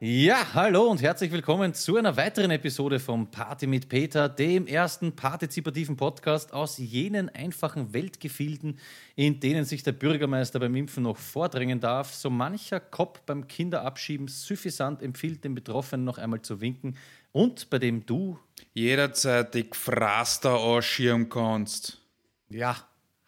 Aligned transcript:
Ja, 0.00 0.54
hallo 0.54 0.84
und 0.84 1.02
herzlich 1.02 1.32
willkommen 1.32 1.74
zu 1.74 1.96
einer 1.96 2.16
weiteren 2.16 2.52
Episode 2.52 3.00
vom 3.00 3.32
Party 3.32 3.66
mit 3.66 3.88
Peter, 3.88 4.28
dem 4.28 4.68
ersten 4.68 5.16
partizipativen 5.16 5.96
Podcast 5.96 6.52
aus 6.52 6.78
jenen 6.78 7.28
einfachen 7.30 7.92
Weltgefilden, 7.92 8.78
in 9.16 9.40
denen 9.40 9.64
sich 9.64 9.82
der 9.82 9.90
Bürgermeister 9.90 10.60
beim 10.60 10.76
Impfen 10.76 11.02
noch 11.02 11.16
vordrängen 11.16 11.80
darf. 11.80 12.14
So 12.14 12.30
mancher 12.30 12.78
Kopf 12.78 13.22
beim 13.22 13.48
Kinderabschieben 13.48 14.28
suffisant 14.28 15.02
empfiehlt, 15.02 15.42
den 15.42 15.56
Betroffenen 15.56 16.04
noch 16.04 16.18
einmal 16.18 16.42
zu 16.42 16.60
winken 16.60 16.96
und 17.32 17.68
bei 17.68 17.80
dem 17.80 18.06
du 18.06 18.38
jederzeit 18.74 19.52
die 19.52 19.68
Fraster 19.72 20.54
ausschirmen 20.54 21.28
kannst. 21.28 22.00
Ja, 22.48 22.76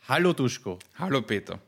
hallo 0.06 0.32
Duschko. 0.32 0.78
Hallo 0.96 1.20
Peter. 1.20 1.58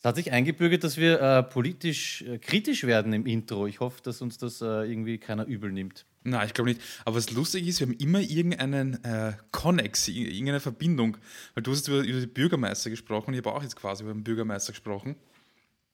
Es 0.00 0.04
hat 0.04 0.14
sich 0.14 0.30
eingebürgert, 0.30 0.84
dass 0.84 0.96
wir 0.96 1.20
äh, 1.20 1.42
politisch 1.42 2.22
äh, 2.22 2.38
kritisch 2.38 2.84
werden 2.84 3.12
im 3.12 3.26
Intro. 3.26 3.66
Ich 3.66 3.80
hoffe, 3.80 4.00
dass 4.02 4.22
uns 4.22 4.38
das 4.38 4.60
äh, 4.60 4.84
irgendwie 4.84 5.18
keiner 5.18 5.44
übel 5.44 5.72
nimmt. 5.72 6.06
Nein, 6.22 6.46
ich 6.46 6.54
glaube 6.54 6.70
nicht. 6.70 6.80
Aber 7.04 7.16
was 7.16 7.32
lustig 7.32 7.66
ist, 7.66 7.80
wir 7.80 7.88
haben 7.88 7.94
immer 7.94 8.20
irgendeinen 8.20 9.02
äh, 9.02 9.32
Connex, 9.50 10.06
irgendeine 10.06 10.60
Verbindung. 10.60 11.16
Weil 11.54 11.64
du 11.64 11.72
hast 11.72 11.88
über, 11.88 11.98
über 11.98 12.20
den 12.20 12.32
Bürgermeister 12.32 12.90
gesprochen 12.90 13.28
und 13.28 13.34
ich 13.34 13.44
habe 13.44 13.52
auch 13.52 13.62
jetzt 13.62 13.74
quasi 13.74 14.04
über 14.04 14.12
den 14.12 14.22
Bürgermeister 14.22 14.72
gesprochen. 14.72 15.16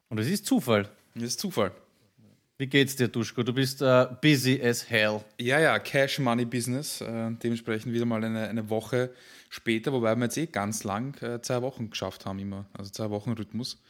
Und 0.08 0.18
das 0.18 0.26
ist 0.26 0.44
Zufall. 0.44 0.90
Das 1.14 1.24
ist 1.24 1.40
Zufall. 1.40 1.72
Wie 2.56 2.68
geht's 2.68 2.94
dir, 2.94 3.08
Duschko? 3.08 3.42
Du 3.42 3.52
bist 3.52 3.82
uh, 3.82 4.06
busy 4.22 4.62
as 4.62 4.88
hell. 4.88 5.24
Ja, 5.40 5.58
ja, 5.58 5.76
Cash 5.80 6.20
Money 6.20 6.44
Business. 6.44 7.00
Äh, 7.00 7.32
dementsprechend 7.42 7.92
wieder 7.92 8.04
mal 8.04 8.22
eine, 8.22 8.48
eine 8.48 8.70
Woche 8.70 9.12
später, 9.50 9.92
wobei 9.92 10.14
wir 10.14 10.24
jetzt 10.26 10.36
eh 10.36 10.46
ganz 10.46 10.84
lang 10.84 11.20
äh, 11.20 11.42
zwei 11.42 11.62
Wochen 11.62 11.90
geschafft 11.90 12.26
haben, 12.26 12.38
immer. 12.38 12.66
Also 12.72 12.92
zwei 12.92 13.10
Wochen 13.10 13.32
Rhythmus. 13.32 13.82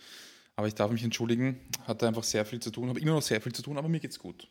Aber 0.57 0.67
ich 0.67 0.75
darf 0.75 0.91
mich 0.91 1.05
entschuldigen, 1.05 1.61
hatte 1.87 2.09
einfach 2.09 2.23
sehr 2.23 2.47
viel 2.47 2.61
zu 2.61 2.71
tun, 2.71 2.89
habe 2.89 3.01
immer 3.01 3.13
noch 3.13 3.23
sehr 3.23 3.43
viel 3.43 3.53
zu 3.53 3.61
tun, 3.61 3.77
aber 3.77 3.89
mir 3.89 4.01
geht's 4.01 4.19
gut. 4.19 4.49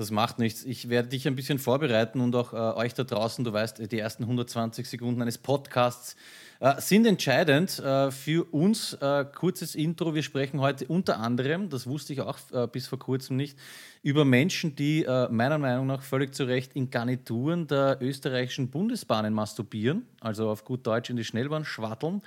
Das 0.00 0.10
macht 0.10 0.38
nichts. 0.38 0.64
Ich 0.64 0.88
werde 0.88 1.10
dich 1.10 1.28
ein 1.28 1.36
bisschen 1.36 1.58
vorbereiten 1.58 2.22
und 2.22 2.34
auch 2.34 2.54
äh, 2.54 2.56
euch 2.56 2.94
da 2.94 3.04
draußen, 3.04 3.44
du 3.44 3.52
weißt, 3.52 3.92
die 3.92 3.98
ersten 3.98 4.22
120 4.22 4.88
Sekunden 4.88 5.20
eines 5.20 5.36
Podcasts 5.36 6.16
äh, 6.58 6.80
sind 6.80 7.04
entscheidend 7.04 7.78
äh, 7.80 8.10
für 8.10 8.44
uns. 8.50 8.94
Äh, 8.94 9.26
kurzes 9.26 9.74
Intro. 9.74 10.14
Wir 10.14 10.22
sprechen 10.22 10.58
heute 10.58 10.86
unter 10.86 11.20
anderem, 11.20 11.68
das 11.68 11.86
wusste 11.86 12.14
ich 12.14 12.22
auch 12.22 12.38
äh, 12.50 12.66
bis 12.66 12.86
vor 12.86 12.98
kurzem 12.98 13.36
nicht, 13.36 13.58
über 14.02 14.24
Menschen, 14.24 14.74
die 14.74 15.04
äh, 15.04 15.28
meiner 15.28 15.58
Meinung 15.58 15.86
nach 15.86 16.00
völlig 16.00 16.34
zu 16.34 16.44
Recht 16.44 16.72
in 16.72 16.88
Garnituren 16.88 17.66
der 17.66 17.98
österreichischen 18.00 18.70
Bundesbahnen 18.70 19.34
masturbieren, 19.34 20.06
also 20.20 20.48
auf 20.48 20.64
gut 20.64 20.86
Deutsch 20.86 21.10
in 21.10 21.16
die 21.16 21.24
Schnellbahn 21.24 21.66
schwatteln. 21.66 22.22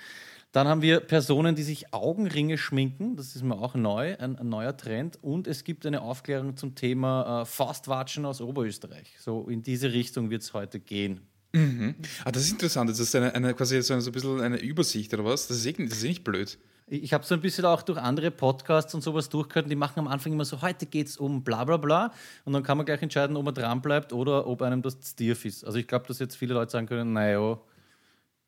Dann 0.54 0.68
haben 0.68 0.84
wir 0.84 1.00
Personen, 1.00 1.56
die 1.56 1.64
sich 1.64 1.96
Augenringe 1.96 2.59
schminken. 2.59 3.16
Das 3.16 3.36
ist 3.36 3.44
mir 3.44 3.58
auch 3.58 3.73
neu, 3.73 4.16
ein, 4.20 4.38
ein 4.38 4.50
neuer 4.50 4.78
Trend. 4.78 5.18
Und 5.23 5.48
es 5.48 5.64
gibt 5.64 5.84
eine 5.84 6.02
Aufklärung 6.02 6.56
zum 6.56 6.76
Thema 6.76 7.42
äh, 7.42 7.46
Fastwatschen 7.46 8.23
aus 8.23 8.40
Oberösterreich. 8.40 9.16
So 9.20 9.48
in 9.50 9.64
diese 9.64 9.92
Richtung 9.92 10.30
wird 10.30 10.44
es 10.44 10.54
heute 10.54 10.80
gehen. 10.80 11.22
Mhm. 11.54 11.96
Ah, 12.24 12.31
das 12.31 12.44
ist 12.44 12.52
interessant. 12.52 12.88
Das 12.88 13.00
ist 13.00 13.16
eine, 13.16 13.34
eine 13.34 13.56
quasi 13.56 13.81
so 13.81 13.96
ein, 13.96 14.02
so 14.02 14.12
ein 14.12 14.14
bisschen 14.14 14.42
eine 14.42 14.59
Übersicht 14.59 15.12
oder 15.16 15.26
was? 15.26 15.48
Das 15.48 15.58
ist, 15.58 15.66
eh, 15.66 15.74
das 15.74 15.98
ist 15.98 16.04
eh 16.04 16.09
nicht 16.09 16.24
blöd. 16.24 16.59
Ich 16.86 17.14
habe 17.14 17.26
so 17.26 17.34
ein 17.34 17.42
bisschen 17.42 17.66
auch 17.66 17.81
durch 17.81 17.98
andere 17.98 18.30
Podcasts 18.30 18.94
und 18.94 19.02
sowas 19.02 19.30
durchgehört. 19.30 19.72
Die 19.72 19.76
machen 19.76 20.02
am 20.02 20.08
Anfang 20.08 20.34
immer 20.34 20.46
so, 20.46 20.62
heute 20.62 20.86
geht 20.86 21.08
es 21.08 21.18
um 21.18 21.44
bla 21.44 21.63
bla 21.63 21.78
bla. 21.78 22.13
Und 22.46 22.53
dann 22.53 22.62
kann 22.62 22.78
man 22.78 22.86
gleich 22.86 23.02
entscheiden, 23.02 23.36
ob 23.38 23.46
man 23.46 23.56
dran 23.56 23.81
bleibt 23.81 24.13
oder 24.13 24.46
ob 24.46 24.62
einem 24.62 24.84
das 24.84 24.97
stief 25.03 25.46
ist. 25.46 25.66
Also 25.66 25.80
ich 25.80 25.88
glaube, 25.88 26.06
dass 26.08 26.19
jetzt 26.19 26.36
viele 26.36 26.53
Leute 26.53 26.72
sagen 26.72 26.86
können, 26.86 27.13
naja, 27.13 27.59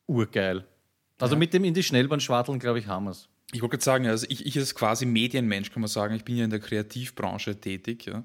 urgeil. 0.06 0.66
Also 1.20 1.36
ja. 1.36 1.40
mit 1.40 1.54
dem 1.54 1.64
in 1.64 1.74
die 1.74 1.84
Schnellbahn 1.84 2.20
schwarteln, 2.20 2.60
glaube 2.60 2.80
ich, 2.80 2.88
haben 2.88 3.06
wir 3.06 3.12
es. 3.12 3.30
Ich 3.54 3.62
wollte 3.62 3.78
gerade 3.78 3.84
sagen, 3.84 4.08
also 4.08 4.26
ich, 4.30 4.46
ich 4.46 4.58
als 4.58 4.76
quasi 4.76 5.06
Medienmensch 5.06 5.72
kann 5.72 5.82
man 5.82 5.88
sagen, 5.88 6.16
ich 6.16 6.26
bin 6.26 6.36
ja 6.36 6.44
in 6.46 6.50
der 6.50 6.60
Kreativbranche 6.60 7.60
tätig. 7.62 8.06
Ja. 8.06 8.24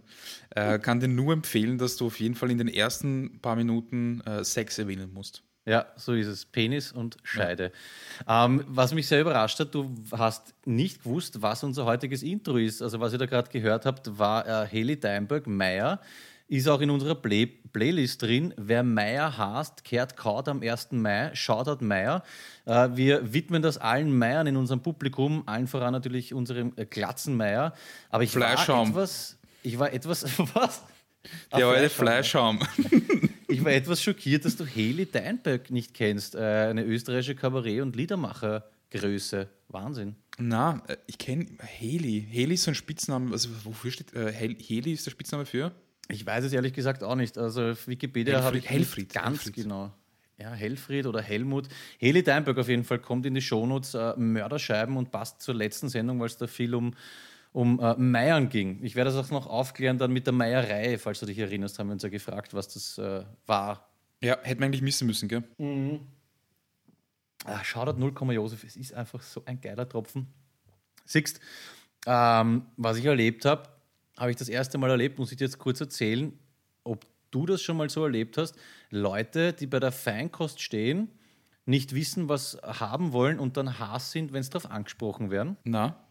Äh, 0.51 0.79
kann 0.79 0.99
dir 0.99 1.09
nur 1.09 1.33
empfehlen, 1.33 1.79
dass 1.79 1.97
du 1.97 2.07
auf 2.07 2.19
jeden 2.19 2.35
Fall 2.35 2.51
in 2.51 2.59
den 2.59 2.69
ersten 2.69 3.39
paar 3.41 3.55
Minuten 3.55 4.23
äh, 4.23 4.43
Sex 4.45 4.79
erwähnen 4.79 5.13
musst. 5.13 5.45
Ja, 5.67 5.87
so 5.97 6.15
ist 6.15 6.27
es. 6.27 6.47
Penis 6.47 6.91
und 6.91 7.19
Scheide. 7.23 7.71
Ja. 8.27 8.47
Ähm, 8.47 8.65
was 8.67 8.95
mich 8.95 9.07
sehr 9.07 9.21
überrascht 9.21 9.61
hat, 9.61 9.75
du 9.75 9.95
hast 10.11 10.55
nicht 10.65 11.05
gewusst, 11.05 11.43
was 11.43 11.63
unser 11.63 11.85
heutiges 11.85 12.23
Intro 12.23 12.57
ist. 12.57 12.81
Also 12.81 12.99
was 12.99 13.13
ihr 13.13 13.19
da 13.19 13.27
gerade 13.27 13.51
gehört 13.51 13.85
habt, 13.85 14.19
war 14.19 14.47
äh, 14.47 14.67
Haley 14.67 14.99
Deinberg, 14.99 15.47
Meyer 15.47 16.01
ist 16.51 16.69
auch 16.69 16.81
in 16.81 16.91
unserer 16.91 17.15
Play 17.15 17.47
Playlist 17.47 18.23
drin. 18.23 18.53
Wer 18.57 18.83
Meier 18.83 19.39
hasst, 19.39 19.85
kehrt 19.85 20.17
kaut 20.17 20.49
am 20.49 20.63
1. 20.63 20.89
Mai. 20.91 21.31
Shoutout 21.33 21.85
Meier. 21.85 22.25
Äh, 22.65 22.89
wir 22.95 23.33
widmen 23.33 23.63
das 23.63 23.79
allen 23.79 24.19
Meiern 24.19 24.49
in 24.49 24.57
unserem 24.57 24.83
Publikum, 24.83 25.45
allen 25.47 25.69
voran 25.69 25.93
natürlich 25.93 26.35
unserem 26.35 26.73
äh, 26.75 26.87
Glatzenmeier. 26.87 27.73
Aber 28.09 28.25
ich 28.25 28.35
war 28.35 28.53
etwas, 28.53 29.39
ich 29.63 29.79
war 29.79 29.93
etwas, 29.93 30.25
was? 30.55 30.83
Der 31.57 31.67
alte 31.67 31.89
Fleischschaum. 31.89 32.59
ich 33.49 33.65
war 33.65 33.71
etwas 33.71 34.03
schockiert, 34.03 34.45
dass 34.45 34.57
du 34.57 34.65
Heli 34.65 35.07
Deinberg 35.07 35.71
nicht 35.71 35.95
kennst. 35.95 36.35
Äh, 36.35 36.41
eine 36.41 36.83
österreichische 36.83 37.37
Kabarett- 37.37 37.83
und 37.83 37.95
Liedermachergröße. 37.95 39.49
Wahnsinn. 39.69 40.17
Na, 40.39 40.83
ich 41.07 41.19
kenne 41.19 41.47
Heli. 41.61 42.27
Heli 42.29 42.55
ist 42.55 42.65
so 42.65 42.73
ein 42.73 42.75
Spitzname. 42.75 43.31
Also 43.31 43.51
wofür 43.63 43.93
steht 43.93 44.13
Heli 44.13 44.93
ist 44.93 45.07
der 45.07 45.13
Spitzname 45.13 45.47
für? 45.47 45.71
Ich 46.11 46.27
weiß 46.27 46.45
es 46.45 46.53
ehrlich 46.53 46.73
gesagt 46.73 47.03
auch 47.03 47.15
nicht. 47.15 47.39
Also 47.39 47.71
auf 47.71 47.89
Wikipedia 47.89 48.43
habe 48.43 48.59
ich 48.59 48.69
Helfried, 48.69 49.13
ganz 49.13 49.45
Helfried. 49.45 49.55
genau. 49.55 49.93
Ja, 50.39 50.53
Helfried 50.53 51.07
oder 51.07 51.21
Helmut. 51.21 51.69
Heli 51.99 52.23
Deinberg 52.23 52.57
auf 52.59 52.69
jeden 52.69 52.85
Fall 52.85 52.99
kommt 52.99 53.27
in 53.27 53.35
die 53.35 53.43
Shownotes 53.43 53.95
äh, 53.95 54.15
Mörderscheiben 54.17 54.97
und 54.97 55.11
passt 55.11 55.43
zur 55.43 55.55
letzten 55.55 55.89
Sendung, 55.91 56.19
weil 56.19 56.27
es 56.27 56.39
da 56.39 56.47
viel 56.47 56.75
um, 56.75 56.95
um 57.53 57.79
äh, 57.79 57.95
Meiern 57.97 58.49
ging. 58.49 58.83
Ich 58.83 58.97
werde 58.97 59.13
das 59.13 59.27
auch 59.27 59.31
noch 59.31 59.47
aufklären 59.47 59.99
dann 59.99 60.13
mit 60.13 60.27
der 60.27 60.33
Meierei, 60.33 60.97
falls 60.97 61.21
du 61.21 61.27
dich 61.27 61.39
erinnerst, 61.39 61.79
haben 61.79 61.89
wir 61.89 61.93
uns 61.93 62.03
ja 62.03 62.09
gefragt, 62.09 62.55
was 62.55 62.69
das 62.69 62.97
äh, 62.97 63.23
war. 63.47 63.91
Ja, 64.23 64.39
hätten 64.43 64.61
wir 64.61 64.67
eigentlich 64.67 64.83
missen 64.83 65.07
müssen, 65.07 65.29
gell? 65.29 65.45
Mhm. 65.59 66.01
Ah, 67.45 67.63
Shoutout 67.63 67.99
0, 67.99 68.15
Josef, 68.35 68.65
es 68.65 68.77
ist 68.77 68.95
einfach 68.95 69.23
so 69.23 69.43
ein 69.45 69.61
geiler 69.61 69.89
Tropfen. 69.89 70.27
Siehst, 71.05 71.41
ähm, 72.07 72.67
was 72.77 72.97
ich 72.99 73.05
erlebt 73.05 73.45
habe, 73.45 73.69
habe 74.21 74.31
ich 74.31 74.37
das 74.37 74.51
erste 74.51 74.77
Mal 74.77 74.91
erlebt, 74.91 75.19
muss 75.19 75.33
ich 75.33 75.39
dir 75.39 75.45
jetzt 75.45 75.59
kurz 75.59 75.81
erzählen, 75.81 76.39
ob 76.85 77.07
du 77.31 77.47
das 77.47 77.63
schon 77.63 77.79
mal 77.79 77.89
so 77.89 78.05
erlebt 78.05 78.37
hast. 78.37 78.55
Leute, 78.91 79.55
die 79.55 79.67
bei 79.67 79.81
der 79.81 79.93
Feinkost 79.93 80.61
stehen, 80.61 81.09
nicht 81.65 81.95
wissen, 81.95 82.29
was 82.29 82.59
haben 82.63 83.13
wollen 83.13 83.39
und 83.39 83.57
dann 83.57 83.79
Hass 83.79 84.13
sind, 84.13 84.33
wenn 84.33 84.43
sie 84.43 84.51
darauf 84.51 84.71
angesprochen 84.71 85.31
werden. 85.31 85.57
Na? 85.65 86.05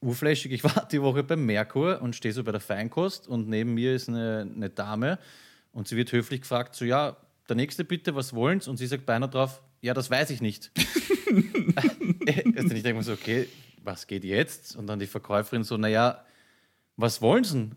Urflächig, 0.00 0.52
ich 0.52 0.64
war 0.64 0.88
die 0.90 1.02
Woche 1.02 1.22
beim 1.22 1.44
Merkur 1.44 2.00
und 2.00 2.16
stehe 2.16 2.32
so 2.32 2.44
bei 2.44 2.52
der 2.52 2.60
Feinkost 2.60 3.28
und 3.28 3.48
neben 3.48 3.74
mir 3.74 3.94
ist 3.94 4.08
eine, 4.08 4.50
eine 4.54 4.70
Dame 4.70 5.18
und 5.72 5.86
sie 5.86 5.96
wird 5.96 6.12
höflich 6.12 6.42
gefragt, 6.42 6.76
so 6.76 6.84
ja, 6.86 7.16
der 7.48 7.56
nächste 7.56 7.84
bitte, 7.84 8.14
was 8.14 8.34
wollen 8.34 8.60
sie? 8.60 8.70
Und 8.70 8.78
sie 8.78 8.86
sagt 8.86 9.04
beinahe 9.04 9.28
drauf, 9.28 9.60
ja, 9.82 9.92
das 9.92 10.10
weiß 10.10 10.30
ich 10.30 10.40
nicht. 10.40 10.70
also 11.76 12.74
ich 12.74 12.82
denke 12.82 12.94
mir 12.94 13.02
so, 13.02 13.12
okay, 13.12 13.48
was 13.82 14.06
geht 14.06 14.24
jetzt? 14.24 14.76
Und 14.76 14.86
dann 14.86 14.98
die 14.98 15.06
Verkäuferin 15.06 15.64
so, 15.64 15.76
naja, 15.76 16.24
was 16.98 17.22
wollen 17.22 17.44
Sie? 17.44 17.70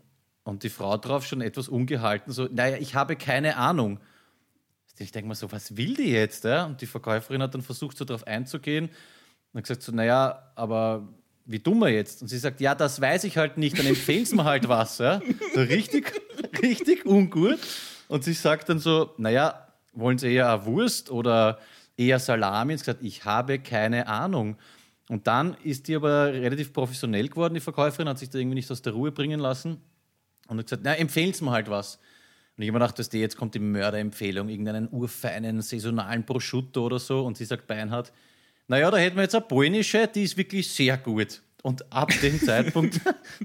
Und 0.44 0.64
die 0.64 0.68
Frau 0.68 0.96
drauf 0.98 1.24
schon 1.24 1.40
etwas 1.40 1.68
ungehalten, 1.68 2.32
so, 2.32 2.48
naja, 2.50 2.76
ich 2.78 2.94
habe 2.94 3.16
keine 3.16 3.56
Ahnung. 3.56 4.00
Ich 4.98 5.12
denke 5.12 5.28
mir 5.28 5.34
so, 5.34 5.50
was 5.50 5.76
will 5.76 5.94
die 5.94 6.10
jetzt? 6.10 6.44
Und 6.44 6.80
die 6.80 6.86
Verkäuferin 6.86 7.42
hat 7.42 7.54
dann 7.54 7.62
versucht, 7.62 7.96
so 7.96 8.04
darauf 8.04 8.26
einzugehen 8.26 8.90
und 9.52 9.58
hat 9.58 9.64
gesagt 9.64 9.82
so, 9.82 9.92
naja, 9.92 10.52
aber 10.54 11.08
wie 11.44 11.58
dumm 11.58 11.82
er 11.82 11.90
jetzt? 11.90 12.22
Und 12.22 12.28
sie 12.28 12.38
sagt, 12.38 12.60
ja, 12.60 12.74
das 12.74 13.00
weiß 13.00 13.24
ich 13.24 13.36
halt 13.36 13.56
nicht, 13.56 13.78
dann 13.78 13.86
empfehlen 13.86 14.24
Sie 14.24 14.36
mir 14.36 14.44
halt 14.44 14.68
was. 14.68 14.96
So 14.96 15.20
richtig, 15.56 16.12
richtig 16.62 17.06
ungut. 17.06 17.58
Und 18.08 18.24
sie 18.24 18.34
sagt 18.34 18.68
dann 18.68 18.78
so, 18.78 19.14
naja, 19.16 19.68
wollen 19.92 20.18
Sie 20.18 20.32
eher 20.32 20.52
eine 20.52 20.66
Wurst 20.66 21.10
oder 21.10 21.58
eher 21.96 22.18
Salami? 22.18 22.74
Und 22.74 22.78
sie 22.78 22.84
sagt, 22.84 23.02
ich 23.02 23.24
habe 23.24 23.58
keine 23.58 24.06
Ahnung. 24.06 24.56
Und 25.12 25.26
dann 25.26 25.58
ist 25.62 25.88
die 25.88 25.94
aber 25.94 26.32
relativ 26.32 26.72
professionell 26.72 27.28
geworden, 27.28 27.52
die 27.52 27.60
Verkäuferin, 27.60 28.08
hat 28.08 28.18
sich 28.18 28.30
da 28.30 28.38
irgendwie 28.38 28.54
nicht 28.54 28.70
aus 28.70 28.80
der 28.80 28.94
Ruhe 28.94 29.12
bringen 29.12 29.40
lassen 29.40 29.76
und 30.48 30.56
hat 30.56 30.64
gesagt, 30.64 30.84
na, 30.86 30.94
empfehlen 30.94 31.34
Sie 31.34 31.44
mir 31.44 31.50
halt 31.50 31.68
was. 31.68 31.96
Und 32.56 32.62
ich 32.62 32.68
habe 32.68 32.78
mir 32.78 32.84
gedacht, 32.84 32.98
dass 32.98 33.10
die 33.10 33.18
jetzt 33.18 33.36
kommt 33.36 33.54
die 33.54 33.58
Mörderempfehlung, 33.58 34.48
irgendeinen 34.48 34.88
urfeinen, 34.90 35.60
saisonalen 35.60 36.24
Prosciutto 36.24 36.86
oder 36.86 36.98
so. 36.98 37.26
Und 37.26 37.36
sie 37.36 37.44
sagt 37.44 37.66
Beinhard, 37.66 38.10
naja, 38.68 38.90
da 38.90 38.96
hätten 38.96 39.16
wir 39.16 39.24
jetzt 39.24 39.34
eine 39.34 39.44
polnische, 39.44 40.08
die 40.08 40.22
ist 40.22 40.38
wirklich 40.38 40.70
sehr 40.70 40.96
gut. 40.96 41.42
Und 41.62 41.92
ab 41.92 42.10
dem 42.22 42.40
Zeitpunkt 42.46 42.98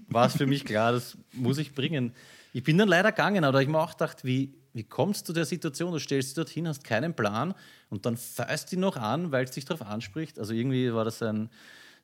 war 0.08 0.28
es 0.28 0.38
für 0.38 0.48
mich 0.48 0.64
klar, 0.64 0.94
das 0.94 1.18
muss 1.34 1.58
ich 1.58 1.76
bringen. 1.76 2.14
Ich 2.54 2.64
bin 2.64 2.78
dann 2.78 2.88
leider 2.88 3.12
gegangen, 3.12 3.44
aber 3.44 3.60
ich 3.60 3.68
habe 3.68 3.78
mir 3.78 3.84
auch 3.84 3.92
gedacht, 3.92 4.24
wie, 4.24 4.54
wie 4.78 4.84
kommst 4.84 5.28
du 5.28 5.34
der 5.34 5.46
Situation? 5.46 5.92
Du 5.92 6.00
stellst 6.00 6.30
dich 6.30 6.36
dorthin, 6.36 6.68
hast 6.68 6.84
keinen 6.84 7.14
Plan 7.14 7.54
und 7.90 8.06
dann 8.06 8.16
fährst 8.16 8.72
du 8.72 8.80
noch 8.80 8.96
an, 8.96 9.32
weil 9.32 9.44
es 9.44 9.52
dich 9.52 9.66
darauf 9.66 9.86
anspricht. 9.86 10.40
Also 10.40 10.54
irgendwie 10.54 10.94
war 10.94 11.04
das 11.04 11.22
ein 11.22 11.50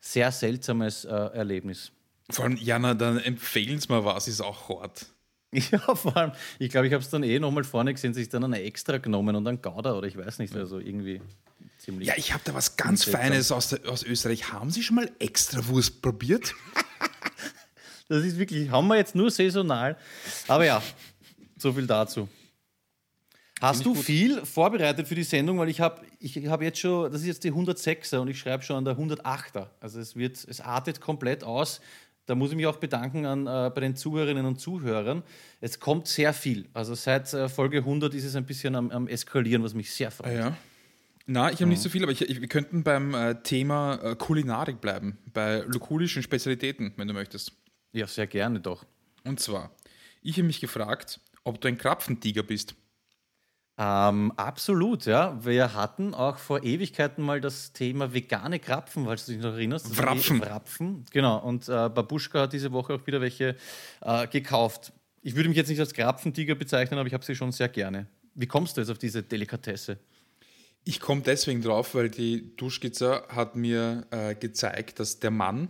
sehr 0.01 0.31
seltsames 0.31 1.05
äh, 1.05 1.09
Erlebnis. 1.11 1.91
Vor 2.29 2.45
allem, 2.45 2.57
Jana, 2.57 2.93
dann 2.93 3.19
empfehlen 3.19 3.79
Sie 3.79 3.87
mal 3.89 4.03
was, 4.03 4.27
ist 4.27 4.41
auch 4.41 4.69
hart. 4.69 5.05
Ja, 5.71 5.93
vor 5.93 6.17
allem, 6.17 6.31
ich 6.57 6.71
glaube, 6.71 6.87
ich 6.87 6.93
habe 6.93 7.03
es 7.03 7.11
dann 7.11 7.21
eh 7.21 7.37
nochmal 7.37 7.63
vorne 7.63 7.93
gesehen, 7.93 8.15
sich 8.15 8.27
dann 8.27 8.43
eine 8.43 8.63
extra 8.63 8.97
genommen 8.97 9.35
und 9.35 9.45
dann 9.45 9.61
Gouda 9.61 9.93
oder 9.93 10.07
ich 10.07 10.17
weiß 10.17 10.39
nicht, 10.39 10.55
also 10.55 10.79
irgendwie 10.79 11.21
ziemlich. 11.77 12.07
Ja, 12.07 12.15
ich 12.17 12.33
habe 12.33 12.41
da 12.43 12.55
was 12.55 12.75
ganz 12.75 13.03
Feines 13.03 13.51
aus, 13.51 13.69
der, 13.69 13.87
aus 13.87 14.01
Österreich. 14.01 14.51
Haben 14.51 14.71
Sie 14.71 14.81
schon 14.81 14.95
mal 14.95 15.11
extra 15.19 15.63
Wurst 15.67 16.01
probiert? 16.01 16.55
Das 18.09 18.25
ist 18.25 18.37
wirklich, 18.37 18.69
haben 18.69 18.87
wir 18.89 18.97
jetzt 18.97 19.15
nur 19.15 19.31
saisonal. 19.31 19.97
Aber 20.47 20.65
ja, 20.65 20.83
so 21.57 21.71
viel 21.71 21.87
dazu. 21.87 22.27
Hast 23.63 23.85
du 23.85 23.95
viel 23.95 24.45
vorbereitet 24.45 25.07
für 25.07 25.15
die 25.15 25.23
Sendung? 25.23 25.57
Weil 25.57 25.69
ich 25.69 25.79
habe 25.79 26.01
ich 26.19 26.35
hab 26.47 26.61
jetzt 26.61 26.79
schon, 26.79 27.09
das 27.11 27.21
ist 27.21 27.27
jetzt 27.27 27.43
die 27.45 27.51
106er 27.53 28.17
und 28.17 28.27
ich 28.27 28.37
schreibe 28.37 28.61
schon 28.61 28.75
an 28.75 28.85
der 28.85 28.97
108er. 28.97 29.67
Also 29.79 30.01
es 30.01 30.17
wird, 30.17 30.45
es 30.47 30.59
artet 30.59 30.99
komplett 30.99 31.45
aus. 31.45 31.79
Da 32.25 32.35
muss 32.35 32.51
ich 32.51 32.57
mich 32.57 32.67
auch 32.67 32.75
bedanken 32.75 33.25
an, 33.25 33.47
äh, 33.47 33.71
bei 33.73 33.79
den 33.81 33.95
Zuhörerinnen 33.95 34.45
und 34.45 34.59
Zuhörern. 34.59 35.23
Es 35.61 35.79
kommt 35.79 36.07
sehr 36.07 36.33
viel. 36.33 36.67
Also 36.73 36.93
seit 36.93 37.33
äh, 37.33 37.47
Folge 37.47 37.79
100 37.79 38.13
ist 38.13 38.25
es 38.25 38.35
ein 38.35 38.45
bisschen 38.45 38.75
am, 38.75 38.91
am 38.91 39.07
Eskalieren, 39.07 39.63
was 39.63 39.73
mich 39.73 39.91
sehr 39.93 40.11
freut. 40.11 40.35
Ja. 40.35 40.57
Na, 41.25 41.49
ich 41.49 41.61
habe 41.61 41.69
nicht 41.69 41.81
so 41.81 41.87
viel, 41.87 42.03
aber 42.03 42.11
ich, 42.11 42.21
ich, 42.21 42.41
wir 42.41 42.49
könnten 42.49 42.83
beim 42.83 43.13
äh, 43.13 43.41
Thema 43.43 43.95
äh, 44.03 44.15
Kulinarik 44.17 44.81
bleiben, 44.81 45.17
bei 45.33 45.59
lokulischen 45.67 46.21
Spezialitäten, 46.21 46.93
wenn 46.97 47.07
du 47.07 47.13
möchtest. 47.13 47.53
Ja, 47.93 48.07
sehr 48.07 48.27
gerne 48.27 48.59
doch. 48.59 48.85
Und 49.23 49.39
zwar, 49.39 49.71
ich 50.21 50.35
habe 50.35 50.47
mich 50.47 50.59
gefragt, 50.59 51.21
ob 51.45 51.61
du 51.61 51.69
ein 51.69 51.77
Krapfentiger 51.77 52.43
bist. 52.43 52.75
Ähm, 53.83 54.31
absolut, 54.37 55.05
ja. 55.05 55.37
Wir 55.43 55.73
hatten 55.73 56.13
auch 56.13 56.37
vor 56.37 56.63
Ewigkeiten 56.63 57.23
mal 57.23 57.41
das 57.41 57.73
Thema 57.73 58.13
vegane 58.13 58.59
Krapfen, 58.59 59.05
falls 59.05 59.25
du 59.25 59.33
dich 59.33 59.41
noch 59.41 59.53
erinnerst. 59.53 59.97
Wrapfen. 59.97 60.41
Wrapfen, 60.41 61.05
genau. 61.11 61.39
Und 61.39 61.67
äh, 61.67 61.89
Babuschka 61.89 62.41
hat 62.41 62.53
diese 62.53 62.71
Woche 62.71 62.93
auch 62.93 63.05
wieder 63.05 63.19
welche 63.19 63.57
äh, 64.01 64.27
gekauft. 64.27 64.93
Ich 65.21 65.35
würde 65.35 65.49
mich 65.49 65.57
jetzt 65.57 65.67
nicht 65.67 65.81
als 65.81 65.93
Krapfentiger 65.93 66.55
bezeichnen, 66.55 66.97
aber 66.97 67.07
ich 67.07 67.13
habe 67.13 67.25
sie 67.25 67.35
schon 67.35 67.51
sehr 67.51 67.67
gerne. 67.67 68.07
Wie 68.35 68.47
kommst 68.47 68.77
du 68.77 68.81
jetzt 68.81 68.89
auf 68.89 68.99
diese 68.99 69.21
Delikatesse? 69.21 69.97
Ich 70.85 71.01
komme 71.01 71.21
deswegen 71.21 71.61
drauf, 71.61 71.93
weil 71.93 72.09
die 72.09 72.55
Duschskizze 72.55 73.23
hat 73.29 73.55
mir 73.55 74.05
äh, 74.11 74.35
gezeigt, 74.35 74.99
dass 74.99 75.19
der 75.19 75.31
Mann, 75.31 75.67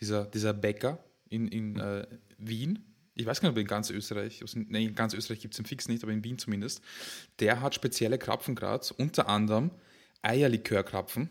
dieser, 0.00 0.24
dieser 0.24 0.52
Bäcker 0.52 0.98
in, 1.28 1.46
in 1.48 1.78
äh, 1.78 2.06
Wien, 2.38 2.91
ich 3.14 3.26
weiß 3.26 3.40
gar 3.40 3.48
nicht, 3.48 3.56
ob 3.56 3.60
in 3.60 3.66
ganz 3.66 3.90
Österreich, 3.90 4.42
nein, 4.54 4.82
in 4.82 4.94
ganz 4.94 5.14
Österreich 5.14 5.40
gibt 5.40 5.54
es 5.54 5.58
den 5.58 5.66
Fix 5.66 5.88
nicht, 5.88 6.02
aber 6.02 6.12
in 6.12 6.24
Wien 6.24 6.38
zumindest, 6.38 6.82
der 7.40 7.60
hat 7.60 7.74
spezielle 7.74 8.18
Krapfen 8.18 8.54
gerade, 8.54 8.86
unter 8.96 9.28
anderem 9.28 9.70
Eierlikörkrapfen, 10.22 11.28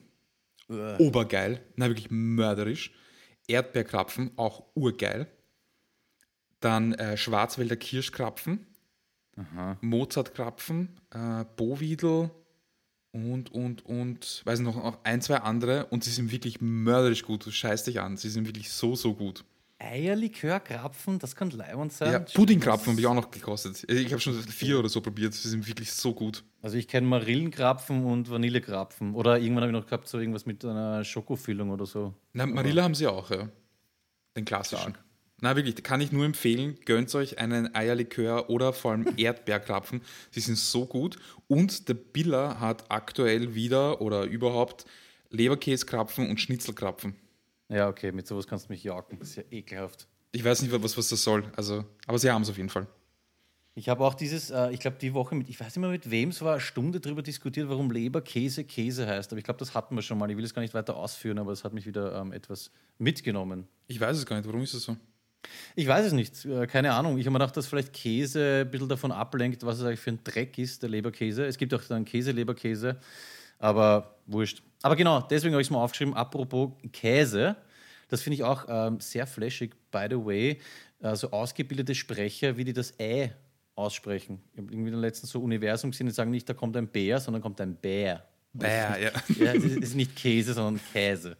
Uah. 0.68 1.00
obergeil, 1.00 1.62
na 1.76 1.88
wirklich 1.88 2.12
mörderisch, 2.12 2.94
Erdbeerkrapfen, 3.48 4.32
auch 4.38 4.66
urgeil, 4.76 5.28
dann 6.60 6.94
äh, 6.94 7.18
Schwarzwälder 7.18 7.76
Kirschkrapfen, 7.76 8.68
Mozartkrapfen, 9.82 10.90
äh, 11.12 11.46
Bovidel 11.56 12.30
und, 13.12 13.52
und, 13.52 13.86
und, 13.86 14.42
weiß 14.46 14.60
noch, 14.60 14.76
noch 14.76 15.04
ein, 15.04 15.22
zwei 15.22 15.38
andere. 15.38 15.88
Und 15.88 16.04
sie 16.04 16.12
sind 16.12 16.32
wirklich 16.32 16.62
mörderisch 16.62 17.24
gut, 17.24 17.46
du 17.46 17.52
scheißt 17.52 17.88
dich 17.88 18.00
an, 18.00 18.18
sie 18.18 18.30
sind 18.30 18.48
wirklich 18.48 18.72
so, 18.72 18.96
so 18.96 19.14
gut. 19.16 19.44
Eierlikörkrapfen, 19.82 21.18
das 21.20 21.36
kann 21.36 21.50
leibend 21.50 21.92
sein. 21.92 22.12
Ja, 22.12 22.20
Puddingkrapfen 22.20 22.92
habe 22.92 23.02
ich 23.02 23.08
auch 23.08 23.16
noch 23.16 23.32
gekostet. 23.32 23.90
Ich 23.90 24.12
habe 24.12 24.22
schon 24.22 24.36
vier 24.36 24.80
oder 24.80 24.90
so 24.90 25.02
probiert. 25.02 25.34
Sie 25.34 25.50
sind 25.50 25.68
wirklich 25.68 25.92
so 25.92 26.14
gut. 26.14 26.44
Also 26.62 26.78
ich 26.78 26.88
kenne 26.88 27.08
Marillenkrapfen 27.08 28.06
und 28.06 28.30
Vanillekrapfen. 28.30 29.16
Oder 29.16 29.40
irgendwann 29.40 29.64
habe 29.64 29.72
ich 29.74 29.80
noch 29.80 29.88
gehabt, 29.88 30.08
so 30.08 30.20
irgendwas 30.20 30.46
mit 30.46 30.64
einer 30.64 31.04
Schokofüllung 31.04 31.72
oder 31.72 31.86
so. 31.86 32.14
Na, 32.34 32.46
Marilla 32.46 32.84
haben 32.84 32.96
sie 32.96 33.08
auch, 33.08 33.32
ja. 33.32 33.50
Den 34.38 34.46
klassischen. 34.46 34.98
Na, 35.42 35.56
wirklich, 35.56 35.82
kann 35.82 36.02
ich 36.02 36.12
nur 36.12 36.24
empfehlen. 36.26 36.78
Gönnt 36.86 37.14
euch 37.16 37.40
einen 37.40 37.74
Eierlikör 37.74 38.52
oder 38.52 38.74
vor 38.74 38.92
allem 38.92 39.08
Erdbeerkrapfen. 39.18 40.02
Sie 40.30 40.40
sind 40.40 40.58
so 40.58 40.86
gut. 40.86 41.18
Und 41.48 41.90
der 41.90 41.96
Biller 41.96 42.60
hat 42.60 42.86
aktuell 42.90 43.56
wieder 43.56 44.02
oder 44.02 44.26
überhaupt 44.26 44.86
Leberkäskrapfen 45.32 46.30
und 46.30 46.40
Schnitzelkrapfen. 46.40 47.16
Ja, 47.72 47.88
okay, 47.88 48.12
mit 48.12 48.28
sowas 48.28 48.48
kannst 48.48 48.68
du 48.68 48.74
mich 48.74 48.84
jagen. 48.84 49.18
Das 49.20 49.30
ist 49.30 49.36
ja 49.38 49.44
ekelhaft. 49.50 50.08
Ich 50.34 50.44
weiß 50.44 50.62
nicht, 50.62 50.72
was, 50.72 50.98
was 50.98 51.10
das 51.10 51.24
soll. 51.24 51.44
Also, 51.56 51.86
aber 52.06 52.20
sie 52.20 52.30
haben 52.30 52.42
es 52.42 52.50
auf 52.50 52.58
jeden 52.58 52.70
Fall. 52.70 52.86
Ich 53.74 53.88
habe 53.88 54.04
auch 54.04 54.14
dieses, 54.14 54.50
äh, 54.50 54.72
ich 54.72 54.82
glaube, 54.82 54.98
die 55.00 55.14
Woche 55.14 55.34
mit, 55.34 55.48
ich 55.48 55.58
weiß 55.58 55.68
nicht 55.68 55.78
mehr 55.78 55.90
mit 55.90 56.12
wem 56.12 56.30
es 56.30 56.42
war, 56.42 56.54
eine 56.54 56.62
Stunde 56.62 57.00
darüber 57.00 57.22
diskutiert, 57.22 57.70
warum 57.70 57.90
Leberkäse 57.90 58.66
Käse 58.66 59.08
heißt. 59.08 59.32
Aber 59.32 59.40
ich 59.40 59.46
glaube, 59.46 59.60
das 59.60 59.74
hatten 59.74 59.96
wir 59.96 60.02
schon 60.02 60.18
mal. 60.18 60.30
Ich 60.30 60.36
will 60.36 60.44
es 60.44 60.54
gar 60.54 60.62
nicht 60.62 60.74
weiter 60.74 60.98
ausführen, 60.98 61.40
aber 61.40 61.54
es 61.54 61.64
hat 61.64 61.72
mich 61.72 61.86
wieder 61.86 62.20
ähm, 62.20 62.34
etwas 62.34 62.72
mitgenommen. 62.98 63.68
Ich 63.88 64.02
weiß 64.02 64.18
es 64.18 64.26
gar 64.26 64.36
nicht. 64.36 64.46
Warum 64.46 64.62
ist 64.62 64.74
das 64.74 64.84
so? 64.84 64.98
Ich 65.76 65.88
weiß 65.88 66.08
es 66.08 66.12
nicht. 66.14 66.44
Äh, 66.44 66.68
keine 66.68 66.94
Ahnung. 66.94 67.18
Ich 67.18 67.26
habe 67.26 67.32
mir 67.32 67.40
gedacht, 67.40 67.56
dass 67.56 67.68
vielleicht 67.68 67.94
Käse 67.94 68.64
ein 68.66 68.72
bisschen 68.72 68.90
davon 68.90 69.14
ablenkt, 69.14 69.66
was 69.66 69.80
es 69.80 69.86
eigentlich 69.86 70.02
für 70.02 70.12
ein 70.12 70.20
Dreck 70.26 70.58
ist, 70.58 70.84
der 70.84 70.90
Leberkäse. 70.90 71.46
Es 71.46 71.58
gibt 71.58 71.74
auch 71.74 71.82
dann 71.84 72.04
Käse-Leberkäse, 72.04 73.00
aber 73.62 74.16
wurscht. 74.26 74.64
Aber 74.82 74.96
genau, 74.96 75.22
deswegen 75.22 75.54
habe 75.54 75.62
ich 75.62 75.68
es 75.68 75.72
mal 75.72 75.84
aufgeschrieben. 75.84 76.14
Apropos 76.14 76.72
Käse. 76.92 77.56
Das 78.10 78.22
finde 78.22 78.36
ich 78.36 78.44
auch 78.44 78.66
ähm, 78.68 79.00
sehr 79.00 79.26
flashig, 79.26 79.76
by 79.92 80.08
the 80.10 80.18
way. 80.18 80.60
Also 81.02 81.32
ausgebildete 81.32 81.96
Sprecher, 81.96 82.58
wie 82.58 82.66
die 82.66 82.74
das 82.74 83.00
Ä 83.00 83.32
aussprechen. 83.76 84.42
Ich 84.52 84.60
habe 84.60 84.72
irgendwie 84.72 84.92
letztens 84.92 85.32
so 85.32 85.42
Universum 85.42 85.92
gesehen, 85.92 86.08
die 86.08 86.14
sagen 86.14 86.32
nicht, 86.32 86.50
da 86.50 86.54
kommt 86.54 86.76
ein 86.76 86.88
Bär, 86.88 87.20
sondern 87.20 87.42
kommt 87.42 87.62
ein 87.62 87.76
Bär. 87.76 88.26
Bär, 88.54 88.98
ja. 89.00 89.12
Ja, 89.46 89.54
es 89.54 89.64
ist 89.64 89.96
nicht 89.96 90.16
Käse, 90.16 90.54
sondern 90.54 90.82
Käse. 90.92 91.38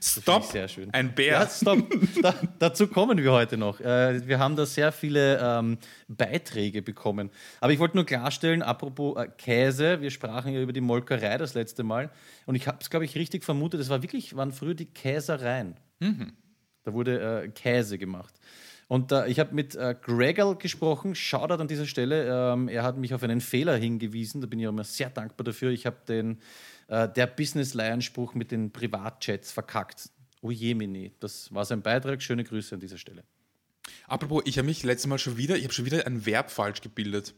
Stopp! 0.00 0.44
Sehr 0.44 0.68
schön. 0.68 0.92
Ein 0.92 1.14
Bär. 1.14 1.32
Ja, 1.32 1.48
stopp. 1.48 1.78
Da, 2.22 2.34
dazu 2.58 2.86
kommen 2.86 3.18
wir 3.18 3.32
heute 3.32 3.56
noch. 3.56 3.80
Äh, 3.80 4.26
wir 4.26 4.38
haben 4.38 4.56
da 4.56 4.66
sehr 4.66 4.92
viele 4.92 5.38
ähm, 5.42 5.78
Beiträge 6.08 6.82
bekommen. 6.82 7.30
Aber 7.60 7.72
ich 7.72 7.78
wollte 7.78 7.96
nur 7.96 8.06
klarstellen, 8.06 8.62
apropos 8.62 9.16
äh, 9.16 9.28
Käse, 9.36 10.00
wir 10.00 10.10
sprachen 10.10 10.52
ja 10.52 10.60
über 10.60 10.72
die 10.72 10.80
Molkerei 10.80 11.38
das 11.38 11.54
letzte 11.54 11.82
Mal. 11.82 12.10
Und 12.46 12.54
ich 12.54 12.66
habe 12.66 12.78
es, 12.80 12.90
glaube 12.90 13.04
ich, 13.04 13.14
richtig 13.16 13.44
vermutet, 13.44 13.80
es 13.80 13.88
war 13.88 14.02
wirklich, 14.02 14.36
waren 14.36 14.52
früher 14.52 14.74
die 14.74 14.86
Käsereien. 14.86 15.76
Da 16.84 16.92
wurde 16.92 17.42
äh, 17.44 17.48
Käse 17.48 17.98
gemacht. 17.98 18.34
Und 18.90 19.12
äh, 19.12 19.28
ich 19.28 19.38
habe 19.38 19.54
mit 19.54 19.76
äh, 19.76 19.94
Gregor 20.02 20.58
gesprochen, 20.58 21.14
Shoutout 21.14 21.62
an 21.62 21.68
dieser 21.68 21.86
Stelle. 21.86 22.26
Ähm, 22.26 22.66
er 22.66 22.82
hat 22.82 22.96
mich 22.96 23.14
auf 23.14 23.22
einen 23.22 23.40
Fehler 23.40 23.76
hingewiesen, 23.76 24.40
da 24.40 24.48
bin 24.48 24.58
ich 24.58 24.66
auch 24.66 24.72
immer 24.72 24.82
sehr 24.82 25.08
dankbar 25.08 25.44
dafür. 25.44 25.70
Ich 25.70 25.86
habe 25.86 25.98
den, 26.08 26.40
äh, 26.88 27.08
der 27.08 27.28
Business-Leihenspruch 27.28 28.34
mit 28.34 28.50
den 28.50 28.72
Privatchats 28.72 29.52
verkackt. 29.52 30.10
Oh 30.40 30.50
Jemini, 30.50 31.12
das 31.20 31.54
war 31.54 31.64
sein 31.64 31.82
Beitrag. 31.82 32.20
Schöne 32.20 32.42
Grüße 32.42 32.74
an 32.74 32.80
dieser 32.80 32.98
Stelle. 32.98 33.22
Apropos, 34.08 34.42
ich 34.44 34.58
habe 34.58 34.66
mich 34.66 34.82
letztes 34.82 35.06
Mal 35.06 35.18
schon 35.18 35.36
wieder, 35.36 35.56
ich 35.56 35.62
habe 35.62 35.72
schon 35.72 35.84
wieder 35.84 36.04
ein 36.04 36.26
Verb 36.26 36.50
falsch 36.50 36.80
gebildet. 36.80 37.34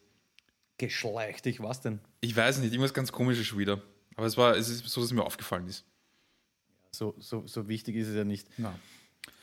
Geschlechtig, 0.78 1.62
was 1.62 1.82
denn? 1.82 2.00
Ich 2.22 2.34
weiß 2.34 2.60
nicht, 2.60 2.72
irgendwas 2.72 2.94
ganz 2.94 3.12
komisches 3.12 3.46
schon 3.46 3.58
wieder. 3.58 3.82
Aber 4.16 4.24
es 4.24 4.38
war, 4.38 4.56
es 4.56 4.70
ist 4.70 4.88
so, 4.88 5.02
dass 5.02 5.10
es 5.10 5.12
mir 5.12 5.22
aufgefallen 5.22 5.66
ist. 5.66 5.84
So, 6.92 7.14
so, 7.18 7.46
so 7.46 7.68
wichtig 7.68 7.96
ist 7.96 8.08
es 8.08 8.16
ja 8.16 8.24
nicht. 8.24 8.48
Na. 8.56 8.74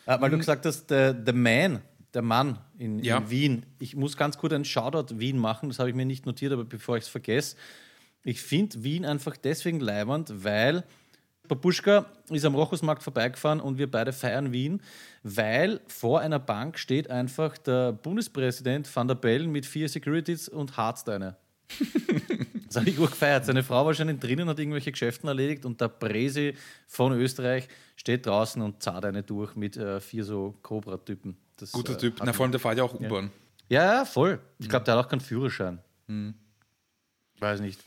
Äh, 0.07 0.19
weil 0.19 0.31
du 0.31 0.39
gesagt 0.39 0.65
hast, 0.65 0.87
der, 0.87 1.13
der 1.13 1.35
Man, 1.35 1.83
der 2.13 2.21
Mann 2.21 2.59
in, 2.77 2.99
Ja. 2.99 3.17
in 3.17 3.29
Wien. 3.29 3.65
Ich 3.79 3.95
muss 3.95 4.17
ganz 4.17 4.37
kurz 4.37 4.53
einen 4.53 4.65
Shoutout 4.65 5.19
Wien 5.19 5.37
machen, 5.37 5.69
das 5.69 5.79
habe 5.79 5.89
ich 5.89 5.95
mir 5.95 6.05
nicht 6.05 6.25
notiert, 6.25 6.51
aber 6.53 6.65
bevor 6.65 6.97
ich 6.97 7.03
es 7.03 7.09
vergesse. 7.09 7.55
Ich 8.23 8.41
finde 8.41 8.83
Wien 8.83 9.05
einfach 9.05 9.37
deswegen 9.37 9.79
leibernd, 9.79 10.43
weil 10.43 10.83
Babuschka 11.47 12.05
ist 12.29 12.45
am 12.45 12.53
Rochusmarkt 12.55 13.01
vorbeigefahren 13.01 13.59
und 13.59 13.77
wir 13.77 13.89
beide 13.89 14.13
feiern 14.13 14.51
Wien, 14.51 14.81
weil 15.23 15.81
vor 15.87 16.19
einer 16.19 16.37
Bank 16.39 16.77
steht 16.77 17.09
einfach 17.09 17.57
der 17.57 17.91
Bundespräsident 17.91 18.93
Van 18.95 19.07
der 19.07 19.15
Bellen 19.15 19.51
mit 19.51 19.65
vier 19.65 19.89
Securities 19.89 20.47
und 20.49 20.77
Hardsteiner. 20.77 21.37
Das 22.67 22.75
habe 22.77 22.87
ich 22.87 22.97
gut 22.97 23.09
gefeiert. 23.09 23.45
Seine 23.45 23.63
Frau 23.63 23.83
war 23.83 23.95
schon 23.95 24.19
drinnen, 24.19 24.47
hat 24.47 24.59
irgendwelche 24.59 24.91
Geschäfte 24.91 25.25
erledigt 25.25 25.65
und 25.65 25.81
der 25.81 25.87
Presi 25.87 26.53
von 26.85 27.13
Österreich 27.13 27.67
steht 27.95 28.27
draußen 28.27 28.61
und 28.61 28.83
zahlt 28.83 29.05
eine 29.05 29.23
durch 29.23 29.55
mit 29.55 29.75
äh, 29.75 29.99
vier 29.99 30.23
so 30.23 30.53
Cobra-Typen. 30.61 31.35
Das, 31.61 31.71
Guter 31.71 31.93
äh, 31.93 31.97
Typ. 31.97 32.19
Na, 32.23 32.33
vor 32.33 32.43
allem 32.43 32.51
der 32.51 32.59
fährt 32.59 32.77
ja 32.77 32.83
auch 32.83 32.93
U-Bahn. 32.93 33.31
ja, 33.69 33.85
ja, 33.97 34.05
voll. 34.05 34.39
Ich 34.59 34.69
glaube, 34.69 34.85
der 34.85 34.95
hat 34.97 35.05
auch 35.05 35.09
keinen 35.09 35.21
Führerschein. 35.21 35.79
Weiß 37.39 37.61
nicht. 37.61 37.81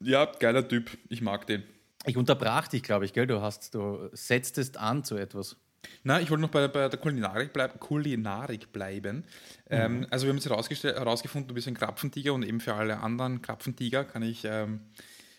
Ja, 0.00 0.26
geiler 0.26 0.66
Typ. 0.66 0.96
Ich 1.08 1.20
mag 1.20 1.46
den. 1.46 1.62
Ich 2.06 2.16
unterbrach 2.16 2.68
dich, 2.68 2.82
glaube 2.82 3.04
ich, 3.04 3.12
gell? 3.12 3.26
Du 3.26 3.42
hast, 3.42 3.74
du 3.74 4.08
setztest 4.12 4.78
an 4.78 5.04
zu 5.04 5.16
etwas. 5.16 5.56
Na, 6.02 6.20
ich 6.20 6.30
wollte 6.30 6.42
noch 6.42 6.50
bei, 6.50 6.66
bei 6.68 6.88
der 6.88 6.98
Kulinarik, 6.98 7.52
bleib, 7.52 7.80
Kulinarik 7.80 8.72
bleiben. 8.72 9.24
Ähm, 9.68 10.06
also 10.10 10.26
wir 10.26 10.30
haben 10.30 10.38
jetzt 10.38 10.84
herausgefunden, 10.84 11.48
du 11.48 11.54
bist 11.54 11.68
ein 11.68 11.74
Krapfentiger 11.74 12.32
und 12.32 12.42
eben 12.42 12.60
für 12.60 12.74
alle 12.74 13.00
anderen 13.00 13.42
Krapfentiger 13.42 14.04
kann 14.04 14.22
ich 14.22 14.44
ähm, 14.44 14.80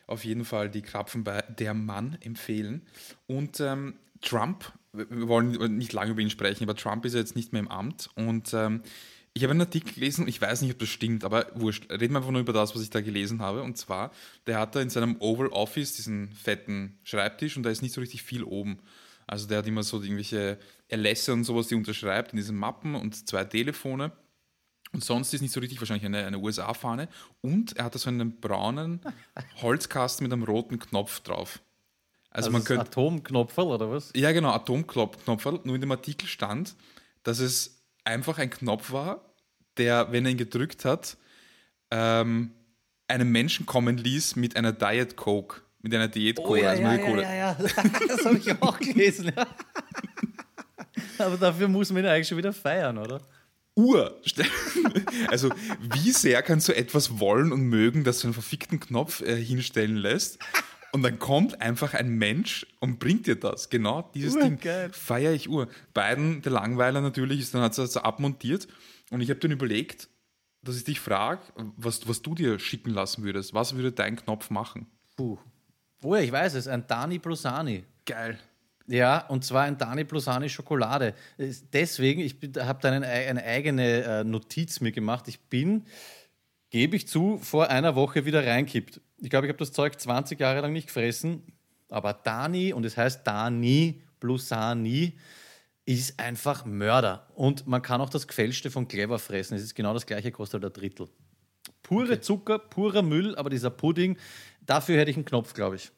auf 0.08 0.24
jeden 0.24 0.46
Fall 0.46 0.70
die 0.70 0.82
Krapfen 0.82 1.24
bei 1.24 1.42
Der 1.42 1.74
Mann 1.74 2.18
empfehlen. 2.22 2.88
Und 3.28 3.60
ähm, 3.60 3.96
Trump, 4.22 4.72
wir 4.94 5.28
wollen 5.28 5.78
nicht 5.78 5.94
lange 5.94 6.12
über 6.12 6.22
ihn 6.22 6.30
sprechen, 6.30 6.64
aber 6.64 6.76
Trump 6.76 7.06
ist 7.06 7.14
ja 7.14 7.20
jetzt 7.20 7.36
nicht 7.36 7.54
mehr 7.54 7.62
im 7.62 7.68
Amt 7.70 8.10
und 8.16 8.54
ähm, 8.54 8.82
ich 9.34 9.44
habe 9.44 9.52
einen 9.52 9.62
Artikel 9.62 9.94
gelesen, 9.94 10.28
ich 10.28 10.42
weiß 10.42 10.62
nicht, 10.62 10.74
ob 10.74 10.80
das 10.80 10.90
stimmt, 10.90 11.24
aber 11.24 11.48
wurscht. 11.56 11.90
Reden 11.90 12.14
wir 12.14 12.18
einfach 12.18 12.32
nur 12.32 12.42
über 12.42 12.52
das, 12.52 12.76
was 12.76 12.82
ich 12.82 12.90
da 12.90 13.00
gelesen 13.00 13.42
habe. 13.42 13.64
Und 13.64 13.78
zwar, 13.78 14.12
der 14.46 14.60
hat 14.60 14.76
da 14.76 14.82
in 14.82 14.90
seinem 14.90 15.16
Oval 15.22 15.48
Office 15.48 15.94
diesen 15.96 16.34
fetten 16.34 17.00
Schreibtisch 17.04 17.56
und 17.56 17.64
da 17.64 17.70
ist 17.70 17.82
nicht 17.82 17.94
so 17.94 18.02
richtig 18.02 18.24
viel 18.24 18.44
oben. 18.44 18.80
Also 19.28 19.48
der 19.48 19.60
hat 19.60 19.68
immer 19.68 19.84
so 19.84 20.02
irgendwelche 20.02 20.58
Erlässe 20.90 21.32
und 21.32 21.46
sowas, 21.46 21.68
die 21.68 21.76
unterschreibt 21.76 22.34
in 22.34 22.38
diesen 22.38 22.58
Mappen 22.58 22.96
und 22.96 23.28
zwei 23.28 23.46
Telefone. 23.46 24.12
Und 24.92 25.06
sonst 25.06 25.34
ist 25.34 25.42
nicht 25.42 25.54
so 25.54 25.62
richtig 25.62 25.80
wahrscheinlich 25.80 26.06
eine, 26.06 26.26
eine 26.26 26.40
USA-Fahne. 26.40 27.08
Und 27.40 27.78
er 27.78 27.86
hat 27.86 27.96
da 27.96 28.00
so 28.00 28.10
einen 28.10 28.42
braunen 28.42 29.00
Holzkasten 29.62 30.26
mit 30.26 30.34
einem 30.34 30.44
roten 30.44 30.80
Knopf 30.80 31.22
drauf. 31.22 31.62
Also, 32.32 32.48
Also, 32.48 32.52
man 32.52 32.64
könnte. 32.64 32.86
Atomknopferl 32.86 33.68
oder 33.68 33.92
was? 33.92 34.12
Ja, 34.16 34.32
genau, 34.32 34.52
Atomknopf. 34.52 35.18
Nur 35.64 35.76
in 35.76 35.82
dem 35.82 35.92
Artikel 35.92 36.28
stand, 36.28 36.76
dass 37.24 37.40
es 37.40 37.84
einfach 38.04 38.38
ein 38.40 38.50
Knopf 38.50 38.92
war, 38.92 39.34
der, 39.78 40.12
wenn 40.12 40.26
er 40.26 40.32
ihn 40.32 40.38
gedrückt 40.38 40.86
hat, 40.86 41.18
ähm, 41.92 42.52
einen 43.08 43.30
Menschen 43.32 43.66
kommen 43.66 43.98
ließ 43.98 44.38
mit 44.38 44.56
einer 44.56 44.72
Diet 44.72 45.18
Coke, 45.18 45.62
mit 45.82 45.94
einer 45.94 46.08
Diät 46.08 46.38
Cola, 46.38 46.50
Oh, 46.50 46.56
ja, 46.56 46.70
also 46.70 46.82
ja, 46.84 46.94
ja, 46.94 47.06
Cola. 47.06 47.22
ja, 47.24 47.34
ja. 47.34 47.58
Das 48.08 48.26
habe 48.26 48.38
ich 48.38 48.62
auch 48.62 48.80
gelesen. 48.80 49.34
Aber 51.18 51.38
dafür 51.38 51.68
muss 51.68 51.92
man 51.92 52.04
ihn 52.04 52.10
eigentlich 52.10 52.28
schon 52.28 52.38
wieder 52.38 52.54
feiern, 52.54 52.98
oder? 52.98 53.22
Uhr. 53.76 54.20
Also, 55.30 55.50
wie 55.80 56.12
sehr 56.12 56.42
kannst 56.42 56.68
du 56.68 56.76
etwas 56.76 57.20
wollen 57.20 57.52
und 57.52 57.62
mögen, 57.62 58.04
dass 58.04 58.20
du 58.20 58.28
einen 58.28 58.34
verfickten 58.34 58.80
Knopf 58.80 59.22
äh, 59.22 59.36
hinstellen 59.42 59.96
lässt? 59.96 60.40
Und 60.94 61.04
dann 61.04 61.20
kommt 61.20 61.62
einfach 61.62 61.94
ein 61.94 62.10
Mensch 62.18 62.66
und 62.82 63.00
bringt 63.00 63.26
dir 63.28 63.36
das. 63.40 63.70
Genau 63.70 64.10
dieses 64.14 64.36
Ding. 64.38 64.60
Feier 64.92 65.32
ich 65.32 65.48
Uhr. 65.50 65.70
Beiden, 65.94 66.42
der 66.42 66.52
Langweiler 66.52 67.00
natürlich, 67.02 67.40
ist 67.40 67.54
dann 67.54 67.62
hat 67.62 67.72
es 67.74 67.80
also 67.80 68.02
abmontiert. 68.02 68.68
Und 69.10 69.22
ich 69.22 69.30
habe 69.30 69.40
dann 69.40 69.52
überlegt, 69.52 70.10
dass 70.64 70.76
ich 70.76 70.84
dich 70.84 71.00
frage, 71.00 71.42
was, 71.78 72.08
was 72.08 72.22
du 72.22 72.36
dir 72.36 72.60
schicken 72.60 72.90
lassen 72.92 73.24
würdest. 73.24 73.54
Was 73.54 73.76
würde 73.76 73.92
dein 73.94 74.16
Knopf 74.18 74.50
machen? 74.50 74.88
Puh. 75.16 75.38
Oh 76.04 76.16
ja, 76.16 76.22
ich 76.22 76.32
weiß 76.32 76.56
es, 76.56 76.68
ein 76.68 76.86
Dani 76.88 77.20
Blusani. 77.20 77.84
Geil. 78.06 78.38
Ja, 78.88 79.26
und 79.28 79.46
zwar 79.46 79.64
ein 79.64 79.78
Dani 79.78 80.04
Blusani 80.04 80.50
Schokolade. 80.50 81.14
Es- 81.38 81.70
Deswegen, 81.70 82.20
ich 82.22 82.36
habe 82.60 82.80
da 82.82 82.92
eine, 82.92 83.06
eine 83.08 83.44
eigene 83.44 84.04
äh, 84.04 84.24
Notiz 84.24 84.82
mir 84.82 84.92
gemacht. 84.92 85.28
Ich 85.30 85.40
bin, 85.40 85.86
gebe 86.72 86.96
ich 86.96 87.08
zu, 87.08 87.38
vor 87.38 87.70
einer 87.70 87.96
Woche 87.96 88.26
wieder 88.26 88.46
reinkippt. 88.46 89.00
Ich 89.20 89.30
glaube, 89.30 89.46
ich 89.46 89.50
habe 89.50 89.60
das 89.60 89.72
Zeug 89.72 90.00
20 90.00 90.40
Jahre 90.40 90.62
lang 90.62 90.74
nicht 90.74 90.88
gefressen. 90.88 91.44
Aber 91.90 92.14
Dani, 92.14 92.74
und 92.74 92.86
es 92.86 92.98
heißt 92.98 93.28
Dani 93.28 94.02
Blusani, 94.20 95.18
ist 95.86 96.20
einfach 96.20 96.66
Mörder. 96.66 97.28
Und 97.36 97.68
man 97.68 97.82
kann 97.82 98.02
auch 98.02 98.10
das 98.10 98.28
Gefälschte 98.28 98.72
von 98.72 98.88
Clever 98.88 99.20
fressen. 99.20 99.56
Es 99.56 99.64
ist 99.64 99.76
genau 99.76 99.94
das 99.94 100.06
gleiche, 100.06 100.32
kostet 100.32 100.64
halt 100.64 100.74
ein 100.74 100.80
Drittel. 100.80 101.10
Pure 101.84 102.22
Zucker, 102.22 102.58
purer 102.58 103.02
Müll, 103.02 103.36
aber 103.36 103.50
dieser 103.50 103.70
Pudding, 103.70 104.18
dafür 104.66 104.98
hätte 104.98 105.12
ich 105.12 105.18
einen 105.18 105.26
Knopf, 105.26 105.54
glaube 105.54 105.76
ich. 105.76 105.92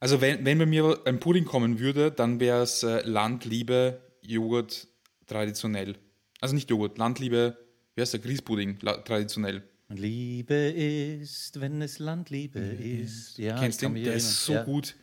Also, 0.00 0.20
wenn, 0.20 0.44
wenn 0.44 0.58
bei 0.58 0.66
mir 0.66 0.98
ein 1.04 1.20
Pudding 1.20 1.44
kommen 1.44 1.78
würde, 1.78 2.10
dann 2.10 2.40
wäre 2.40 2.62
es 2.62 2.82
äh, 2.82 3.02
Landliebe 3.06 4.00
Joghurt 4.22 4.88
traditionell. 5.26 5.96
Also 6.40 6.54
nicht 6.54 6.70
Joghurt, 6.70 6.98
Landliebe, 6.98 7.56
wie 7.94 8.00
heißt 8.00 8.12
der? 8.12 8.20
Grießpudding 8.20 8.78
traditionell. 9.04 9.62
Liebe 9.88 10.54
ist, 10.54 11.60
wenn 11.60 11.80
es 11.80 11.98
Landliebe 11.98 12.58
ist. 12.58 13.38
Ja, 13.38 13.58
Kennst 13.58 13.82
den? 13.82 13.94
Der 13.94 14.02
erinnern. 14.02 14.16
ist 14.16 14.44
so 14.44 14.54
ja. 14.54 14.64
gut. 14.64 14.96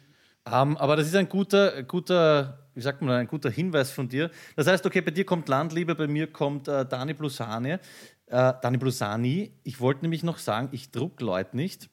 Ähm, 0.45 0.75
aber 0.77 0.97
das 0.97 1.07
ist 1.07 1.15
ein 1.15 1.29
guter, 1.29 1.83
guter, 1.83 2.67
wie 2.75 2.81
sagt 2.81 3.01
man, 3.01 3.15
ein 3.15 3.27
guter 3.27 3.49
Hinweis 3.49 3.91
von 3.91 4.09
dir. 4.09 4.29
Das 4.55 4.67
heißt, 4.67 4.85
okay, 4.85 4.99
bei 4.99 5.11
dir 5.11 5.25
kommt 5.25 5.47
Landliebe, 5.47 5.95
bei 5.95 6.07
mir 6.07 6.27
kommt 6.27 6.67
äh, 6.67 6.85
Dani 6.85 7.13
Blusani. 7.13 7.71
Äh, 7.71 7.79
Dani 8.27 8.77
Blusani. 8.77 9.53
Ich 9.63 9.79
wollte 9.79 10.01
nämlich 10.01 10.23
noch 10.23 10.37
sagen, 10.37 10.67
ich 10.73 10.91
druck 10.91 11.21
Leute 11.21 11.55
nicht, 11.55 11.89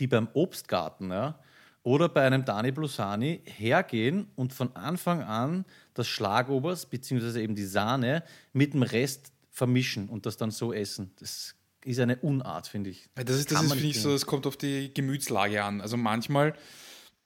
die 0.00 0.08
beim 0.08 0.28
Obstgarten 0.34 1.10
ja, 1.10 1.38
oder 1.84 2.08
bei 2.08 2.26
einem 2.26 2.44
Dani 2.44 2.72
Blusani 2.72 3.42
hergehen 3.44 4.26
und 4.34 4.52
von 4.52 4.74
Anfang 4.74 5.22
an 5.22 5.64
das 5.94 6.08
Schlagobers 6.08 6.86
beziehungsweise 6.86 7.40
eben 7.40 7.54
die 7.54 7.64
Sahne 7.64 8.24
mit 8.52 8.74
dem 8.74 8.82
Rest 8.82 9.32
vermischen 9.50 10.08
und 10.08 10.26
das 10.26 10.36
dann 10.36 10.50
so 10.50 10.72
essen. 10.72 11.12
Das 11.20 11.54
ist 11.84 11.98
eine 12.00 12.16
Unart, 12.16 12.66
finde 12.66 12.90
ich. 12.90 13.08
Das 13.14 13.36
ist, 13.36 13.50
das 13.50 13.56
Kann 13.58 13.66
ist 13.66 13.72
finde 13.72 13.88
ich, 13.88 14.00
so, 14.00 14.10
das 14.12 14.26
kommt 14.26 14.46
auf 14.46 14.56
die 14.56 14.92
Gemütslage 14.92 15.62
an. 15.62 15.80
Also 15.80 15.96
manchmal 15.96 16.54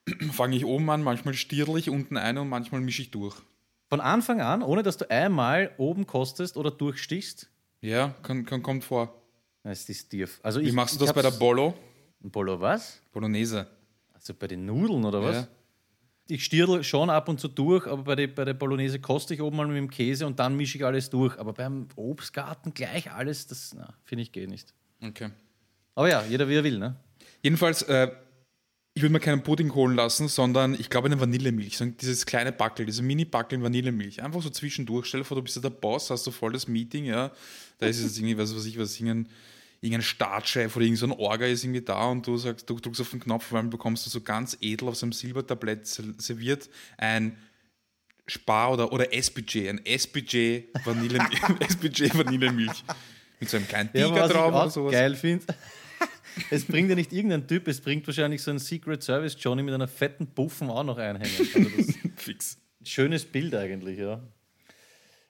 fange 0.32 0.56
ich 0.56 0.64
oben 0.64 0.88
an, 0.90 1.02
manchmal 1.02 1.34
stierle 1.34 1.78
ich 1.78 1.90
unten 1.90 2.16
ein 2.16 2.38
und 2.38 2.48
manchmal 2.48 2.80
mische 2.80 3.02
ich 3.02 3.10
durch. 3.10 3.36
Von 3.88 4.00
Anfang 4.00 4.40
an, 4.40 4.62
ohne 4.62 4.82
dass 4.82 4.96
du 4.96 5.08
einmal 5.10 5.72
oben 5.78 6.06
kostest 6.06 6.56
oder 6.56 6.70
durchstichst, 6.70 7.48
Ja, 7.80 8.14
kann, 8.22 8.44
kann, 8.44 8.62
kommt 8.62 8.84
vor. 8.84 9.22
das 9.62 9.88
ist 9.88 10.06
stief. 10.06 10.40
Also 10.42 10.60
Wie 10.60 10.68
ich, 10.68 10.72
machst 10.72 10.94
du 11.00 11.04
das 11.04 11.14
bei 11.14 11.22
der 11.22 11.30
Bolo? 11.30 11.75
Bolo 12.20 12.60
was? 12.60 13.00
Bolognese. 13.12 13.66
Also 14.12 14.34
bei 14.34 14.48
den 14.48 14.66
Nudeln 14.66 15.04
oder 15.04 15.22
was? 15.22 15.36
Ja. 15.36 15.48
Ich 16.28 16.45
stirl 16.45 16.83
schon 16.83 17.09
ab 17.09 17.28
und 17.28 17.38
zu 17.38 17.49
durch, 17.49 17.87
aber 17.87 18.02
bei 18.02 18.16
der, 18.16 18.26
bei 18.26 18.45
der 18.45 18.54
Bolognese 18.54 18.99
koste 18.99 19.35
ich 19.35 19.40
oben 19.40 19.56
mal 19.56 19.66
mit 19.68 19.76
dem 19.76 19.90
Käse 19.90 20.26
und 20.26 20.38
dann 20.40 20.56
mische 20.56 20.78
ich 20.78 20.85
alles 20.85 21.09
durch. 21.11 21.38
Aber 21.38 21.52
beim 21.52 21.87
Obstgarten 21.95 22.75
gleich 22.75 23.12
alles, 23.12 23.47
das 23.47 23.76
finde 24.04 24.23
ich 24.23 24.33
geht 24.33 24.50
nicht. 24.50 24.75
Okay. 25.00 25.30
Aber 25.95 26.09
ja, 26.09 26.25
jeder 26.25 26.49
wie 26.49 26.56
er 26.56 26.64
will, 26.64 26.78
ne? 26.78 26.97
Jedenfalls, 27.42 27.83
äh, 27.83 28.11
ich 28.97 29.02
würde 29.02 29.12
mir 29.12 29.21
keinen 29.21 29.42
Pudding 29.42 29.75
holen 29.75 29.95
lassen, 29.95 30.26
sondern 30.26 30.75
ich 30.75 30.88
glaube 30.88 31.06
eine 31.06 31.21
Vanillemilch. 31.21 31.76
So 31.76 31.85
dieses 31.85 32.25
kleine 32.25 32.50
Backel, 32.50 32.87
diese 32.87 33.02
Mini-Backel 33.02 33.59
in 33.59 33.62
Vanillemilch. 33.62 34.23
Einfach 34.23 34.40
so 34.40 34.49
zwischendurch. 34.49 35.06
Stell 35.06 35.21
dir 35.21 35.25
vor, 35.25 35.37
du 35.37 35.42
bist 35.42 35.54
ja 35.54 35.62
der 35.62 35.71
Boss, 35.71 36.09
hast 36.09 36.26
du 36.26 36.30
voll 36.30 36.52
das 36.52 36.66
Meeting, 36.66 37.04
ja. 37.04 37.30
Da 37.78 37.87
ist 37.87 38.02
jetzt 38.02 38.16
irgendwie, 38.16 38.38
was 38.38 38.56
weiß 38.56 38.64
ich, 38.64 38.78
was 38.78 38.99
irgendein, 38.99 39.30
irgendein 39.87 40.02
Staatschef 40.02 40.75
oder 40.76 40.85
irgendein 40.85 41.09
so 41.09 41.14
ein 41.14 41.19
Orga 41.21 41.47
ist 41.47 41.64
irgendwie 41.64 41.81
da 41.83 42.07
und 42.07 42.26
du 42.26 42.37
sagst, 42.37 42.69
du 42.69 42.78
drückst 42.78 43.00
auf 43.00 43.11
den 43.11 43.21
Knopf, 43.21 43.52
weil 43.52 43.62
dann 43.62 43.71
bekommst 43.71 44.05
du 44.07 44.11
so 44.11 44.21
ganz 44.21 44.57
edel 44.61 44.88
auf 44.88 44.97
so 44.97 45.07
einem 45.07 45.12
Silbertablett 45.12 45.87
ser- 45.87 46.14
serviert 46.19 46.69
ein 46.99 47.37
Spar- 48.26 48.73
oder, 48.73 48.93
oder 48.93 49.12
S-Budget, 49.14 49.69
ein 49.69 49.85
S-Budget 49.87 50.69
Vanillemilch, 50.85 51.40
S-Budget 51.61 52.16
Vanillemilch. 52.19 52.85
Mit 53.38 53.49
so 53.50 53.57
einem 53.59 53.69
kleinen 53.69 53.90
Ja, 53.93 54.09
Tiger 54.09 54.26
ich 54.26 54.33
drauf 54.33 54.52
oder 54.55 54.71
sowas. 54.71 54.93
geil 54.93 55.14
finde, 55.14 55.45
es 56.50 56.64
bringt 56.64 56.88
ja 56.88 56.95
nicht 56.97 57.12
irgendein 57.12 57.47
Typ, 57.47 57.69
es 57.69 57.81
bringt 57.81 58.07
wahrscheinlich 58.07 58.43
so 58.43 58.50
ein 58.50 58.59
Secret 58.59 59.02
Service 59.02 59.37
Johnny 59.38 59.62
mit 59.62 59.75
einer 59.75 59.88
fetten 59.88 60.26
Buffen 60.26 60.71
auch 60.71 60.83
noch 60.85 60.99
einhängen. 60.99 61.31
Also 61.55 61.93
Fix. 62.16 62.59
Schönes 62.83 63.25
Bild 63.25 63.55
eigentlich, 63.55 63.99
ja. 63.99 64.23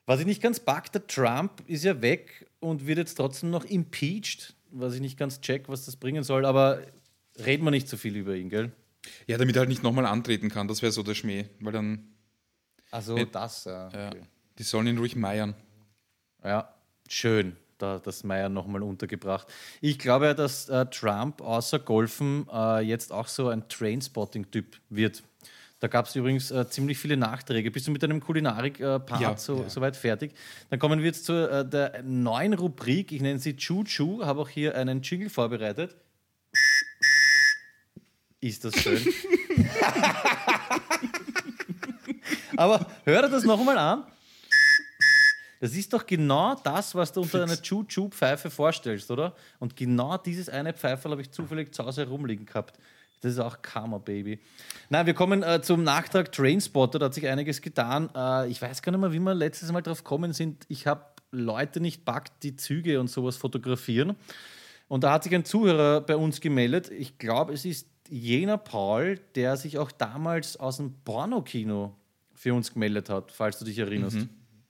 Was 0.05 0.21
ich 0.21 0.25
nicht 0.25 0.41
ganz 0.41 0.59
pack, 0.59 0.91
der 0.93 1.05
Trump 1.05 1.61
ist 1.67 1.83
ja 1.83 2.01
weg 2.01 2.46
und 2.59 2.87
wird 2.87 2.97
jetzt 2.97 3.15
trotzdem 3.15 3.49
noch 3.49 3.65
impeached, 3.65 4.55
was 4.71 4.93
ich 4.95 5.01
nicht 5.01 5.17
ganz 5.17 5.41
check, 5.41 5.69
was 5.69 5.85
das 5.85 5.95
bringen 5.95 6.23
soll, 6.23 6.45
aber 6.45 6.81
reden 7.45 7.63
wir 7.63 7.71
nicht 7.71 7.87
so 7.87 7.97
viel 7.97 8.15
über 8.15 8.35
ihn, 8.35 8.49
gell? 8.49 8.71
Ja, 9.27 9.37
damit 9.37 9.55
er 9.55 9.61
halt 9.61 9.69
nicht 9.69 9.83
nochmal 9.83 10.05
antreten 10.05 10.49
kann, 10.49 10.67
das 10.67 10.81
wäre 10.81 10.91
so 10.91 11.03
der 11.03 11.15
Schmäh, 11.15 11.45
weil 11.59 11.71
dann, 11.73 12.07
Also 12.91 13.17
Ja. 13.17 13.25
das, 13.25 13.65
ja. 13.65 13.89
ja, 13.89 14.07
okay. 14.09 14.21
die 14.57 14.63
sollen 14.63 14.87
ihn 14.87 14.97
ruhig 14.97 15.15
meiern. 15.15 15.55
Ja, 16.43 16.73
schön, 17.07 17.55
da 17.77 17.99
das 17.99 18.23
Meier 18.23 18.49
nochmal 18.49 18.83
untergebracht. 18.83 19.47
Ich 19.81 19.97
glaube 19.99 20.25
ja, 20.25 20.33
dass 20.33 20.67
äh, 20.69 20.85
Trump 20.87 21.41
außer 21.41 21.79
Golfen 21.79 22.47
äh, 22.51 22.81
jetzt 22.81 23.11
auch 23.13 23.27
so 23.27 23.49
ein 23.49 23.67
Trainspotting-Typ 23.69 24.77
wird. 24.89 25.23
Da 25.79 25.87
gab 25.87 26.07
es 26.07 26.15
übrigens 26.15 26.49
äh, 26.49 26.67
ziemlich 26.67 26.97
viele 26.97 27.17
Nachträge. 27.17 27.69
Bist 27.69 27.87
du 27.87 27.91
mit 27.91 28.01
deinem 28.01 28.19
Kulinarik-Part 28.19 29.21
Ja, 29.21 29.37
so, 29.37 29.61
ja. 29.61 29.69
soweit 29.69 29.95
fertig? 29.95 30.33
Dann 30.71 30.79
kommen 30.79 30.99
wir 30.99 31.05
jetzt 31.05 31.25
zu 31.25 31.33
äh, 31.33 31.63
der 31.67 32.01
neuen 32.03 32.53
Rubrik. 32.55 33.11
Ich 33.11 33.21
nenne 33.21 33.37
sie 33.37 33.55
Choo-Choo. 33.55 34.25
Habe 34.25 34.41
auch 34.41 34.49
hier 34.49 34.75
einen 34.75 35.03
Jingle 35.03 35.29
vorbereitet. 35.29 35.95
Ist 38.39 38.65
das 38.65 38.75
schön? 38.75 39.05
Aber 42.57 42.87
hör 43.03 43.21
dir 43.21 43.29
das 43.29 43.43
nochmal 43.43 43.77
an. 43.77 44.03
Das 45.59 45.73
ist 45.73 45.91
doch 45.93 46.05
genau 46.05 46.55
das, 46.55 46.93
was 46.95 47.11
du 47.13 47.21
unter 47.21 47.43
einer 47.43 47.55
Choo-Choo-Pfeife 47.61 48.49
vorstellst, 48.49 49.09
oder? 49.11 49.35
Und 49.59 49.75
genau 49.75 50.17
dieses 50.17 50.49
eine 50.49 50.73
Pfeiferl 50.73 51.11
habe 51.11 51.21
ich 51.21 51.31
zufällig 51.31 51.73
zu 51.73 51.85
Hause 51.85 52.01
herumliegen 52.01 52.45
gehabt. 52.45 52.77
Das 53.21 53.33
ist 53.33 53.39
auch 53.39 53.61
Karma, 53.61 53.97
Baby. 53.97 54.39
Nein, 54.89 55.05
wir 55.05 55.13
kommen 55.13 55.43
äh, 55.43 55.61
zum 55.61 55.83
Nachtrag 55.83 56.31
Trainspotter. 56.31 56.99
Da 56.99 57.05
hat 57.05 57.13
sich 57.13 57.27
einiges 57.27 57.61
getan. 57.61 58.09
Äh, 58.15 58.49
ich 58.49 58.61
weiß 58.61 58.81
gar 58.81 58.91
nicht 58.91 59.01
mehr, 59.01 59.11
wie 59.11 59.19
wir 59.19 59.33
letztes 59.33 59.71
Mal 59.71 59.81
drauf 59.81 60.03
gekommen 60.03 60.33
sind. 60.33 60.65
Ich 60.67 60.85
habe 60.85 61.03
Leute 61.31 61.79
nicht 61.79 62.05
packt, 62.05 62.43
die 62.43 62.55
Züge 62.55 62.99
und 62.99 63.09
sowas 63.09 63.37
fotografieren. 63.37 64.15
Und 64.87 65.03
da 65.03 65.11
hat 65.13 65.23
sich 65.23 65.35
ein 65.35 65.45
Zuhörer 65.45 66.01
bei 66.01 66.15
uns 66.15 66.39
gemeldet. 66.41 66.89
Ich 66.91 67.17
glaube, 67.17 67.53
es 67.53 67.65
ist 67.65 67.87
jener 68.09 68.57
Paul, 68.57 69.19
der 69.35 69.57
sich 69.57 69.77
auch 69.77 69.91
damals 69.91 70.57
aus 70.57 70.77
dem 70.77 70.93
Pornokino 71.03 71.95
für 72.33 72.53
uns 72.53 72.71
gemeldet 72.71 73.09
hat, 73.09 73.31
falls 73.31 73.59
du 73.59 73.65
dich 73.65 73.79
erinnerst. 73.79 74.27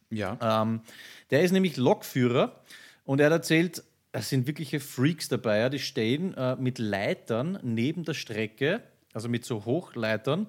Ja. 0.09 0.37
Ähm, 0.41 0.81
der 1.29 1.41
ist 1.41 1.51
nämlich 1.51 1.77
Lokführer 1.77 2.61
und 3.05 3.19
er 3.19 3.27
hat 3.27 3.33
erzählt, 3.33 3.83
es 4.17 4.29
sind 4.29 4.47
wirkliche 4.47 4.79
Freaks 4.79 5.27
dabei. 5.27 5.59
Ja, 5.59 5.69
die 5.69 5.79
stehen 5.79 6.33
äh, 6.33 6.55
mit 6.55 6.79
Leitern 6.79 7.59
neben 7.62 8.03
der 8.03 8.13
Strecke, 8.13 8.81
also 9.13 9.29
mit 9.29 9.45
so 9.45 9.65
Hochleitern, 9.65 10.47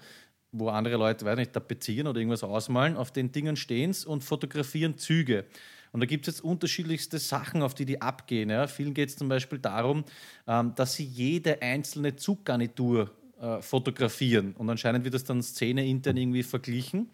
wo 0.53 0.69
andere 0.69 0.97
Leute, 0.97 1.25
weiß 1.25 1.37
nicht, 1.37 1.53
tapezieren 1.53 2.07
oder 2.07 2.19
irgendwas 2.19 2.43
ausmalen. 2.43 2.97
Auf 2.97 3.13
den 3.13 3.31
Dingen 3.31 3.57
stehen 3.57 3.95
und 4.07 4.25
fotografieren 4.25 4.97
Züge. 4.97 5.45
Und 5.93 6.01
da 6.01 6.07
gibt 6.07 6.27
es 6.27 6.37
jetzt 6.37 6.45
unterschiedlichste 6.45 7.19
Sachen, 7.19 7.63
auf 7.63 7.75
die 7.75 7.85
die 7.85 8.01
abgehen. 8.01 8.51
Ja. 8.51 8.67
Vielen 8.67 8.95
geht 8.95 9.11
es 9.11 9.17
zum 9.17 9.29
Beispiel 9.29 9.59
darum, 9.59 10.05
ähm, 10.47 10.75
dass 10.75 10.95
sie 10.95 11.05
jede 11.05 11.61
einzelne 11.61 12.17
Zuggarnitur 12.17 13.11
äh, 13.41 13.61
fotografieren. 13.61 14.55
Und 14.57 14.71
anscheinend 14.71 15.05
wird 15.05 15.15
das 15.15 15.25
dann 15.25 15.43
szeneintern 15.43 16.17
irgendwie 16.17 16.43
verglichen. 16.43 17.11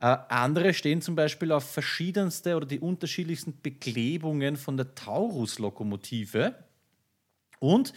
Äh, 0.00 0.16
andere 0.28 0.74
stehen 0.74 1.02
zum 1.02 1.16
Beispiel 1.16 1.50
auf 1.52 1.70
verschiedenste 1.70 2.56
oder 2.56 2.66
die 2.66 2.78
unterschiedlichsten 2.78 3.60
Beklebungen 3.60 4.56
von 4.56 4.76
der 4.76 4.94
Taurus-Lokomotive. 4.94 6.54
Und 7.58 7.92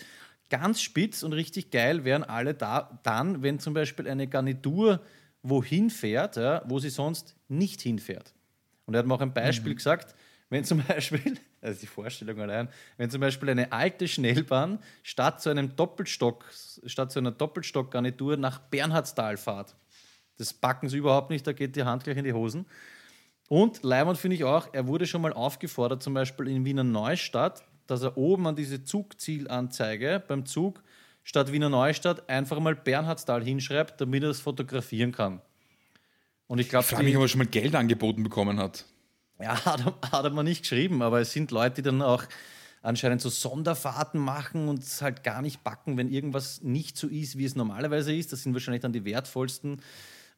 ganz 0.50 0.82
spitz 0.82 1.24
und 1.24 1.34
richtig 1.34 1.72
geil 1.72 2.04
wären 2.04 2.24
alle 2.24 2.54
da, 2.54 3.00
dann, 3.04 3.44
wenn 3.44 3.60
zum 3.60 3.74
Beispiel 3.74 4.08
eine 4.08 4.28
Garnitur 4.28 5.02
wohin 5.44 5.90
fährt, 5.90 6.36
ja, 6.36 6.64
wo 6.66 6.80
sie 6.80 6.90
sonst 6.90 7.36
nicht 7.48 7.82
hinfährt. 7.82 8.34
Und 8.86 8.96
er 8.96 9.00
hat 9.00 9.06
mir 9.06 9.14
auch 9.14 9.22
ein 9.22 9.34
Beispiel 9.34 9.74
mhm. 9.74 9.78
gesagt, 9.78 10.16
wenn 10.50 10.64
zum 10.66 10.84
Beispiel, 10.84 11.40
also 11.62 11.80
die 11.80 11.88
Vorstellung 11.88 12.40
allein, 12.42 12.68
wenn 12.98 13.10
zum 13.10 13.22
Beispiel 13.22 13.50
eine 13.50 13.72
alte 13.72 14.08
Schnellbahn 14.08 14.80
statt 15.04 15.42
zu 15.42 15.50
einem 15.50 15.76
Doppelstock, 15.76 16.46
statt 16.86 17.12
zu 17.12 17.20
einer 17.20 17.32
Doppelstockgarnitur 17.32 18.38
nach 18.38 18.60
Bernhardstal 18.60 19.38
fahrt. 19.38 19.76
Das 20.42 20.54
backen 20.54 20.90
sie 20.90 20.98
überhaupt 20.98 21.30
nicht, 21.30 21.46
da 21.48 21.54
geht 21.54 21.76
die 21.76 21.84
Hand 21.84 22.04
gleich 22.04 22.18
in 22.18 22.26
die 22.26 22.34
Hosen. 22.34 22.66
Und 23.48 23.84
Leimand 23.84 24.18
finde 24.18 24.36
ich 24.36 24.44
auch, 24.44 24.70
er 24.74 24.88
wurde 24.88 25.06
schon 25.06 25.22
mal 25.22 25.34
aufgefordert, 25.34 26.02
zum 26.02 26.14
Beispiel 26.14 26.48
in 26.48 26.66
Wiener 26.66 26.84
Neustadt, 26.84 27.64
dass 27.88 28.02
er 28.02 28.18
oben 28.18 28.48
an 28.48 28.56
diese 28.56 28.84
Zugzielanzeige 28.84 30.24
beim 30.26 30.46
Zug 30.46 30.82
statt 31.24 31.52
Wiener 31.52 31.70
Neustadt 31.70 32.30
einfach 32.30 32.60
mal 32.60 32.76
Bernhardstal 32.76 33.44
hinschreibt, 33.44 34.00
damit 34.02 34.24
er 34.24 34.30
das 34.30 34.40
fotografieren 34.40 35.12
kann. 35.12 35.42
Und 36.48 36.60
ich 36.60 36.70
glaube, 36.70 36.84
ich 36.84 36.90
frage 36.90 37.04
mich, 37.04 37.16
ob 37.16 37.24
er 37.24 37.28
schon 37.28 37.40
mal 37.40 37.48
Geld 37.48 37.76
angeboten 37.76 38.24
bekommen 38.24 38.60
hat. 38.60 38.86
Ja, 39.40 39.64
hat 39.66 39.84
hat 40.12 40.24
er 40.24 40.30
mal 40.32 40.44
nicht 40.44 40.62
geschrieben, 40.62 41.02
aber 41.02 41.20
es 41.22 41.32
sind 41.32 41.52
Leute, 41.52 41.76
die 41.76 41.82
dann 41.82 42.02
auch 42.02 42.24
anscheinend 42.82 43.22
so 43.22 43.30
Sonderfahrten 43.30 44.20
machen 44.20 44.68
und 44.68 44.80
es 44.80 45.02
halt 45.02 45.24
gar 45.24 45.42
nicht 45.42 45.64
backen, 45.64 45.98
wenn 45.98 46.10
irgendwas 46.10 46.62
nicht 46.62 46.98
so 46.98 47.08
ist, 47.08 47.38
wie 47.38 47.46
es 47.46 47.56
normalerweise 47.56 48.14
ist. 48.14 48.32
Das 48.32 48.44
sind 48.44 48.54
wahrscheinlich 48.54 48.82
dann 48.82 48.94
die 48.94 49.06
wertvollsten 49.06 49.82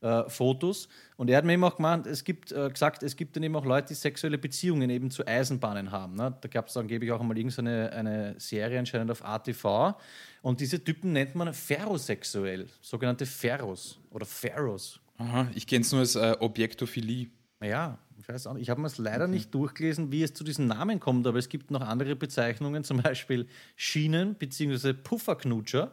äh, 0.03 0.29
Fotos. 0.29 0.89
Und 1.17 1.29
er 1.29 1.38
hat 1.38 1.45
mir 1.45 1.53
eben 1.53 1.63
auch 1.63 1.77
gemeint, 1.77 2.05
es 2.05 2.24
gibt, 2.24 2.51
äh, 2.51 2.69
gesagt, 2.69 3.03
es 3.03 3.15
gibt 3.15 3.36
dann 3.36 3.43
eben 3.43 3.55
auch 3.55 3.65
Leute, 3.65 3.89
die 3.89 3.93
sexuelle 3.93 4.38
Beziehungen 4.38 4.89
eben 4.89 5.10
zu 5.10 5.25
Eisenbahnen 5.25 5.91
haben. 5.91 6.15
Ne? 6.15 6.36
Da 6.41 6.48
gab 6.50 6.67
es 6.67 6.77
angeblich 6.77 7.12
auch 7.12 7.22
einmal 7.22 7.38
irgendeine 7.38 7.91
eine 7.91 8.36
Serie 8.38 8.79
anscheinend 8.79 9.10
auf 9.12 9.24
ATV. 9.24 9.95
Und 10.41 10.60
diese 10.60 10.83
Typen 10.83 11.13
nennt 11.13 11.36
man 11.36 11.53
ferrosexuell, 11.53 12.67
sogenannte 12.81 13.25
Ferros 13.25 14.00
oder 14.12 14.25
Ferros. 14.25 15.00
Aha, 15.17 15.48
ich 15.55 15.65
kenne 15.65 15.81
es 15.81 15.91
nur 15.91 16.01
als 16.01 16.15
äh, 16.15 16.36
Objektophilie. 16.39 17.29
Ja, 17.62 17.98
ich 18.17 18.27
weiß 18.27 18.48
auch 18.48 18.53
nicht. 18.53 18.63
Ich 18.63 18.69
habe 18.69 18.81
mir 18.81 18.88
es 18.88 18.98
leider 18.98 19.25
okay. 19.25 19.33
nicht 19.33 19.53
durchgelesen, 19.53 20.12
wie 20.12 20.24
es 20.24 20.33
zu 20.33 20.43
diesen 20.43 20.67
Namen 20.67 21.00
kommt, 21.00 21.25
aber 21.27 21.39
es 21.39 21.50
gibt 21.50 21.72
noch 21.72 21.81
andere 21.81 22.15
Bezeichnungen, 22.15 22.83
zum 22.83 23.01
Beispiel 23.01 23.48
Schienen- 23.75 24.36
bzw. 24.36 24.93
Pufferknutscher. 24.93 25.91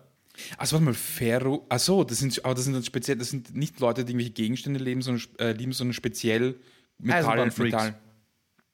Also 0.57 0.75
warte 0.75 0.85
mal, 0.85 0.95
Ferro. 0.95 1.67
Achso, 1.69 2.05
das 2.05 2.19
sind, 2.19 2.45
aber 2.45 2.55
das 2.55 2.65
sind 2.65 2.75
dann 2.75 2.85
speziell, 2.85 3.19
das 3.19 3.31
sind 3.31 3.55
nicht 3.55 3.81
Leute, 3.81 4.05
die 4.05 4.13
irgendwelche 4.13 4.33
Gegenstände 4.33 4.81
leben, 4.81 5.03
sondern, 5.03 5.25
äh, 5.39 5.53
lieben, 5.53 5.73
sondern 5.73 5.95
speziell 5.95 6.59
Metall. 6.99 7.51
Metall. 7.59 7.95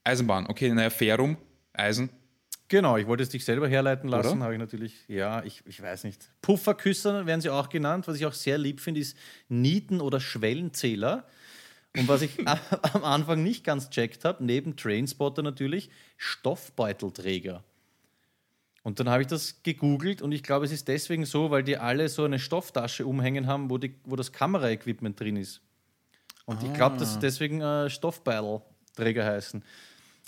Eisenbahn, 0.04 0.46
okay, 0.46 0.72
naja, 0.72 0.90
Ferrum, 0.90 1.36
Eisen. 1.72 2.10
Genau, 2.68 2.96
ich 2.96 3.06
wollte 3.06 3.22
es 3.22 3.28
dich 3.28 3.44
selber 3.44 3.68
herleiten 3.68 4.08
lassen, 4.08 4.42
habe 4.42 4.54
ich 4.54 4.58
natürlich, 4.58 4.94
ja, 5.06 5.42
ich, 5.44 5.62
ich 5.66 5.80
weiß 5.80 6.04
nicht. 6.04 6.28
Pufferküsser 6.42 7.26
werden 7.26 7.40
sie 7.40 7.50
auch 7.50 7.68
genannt. 7.68 8.08
Was 8.08 8.16
ich 8.16 8.26
auch 8.26 8.32
sehr 8.32 8.58
lieb 8.58 8.80
finde, 8.80 9.00
ist 9.00 9.16
Nieten- 9.48 10.00
oder 10.00 10.18
Schwellenzähler. 10.18 11.26
Und 11.96 12.08
was 12.08 12.22
ich 12.22 12.30
am 12.46 13.04
Anfang 13.04 13.42
nicht 13.42 13.64
ganz 13.64 13.90
checkt 13.90 14.24
habe, 14.24 14.44
neben 14.44 14.76
Trainspotter 14.76 15.42
natürlich, 15.42 15.90
Stoffbeutelträger. 16.16 17.62
Und 18.86 19.00
dann 19.00 19.08
habe 19.08 19.20
ich 19.22 19.26
das 19.26 19.64
gegoogelt 19.64 20.22
und 20.22 20.30
ich 20.30 20.44
glaube, 20.44 20.64
es 20.64 20.70
ist 20.70 20.86
deswegen 20.86 21.24
so, 21.24 21.50
weil 21.50 21.64
die 21.64 21.76
alle 21.76 22.08
so 22.08 22.22
eine 22.22 22.38
Stofftasche 22.38 23.04
umhängen 23.04 23.48
haben, 23.48 23.68
wo, 23.68 23.78
die, 23.78 23.96
wo 24.04 24.14
das 24.14 24.30
Kameraequipment 24.30 25.18
drin 25.18 25.34
ist. 25.34 25.60
Und 26.44 26.62
ah. 26.62 26.66
ich 26.66 26.72
glaube, 26.72 26.96
dass 26.96 27.14
sie 27.14 27.18
deswegen 27.18 27.60
äh, 27.60 27.90
Stoffbeutelträger 27.90 29.24
heißen. 29.24 29.64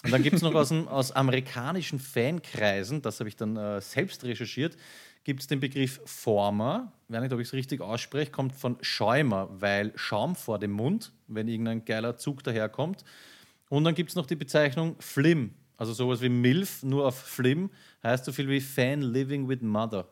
Und 0.02 0.10
dann 0.10 0.24
gibt 0.24 0.34
es 0.34 0.42
noch 0.42 0.56
aus, 0.56 0.72
aus 0.88 1.12
amerikanischen 1.12 2.00
Fankreisen, 2.00 3.00
das 3.00 3.20
habe 3.20 3.28
ich 3.28 3.36
dann 3.36 3.56
äh, 3.56 3.80
selbst 3.80 4.24
recherchiert, 4.24 4.76
gibt 5.22 5.38
es 5.38 5.46
den 5.46 5.60
Begriff 5.60 6.00
Former. 6.04 6.92
Ich 7.06 7.14
weiß 7.14 7.22
nicht, 7.22 7.32
ob 7.32 7.38
ich 7.38 7.46
es 7.46 7.54
richtig 7.54 7.80
ausspreche, 7.80 8.32
kommt 8.32 8.56
von 8.56 8.76
Schäumer, 8.80 9.48
weil 9.52 9.92
Schaum 9.94 10.34
vor 10.34 10.58
dem 10.58 10.72
Mund, 10.72 11.12
wenn 11.28 11.46
irgendein 11.46 11.84
geiler 11.84 12.16
Zug 12.16 12.42
daherkommt. 12.42 13.04
Und 13.68 13.84
dann 13.84 13.94
gibt 13.94 14.10
es 14.10 14.16
noch 14.16 14.26
die 14.26 14.34
Bezeichnung 14.34 14.96
Flim, 14.98 15.54
also 15.76 15.92
sowas 15.92 16.20
wie 16.22 16.28
MILF, 16.28 16.82
nur 16.82 17.06
auf 17.06 17.16
Flim, 17.16 17.70
heißt 18.02 18.24
so 18.24 18.32
viel 18.32 18.48
wie 18.48 18.60
Fan 18.60 19.02
Living 19.02 19.48
with 19.48 19.60
Mother 19.62 20.08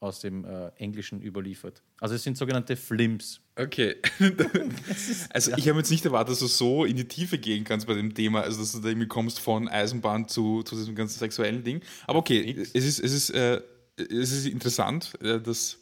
aus 0.00 0.20
dem 0.20 0.44
äh, 0.46 0.68
Englischen 0.76 1.20
überliefert. 1.20 1.82
Also 2.00 2.14
es 2.14 2.22
sind 2.22 2.36
sogenannte 2.38 2.74
Flims. 2.74 3.40
Okay. 3.54 3.96
also 5.30 5.52
ich 5.56 5.68
habe 5.68 5.78
jetzt 5.78 5.90
nicht 5.90 6.04
erwartet, 6.06 6.32
dass 6.32 6.38
du 6.38 6.46
so 6.46 6.86
in 6.86 6.96
die 6.96 7.06
Tiefe 7.06 7.36
gehen 7.38 7.64
kannst 7.64 7.86
bei 7.86 7.94
dem 7.94 8.14
Thema, 8.14 8.40
also 8.40 8.60
dass 8.60 8.72
du 8.72 8.80
da 8.80 8.88
irgendwie 8.88 9.08
kommst 9.08 9.40
von 9.40 9.68
Eisenbahn 9.68 10.26
zu, 10.26 10.62
zu 10.62 10.74
diesem 10.74 10.94
ganzen 10.94 11.18
sexuellen 11.18 11.62
Ding. 11.62 11.82
Aber 12.06 12.18
okay, 12.18 12.66
es 12.72 12.84
ist, 12.84 12.98
es 12.98 13.12
ist, 13.12 13.30
äh, 13.30 13.60
es 13.96 14.32
ist 14.32 14.46
interessant, 14.46 15.12
äh, 15.20 15.38
das 15.38 15.78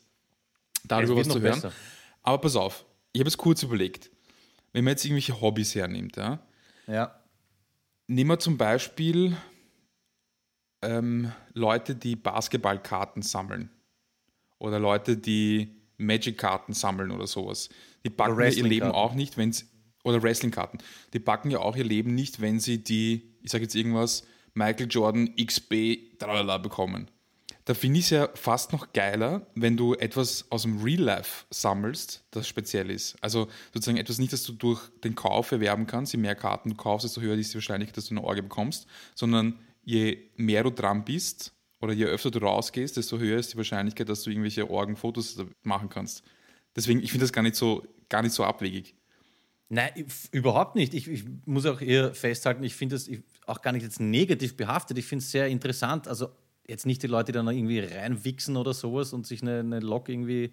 darüber 0.85 1.17
was 1.17 1.29
zu 1.29 1.41
hören. 1.41 1.55
Besser. 1.55 1.73
Aber 2.25 2.38
pass 2.38 2.57
auf, 2.57 2.85
ich 3.12 3.21
habe 3.21 3.29
es 3.29 3.38
kurz 3.38 3.62
überlegt. 3.62 4.11
Wenn 4.73 4.83
man 4.85 4.93
jetzt 4.93 5.05
irgendwelche 5.05 5.41
Hobbys 5.41 5.77
hernimmt, 5.77 6.17
ja, 6.17 6.41
ja. 6.88 7.14
Nehmen 8.09 8.31
wir 8.31 8.38
zum 8.38 8.57
Beispiel 8.57 9.37
ähm, 10.83 11.33
Leute, 11.53 11.95
die 11.95 12.17
Basketballkarten 12.17 13.23
sammeln 13.23 13.71
oder 14.59 14.79
Leute, 14.79 15.17
die 15.17 15.77
Magic-Karten 15.97 16.73
sammeln 16.73 17.11
oder 17.11 17.27
sowas. 17.27 17.69
Die 18.05 18.11
backen 18.11 18.41
ja 18.41 18.49
ihr 18.49 18.64
Leben 18.64 18.91
auch 18.91 19.14
nicht, 19.14 19.37
wenn 19.37 19.53
sie 19.53 19.64
oder 20.05 20.23
Wrestling-Karten. 20.23 20.79
Die 21.12 21.19
backen 21.19 21.51
ja 21.51 21.59
auch 21.59 21.77
ihr 21.77 21.85
Leben 21.85 22.14
nicht, 22.14 22.41
wenn 22.41 22.61
sie 22.61 22.83
die, 22.83 23.35
ich 23.43 23.51
sage 23.51 23.64
jetzt 23.64 23.75
irgendwas, 23.75 24.25
Michael 24.55 24.87
Jordan 24.88 25.35
XB 25.37 26.19
tralala 26.19 26.59
bekommen 26.59 27.11
da 27.69 27.75
finde 27.75 27.99
ich 27.99 28.07
es 28.07 28.11
ja 28.12 28.31
fast 28.33 28.73
noch 28.73 28.95
geiler, 28.95 29.47
wenn 29.55 29.77
du 29.77 29.93
etwas 29.93 30.47
aus 30.49 30.62
dem 30.62 30.83
Real 30.83 31.03
Life 31.03 31.45
sammelst, 31.51 32.25
das 32.31 32.49
speziell 32.49 32.91
ist. 32.91 33.23
Also 33.23 33.47
sozusagen 33.75 33.99
etwas 33.99 34.17
nicht, 34.17 34.33
das 34.33 34.43
du 34.43 34.55
durch 34.55 34.81
den 35.05 35.14
Kauf 35.14 35.53
erwerben 35.53 35.87
kannst. 35.87 36.14
Je 36.14 36.19
mehr 36.19 36.35
Karten 36.35 36.71
du 36.71 36.77
kaufst, 36.77 37.05
desto 37.05 37.21
höher 37.21 37.37
ist 37.37 37.53
die 37.53 37.57
Wahrscheinlichkeit, 37.57 37.99
dass 37.99 38.07
du 38.07 38.14
eine 38.14 38.25
Orgel 38.25 38.45
bekommst. 38.45 38.87
Sondern 39.14 39.59
je 39.88 40.18
mehr 40.37 40.62
du 40.64 40.70
dran 40.70 41.03
bist 41.03 41.55
oder 41.81 41.94
je 41.94 42.05
öfter 42.05 42.31
du 42.31 42.40
rausgehst, 42.40 42.98
desto 42.98 43.18
höher 43.18 43.38
ist 43.38 43.55
die 43.55 43.57
Wahrscheinlichkeit, 43.57 44.11
dass 44.11 44.22
du 44.22 44.29
irgendwelche 44.29 44.68
Orgenfotos 44.68 45.42
machen 45.62 45.88
kannst. 45.88 46.22
Deswegen, 46.77 47.03
ich 47.03 47.11
finde 47.11 47.24
das 47.24 47.33
gar 47.33 47.40
nicht 47.40 47.57
so, 47.57 47.87
gar 48.11 48.20
nicht 48.20 48.35
so 48.35 48.44
abwegig. 48.44 48.94
Nein, 49.70 49.90
überhaupt 50.31 50.74
nicht. 50.74 50.92
Ich, 50.92 51.09
ich, 51.09 51.24
muss 51.46 51.64
auch 51.64 51.81
eher 51.81 52.14
festhalten, 52.14 52.62
ich 52.64 52.74
finde 52.74 52.96
das 52.96 53.09
auch 53.46 53.62
gar 53.62 53.72
nicht 53.72 53.83
jetzt 53.83 53.98
negativ 53.98 54.59
behaftet. 54.59 54.98
Ich 54.98 55.07
finde 55.07 55.22
es 55.22 55.31
sehr 55.31 55.48
interessant. 55.48 56.07
Also 56.07 56.29
jetzt 56.66 56.85
nicht 56.85 57.03
die 57.03 57.07
Leute, 57.07 57.33
die 57.33 57.37
dann 57.37 57.48
irgendwie 57.48 57.81
reinwichsen 57.81 58.59
oder 58.59 58.74
sowas 58.74 59.14
und 59.14 59.27
sich 59.27 59.40
eine, 59.40 59.61
eine 59.61 59.81
Lok 59.81 60.11
irgendwie. 60.11 60.53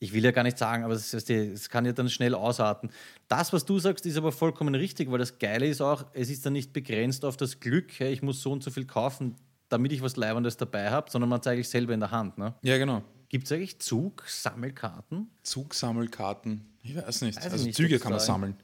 Ich 0.00 0.12
will 0.12 0.24
ja 0.24 0.30
gar 0.30 0.44
nicht 0.44 0.58
sagen, 0.58 0.84
aber 0.84 0.94
es 0.94 1.68
kann 1.70 1.84
ja 1.84 1.92
dann 1.92 2.08
schnell 2.08 2.34
ausarten. 2.34 2.90
Das, 3.26 3.52
was 3.52 3.64
du 3.64 3.78
sagst, 3.80 4.06
ist 4.06 4.16
aber 4.16 4.30
vollkommen 4.30 4.74
richtig, 4.74 5.10
weil 5.10 5.18
das 5.18 5.38
Geile 5.38 5.66
ist 5.66 5.80
auch, 5.80 6.06
es 6.12 6.30
ist 6.30 6.46
dann 6.46 6.52
nicht 6.52 6.72
begrenzt 6.72 7.24
auf 7.24 7.36
das 7.36 7.58
Glück, 7.58 7.90
hey, 7.98 8.12
ich 8.12 8.22
muss 8.22 8.40
so 8.40 8.52
und 8.52 8.62
so 8.62 8.70
viel 8.70 8.86
kaufen, 8.86 9.34
damit 9.68 9.92
ich 9.92 10.00
was 10.00 10.16
Leibendes 10.16 10.56
dabei 10.56 10.90
habe, 10.90 11.10
sondern 11.10 11.28
man 11.28 11.42
zeigt 11.42 11.58
sich 11.58 11.68
selber 11.68 11.94
in 11.94 12.00
der 12.00 12.12
Hand. 12.12 12.38
Ne? 12.38 12.54
Ja, 12.62 12.78
genau. 12.78 13.02
Gibt 13.28 13.46
es 13.46 13.52
eigentlich 13.52 13.80
Zugsammelkarten? 13.80 15.28
Zugsammelkarten? 15.42 16.64
Ich 16.82 16.96
weiß 16.96 17.22
nicht. 17.22 17.36
Weiß 17.36 17.52
also 17.52 17.64
nicht, 17.64 17.76
Züge 17.76 17.98
kann 17.98 18.12
man 18.12 18.20
sammeln. 18.20 18.56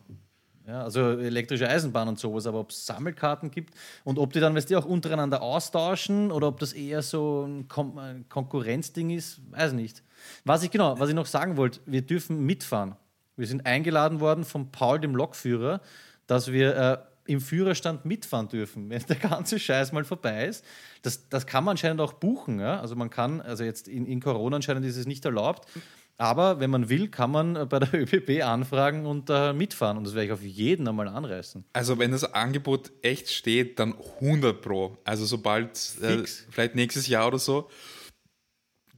Ja, 0.67 0.83
also 0.83 1.19
elektrische 1.19 1.69
Eisenbahn 1.69 2.09
und 2.09 2.19
sowas, 2.19 2.47
aber 2.47 2.61
ob 2.61 2.71
es 2.71 2.87
Sammelkarten 2.87 3.51
gibt 3.51 3.75
und 4.03 4.19
ob 4.19 4.33
die 4.33 4.41
dann, 4.41 4.55
weißt 4.55 4.71
du, 4.71 4.79
auch 4.79 4.87
untereinander 4.87 5.43
austauschen 5.43 6.33
oder 6.33 6.49
ob 6.49 6.59
das 6.59 6.73
eher 6.73 7.03
so 7.03 7.45
ein, 7.47 7.69
Kon 7.69 8.25
Konkurrenzding 8.31 9.11
ist, 9.11 9.43
weiß 9.51 9.73
ich 9.73 9.77
nicht. 9.77 10.03
Was 10.47 10.63
ich 10.63 10.71
genau, 10.71 10.99
was 10.99 11.11
ich 11.11 11.15
noch 11.15 11.27
sagen 11.27 11.59
wollte, 11.59 11.81
wir 11.85 12.01
dürfen 12.01 12.47
mitfahren. 12.47 12.97
Wir 13.37 13.47
sind 13.47 13.67
eingeladen 13.67 14.21
worden 14.21 14.45
von 14.45 14.71
Paul, 14.71 15.01
dem 15.01 15.15
Lokführer, 15.15 15.83
dass 16.27 16.51
wir 16.51 16.77
äh, 16.77 16.99
im 17.27 17.43
Führerstand 17.43 18.07
mitfahren 18.07 18.49
dürfen, 18.49 18.89
wenn 18.91 19.03
der 19.07 19.17
ganze 19.17 19.59
Scheiß 19.59 19.93
mal 19.93 20.05
vorbei 20.05 20.47
ist. 20.47 20.65
Das, 21.03 21.29
das 21.29 21.47
kann 21.47 21.65
man 21.65 21.73
anscheinend 21.73 22.01
auch 22.01 22.15
buchen. 22.15 22.61
Ja? 22.61 22.81
Also 22.81 22.97
man 22.97 23.11
kann, 23.11 23.43
also 23.43 23.65
jetzt 23.65 23.87
in, 23.87 24.07
in 24.07 24.21
Corona 24.21 24.57
anscheinend 24.57 24.87
ist 24.87 24.97
es 24.97 25.07
nicht 25.07 25.25
erlaubt, 25.27 25.69
aber 26.17 26.61
wenn 26.61 26.71
man 26.71 26.89
will, 26.89 27.09
kann 27.09 27.31
man 27.31 27.57
äh, 27.57 27.67
bei 27.67 27.81
der 27.81 27.93
ÖBB 27.95 28.45
anfragen 28.45 29.07
und 29.07 29.31
äh, 29.31 29.53
mitfahren. 29.53 29.97
Und 29.97 30.05
das 30.05 30.15
werde 30.15 30.27
ich 30.27 30.33
auf 30.33 30.43
jeden 30.43 30.87
einmal 30.87 31.09
anreißen. 31.09 31.65
Also 31.73 31.99
wenn 31.99 32.13
das 32.13 32.25
Angebot 32.25 32.93
echt 33.03 33.31
steht, 33.31 33.79
dann 33.79 33.95
100 34.21 34.61
Pro. 34.61 34.99
Also 35.05 35.25
sobald, 35.25 35.71
äh, 36.03 36.25
vielleicht 36.51 36.75
nächstes 36.75 37.09
Jahr 37.09 37.29
oder 37.29 37.39
so, 37.39 37.69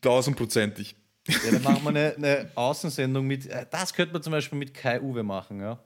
tausendprozentig. 0.00 0.96
Ja, 1.28 1.52
dann 1.52 1.62
machen 1.62 1.82
wir 1.84 1.90
eine, 1.90 2.14
eine 2.16 2.50
Außensendung 2.54 3.26
mit, 3.26 3.46
äh, 3.46 3.66
das 3.70 3.94
könnte 3.94 4.12
man 4.12 4.22
zum 4.22 4.32
Beispiel 4.32 4.58
mit 4.58 4.74
Kai 4.74 5.00
Uwe 5.00 5.22
machen, 5.22 5.60
ja. 5.60 5.78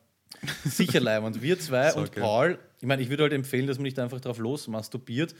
Sicher 0.64 1.22
Und 1.22 1.42
Wir 1.42 1.58
zwei 1.58 1.90
so, 1.92 1.98
und 1.98 2.08
okay. 2.08 2.20
Paul, 2.20 2.58
ich 2.80 2.86
meine, 2.86 3.02
ich 3.02 3.10
würde 3.10 3.24
halt 3.24 3.32
empfehlen, 3.32 3.66
dass 3.66 3.78
man 3.78 3.84
nicht 3.84 3.98
einfach 3.98 4.20
drauf 4.20 4.38
los 4.38 4.68
masturbiert, 4.68 5.34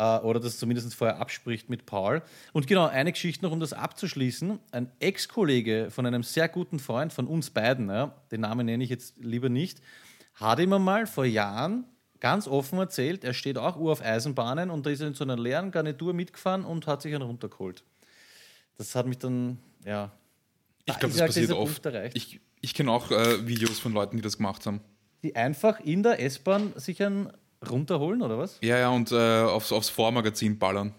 äh, 0.00 0.18
oder 0.20 0.40
das 0.40 0.58
zumindest 0.58 0.94
vorher 0.94 1.18
abspricht 1.18 1.68
mit 1.68 1.84
Paul. 1.84 2.22
Und 2.52 2.66
genau, 2.66 2.86
eine 2.86 3.12
Geschichte 3.12 3.44
noch, 3.44 3.52
um 3.52 3.60
das 3.60 3.74
abzuschließen. 3.74 4.58
Ein 4.72 4.90
Ex-Kollege 4.98 5.90
von 5.90 6.06
einem 6.06 6.22
sehr 6.22 6.48
guten 6.48 6.78
Freund 6.78 7.12
von 7.12 7.26
uns 7.26 7.50
beiden, 7.50 7.88
ja, 7.90 8.14
den 8.32 8.40
Namen 8.40 8.66
nenne 8.66 8.82
ich 8.82 8.90
jetzt 8.90 9.18
lieber 9.18 9.50
nicht, 9.50 9.80
hat 10.34 10.58
ihm 10.58 10.70
mal 10.70 11.06
vor 11.06 11.26
Jahren 11.26 11.84
ganz 12.18 12.48
offen 12.48 12.78
erzählt, 12.78 13.24
er 13.24 13.34
steht 13.34 13.58
auch 13.58 13.76
Uhr 13.76 13.92
auf 13.92 14.02
Eisenbahnen 14.02 14.70
und 14.70 14.84
da 14.84 14.90
ist 14.90 15.00
er 15.00 15.08
in 15.08 15.14
so 15.14 15.24
einer 15.24 15.36
leeren 15.36 15.70
Garnitur 15.70 16.12
mitgefahren 16.12 16.64
und 16.64 16.86
hat 16.86 17.02
sich 17.02 17.14
einen 17.14 17.22
runtergeholt. 17.22 17.82
Das 18.76 18.94
hat 18.94 19.06
mich 19.06 19.18
dann, 19.18 19.58
ja. 19.84 20.10
Ich 20.86 20.98
glaube, 20.98 21.14
das 21.14 21.26
passiert 21.26 21.52
oft. 21.52 21.86
Ich, 22.14 22.40
ich 22.60 22.74
kenne 22.74 22.90
auch 22.90 23.10
äh, 23.10 23.46
Videos 23.46 23.78
von 23.78 23.92
Leuten, 23.92 24.16
die 24.16 24.22
das 24.22 24.38
gemacht 24.38 24.66
haben. 24.66 24.80
die 25.22 25.36
einfach 25.36 25.80
in 25.80 26.02
der 26.02 26.20
S-Bahn 26.20 26.72
sich 26.76 27.02
einen 27.02 27.30
runterholen, 27.68 28.22
oder 28.22 28.38
was? 28.38 28.58
Ja, 28.62 28.78
ja, 28.78 28.90
und 28.90 29.12
äh, 29.12 29.42
aufs, 29.42 29.72
aufs 29.72 29.88
Vormagazin 29.88 30.58
ballern. 30.58 30.94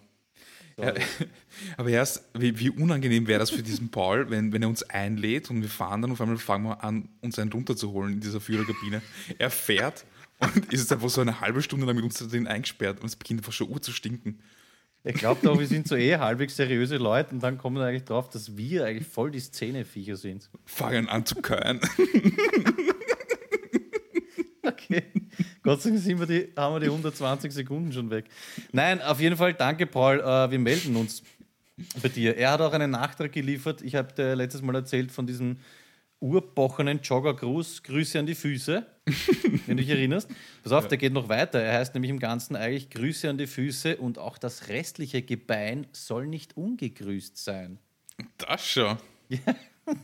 Ja, 0.77 0.93
aber 1.77 1.89
erst, 1.89 2.23
wie, 2.33 2.57
wie 2.59 2.69
unangenehm 2.69 3.27
wäre 3.27 3.39
das 3.39 3.51
für 3.51 3.63
diesen 3.63 3.89
Paul, 3.89 4.29
wenn, 4.29 4.53
wenn 4.53 4.61
er 4.61 4.69
uns 4.69 4.83
einlädt 4.83 5.49
und 5.49 5.61
wir 5.61 5.69
fahren 5.69 6.01
dann 6.01 6.11
auf 6.11 6.21
einmal 6.21 6.37
fangen 6.37 6.65
wir 6.65 6.83
an, 6.83 7.09
uns 7.21 7.37
einen 7.39 7.51
runterzuholen 7.51 8.13
in 8.13 8.19
dieser 8.19 8.41
Führerkabine. 8.41 9.01
Er 9.37 9.49
fährt 9.49 10.05
und 10.39 10.71
ist 10.73 10.81
jetzt 10.81 10.93
einfach 10.93 11.09
so 11.09 11.21
eine 11.21 11.39
halbe 11.41 11.61
Stunde 11.61 11.85
lang 11.85 11.95
mit 11.95 12.05
uns 12.05 12.17
drin 12.17 12.47
eingesperrt 12.47 12.99
und 12.99 13.07
es 13.07 13.15
beginnt 13.15 13.41
einfach 13.41 13.53
schon 13.53 13.69
Uhr 13.69 13.81
zu 13.81 13.91
stinken. 13.91 14.39
Ich 15.03 15.15
glaube 15.15 15.41
doch, 15.43 15.57
wir 15.57 15.67
sind 15.67 15.87
so 15.87 15.95
eh 15.95 16.17
halbwegs 16.17 16.55
seriöse 16.55 16.97
Leute 16.97 17.33
und 17.33 17.41
dann 17.41 17.57
kommen 17.57 17.77
wir 17.77 17.85
eigentlich 17.85 18.03
drauf, 18.03 18.29
dass 18.29 18.55
wir 18.55 18.85
eigentlich 18.85 19.07
voll 19.07 19.31
die 19.31 19.39
Szeneviecher 19.39 20.15
sind. 20.15 20.49
Fangen 20.65 21.09
an 21.09 21.25
zu 21.25 21.35
können. 21.35 21.79
Gott 25.63 25.81
sei 25.81 25.91
Dank 25.91 26.01
sind 26.01 26.19
wir 26.19 26.25
die, 26.25 26.49
haben 26.55 26.75
wir 26.75 26.79
die 26.79 26.87
120 26.87 27.51
Sekunden 27.51 27.91
schon 27.91 28.09
weg. 28.09 28.25
Nein, 28.71 29.01
auf 29.01 29.19
jeden 29.19 29.37
Fall 29.37 29.53
danke, 29.53 29.85
Paul. 29.85 30.19
Äh, 30.19 30.51
wir 30.51 30.59
melden 30.59 30.95
uns 30.95 31.23
bei 32.01 32.09
dir. 32.09 32.37
Er 32.37 32.51
hat 32.51 32.61
auch 32.61 32.73
einen 32.73 32.91
Nachtrag 32.91 33.31
geliefert. 33.31 33.81
Ich 33.81 33.95
habe 33.95 34.13
dir 34.13 34.35
letztes 34.35 34.61
Mal 34.61 34.75
erzählt 34.75 35.11
von 35.11 35.25
diesem 35.25 35.57
urbochenen 36.19 37.01
Joggergruß. 37.01 37.83
Grüße 37.83 38.19
an 38.19 38.25
die 38.25 38.35
Füße, 38.35 38.85
wenn 39.65 39.77
du 39.77 39.83
dich 39.83 39.89
erinnerst. 39.89 40.29
Pass 40.63 40.71
auf, 40.71 40.83
ja. 40.83 40.89
der 40.89 40.97
geht 40.97 41.13
noch 41.13 41.27
weiter. 41.29 41.59
Er 41.59 41.79
heißt 41.79 41.93
nämlich 41.93 42.11
im 42.11 42.19
Ganzen 42.19 42.55
eigentlich 42.55 42.89
Grüße 42.89 43.29
an 43.29 43.37
die 43.37 43.47
Füße 43.47 43.97
und 43.97 44.19
auch 44.19 44.37
das 44.37 44.69
restliche 44.69 45.21
Gebein 45.21 45.87
soll 45.91 46.27
nicht 46.27 46.55
ungegrüßt 46.55 47.37
sein. 47.37 47.79
Das 48.37 48.65
schon. 48.65 48.97
Ja, 49.29 49.55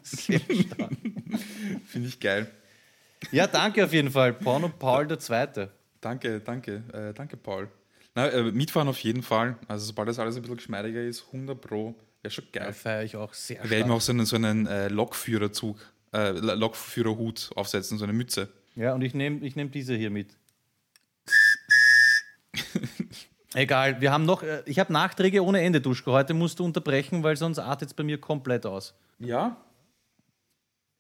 sehr 0.01 0.39
stark. 0.39 0.91
Finde 1.85 2.07
ich 2.07 2.19
geil. 2.19 2.49
Ja, 3.31 3.47
danke 3.47 3.83
auf 3.83 3.93
jeden 3.93 4.11
Fall. 4.11 4.33
Porno 4.33 4.69
Paul 4.69 5.07
der 5.07 5.19
Zweite. 5.19 5.71
Danke, 6.01 6.39
danke, 6.39 6.83
äh, 6.93 7.13
danke, 7.13 7.37
Paul. 7.37 7.69
Na, 8.15 8.27
äh, 8.29 8.51
mitfahren 8.51 8.87
auf 8.87 8.99
jeden 8.99 9.23
Fall. 9.23 9.57
Also, 9.67 9.85
sobald 9.85 10.09
das 10.09 10.19
alles 10.19 10.35
ein 10.35 10.41
bisschen 10.41 10.57
geschmeidiger 10.57 11.01
ist, 11.01 11.25
100 11.27 11.59
Pro, 11.59 11.95
wäre 12.21 12.31
schon 12.31 12.45
geil. 12.51 12.67
Ja, 12.67 12.71
feiere 12.73 13.03
ich 13.03 13.15
auch 13.15 13.33
sehr. 13.33 13.63
Wir 13.63 13.69
werden 13.69 13.91
auch 13.91 14.01
so 14.01 14.11
einen, 14.11 14.25
so 14.25 14.35
einen 14.35 14.65
äh, 14.67 14.87
Lokführerzug, 14.87 15.77
äh, 16.13 16.31
Lokführerhut 16.31 17.51
aufsetzen, 17.55 17.97
so 17.97 18.05
eine 18.05 18.13
Mütze. 18.13 18.49
Ja, 18.75 18.93
und 18.93 19.01
ich 19.01 19.13
nehme 19.13 19.45
ich 19.45 19.55
nehm 19.55 19.71
diese 19.71 19.95
hier 19.95 20.09
mit. 20.09 20.35
Egal, 23.53 24.01
wir 24.01 24.11
haben 24.11 24.25
noch, 24.25 24.43
äh, 24.43 24.61
ich 24.65 24.79
habe 24.79 24.93
Nachträge 24.93 25.43
ohne 25.43 25.61
Ende, 25.61 25.81
Duschko. 25.81 26.11
Heute 26.11 26.33
musst 26.33 26.59
du 26.59 26.65
unterbrechen, 26.65 27.23
weil 27.23 27.37
sonst 27.37 27.59
artet 27.59 27.89
es 27.89 27.93
bei 27.93 28.03
mir 28.03 28.19
komplett 28.19 28.65
aus. 28.65 28.93
Ja, 29.19 29.57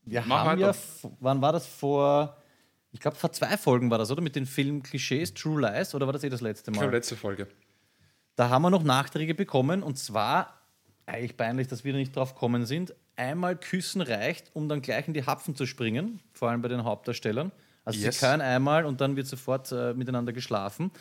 wir 0.07 0.23
Mach 0.25 0.45
haben 0.45 0.59
ja, 0.59 0.73
wann 1.19 1.41
war 1.41 1.51
das 1.51 1.67
vor, 1.67 2.37
ich 2.91 2.99
glaube 2.99 3.17
vor 3.17 3.31
zwei 3.31 3.57
Folgen 3.57 3.91
war 3.91 3.97
das, 3.97 4.09
oder? 4.09 4.21
Mit 4.21 4.35
den 4.35 4.45
Film-Klischees, 4.45 5.33
True 5.33 5.61
Lies, 5.61 5.93
oder 5.93 6.05
war 6.05 6.13
das 6.13 6.23
eh 6.23 6.29
das 6.29 6.41
letzte 6.41 6.71
Mal? 6.71 6.75
Ich 6.75 6.81
glaube, 6.81 6.95
letzte 6.95 7.15
Folge. 7.15 7.47
Da 8.35 8.49
haben 8.49 8.61
wir 8.61 8.69
noch 8.69 8.83
Nachträge 8.83 9.35
bekommen 9.35 9.83
und 9.83 9.97
zwar, 9.97 10.61
eigentlich 11.05 11.35
peinlich, 11.35 11.67
dass 11.67 11.83
wir 11.83 11.93
da 11.93 11.99
nicht 11.99 12.15
drauf 12.15 12.35
kommen 12.35 12.65
sind, 12.65 12.95
einmal 13.15 13.57
küssen 13.57 14.01
reicht, 14.01 14.51
um 14.53 14.69
dann 14.69 14.81
gleich 14.81 15.07
in 15.07 15.13
die 15.13 15.25
Hapfen 15.25 15.55
zu 15.55 15.65
springen, 15.65 16.21
vor 16.31 16.49
allem 16.49 16.61
bei 16.61 16.69
den 16.69 16.83
Hauptdarstellern. 16.83 17.51
Also 17.83 17.99
yes. 17.99 18.19
sie 18.19 18.25
können 18.25 18.41
einmal 18.41 18.85
und 18.85 19.01
dann 19.01 19.15
wird 19.15 19.27
sofort 19.27 19.71
äh, 19.71 19.93
miteinander 19.93 20.33
geschlafen. 20.33 20.91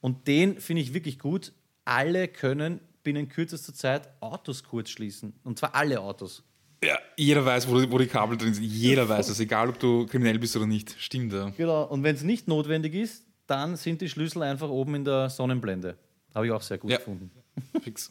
Und 0.00 0.26
den 0.28 0.60
finde 0.60 0.82
ich 0.82 0.94
wirklich 0.94 1.18
gut. 1.18 1.52
Alle 1.84 2.28
können 2.28 2.80
binnen 3.02 3.28
kürzester 3.28 3.74
Zeit 3.74 4.08
Autos 4.20 4.62
kurz 4.62 4.90
schließen. 4.90 5.34
Und 5.44 5.58
zwar 5.58 5.74
alle 5.74 6.00
Autos. 6.00 6.44
Ja, 6.82 6.98
jeder 7.16 7.44
weiß, 7.44 7.68
wo, 7.68 7.74
wo 7.90 7.98
die 7.98 8.06
Kabel 8.06 8.36
drin 8.36 8.54
sind. 8.54 8.64
Jeder 8.64 9.08
weiß 9.08 9.26
das, 9.26 9.40
egal 9.40 9.68
ob 9.68 9.78
du 9.78 10.06
kriminell 10.06 10.38
bist 10.38 10.56
oder 10.56 10.66
nicht. 10.66 10.94
Stimmt 10.98 11.32
ja. 11.32 11.50
Genau, 11.56 11.84
und 11.84 12.04
wenn 12.04 12.14
es 12.14 12.22
nicht 12.22 12.46
notwendig 12.46 12.94
ist, 12.94 13.24
dann 13.46 13.76
sind 13.76 14.00
die 14.00 14.08
Schlüssel 14.08 14.42
einfach 14.42 14.68
oben 14.68 14.94
in 14.94 15.04
der 15.04 15.30
Sonnenblende. 15.30 15.96
Habe 16.34 16.46
ich 16.46 16.52
auch 16.52 16.62
sehr 16.62 16.78
gut 16.78 16.90
ja. 16.90 16.98
gefunden. 16.98 17.30
Fix. 17.82 18.10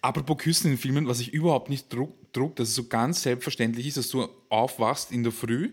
Apropos 0.00 0.38
Küssen 0.38 0.72
in 0.72 0.78
Filmen, 0.78 1.06
was 1.06 1.20
ich 1.20 1.32
überhaupt 1.32 1.70
nicht 1.70 1.92
druck, 1.92 2.32
druck, 2.32 2.56
dass 2.56 2.68
es 2.68 2.74
so 2.74 2.88
ganz 2.88 3.22
selbstverständlich 3.22 3.86
ist, 3.86 3.96
dass 3.96 4.08
du 4.08 4.28
aufwachst 4.48 5.12
in 5.12 5.22
der 5.22 5.32
Früh, 5.32 5.72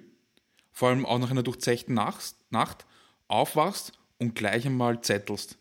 vor 0.71 0.89
allem 0.89 1.05
auch 1.05 1.19
nach 1.19 1.31
einer 1.31 1.43
durchzechten 1.43 1.95
Nacht, 1.95 2.35
Nacht 2.49 2.85
aufwachst 3.27 3.93
und 4.19 4.35
gleich 4.35 4.65
einmal 4.65 5.01
zettelst. 5.01 5.57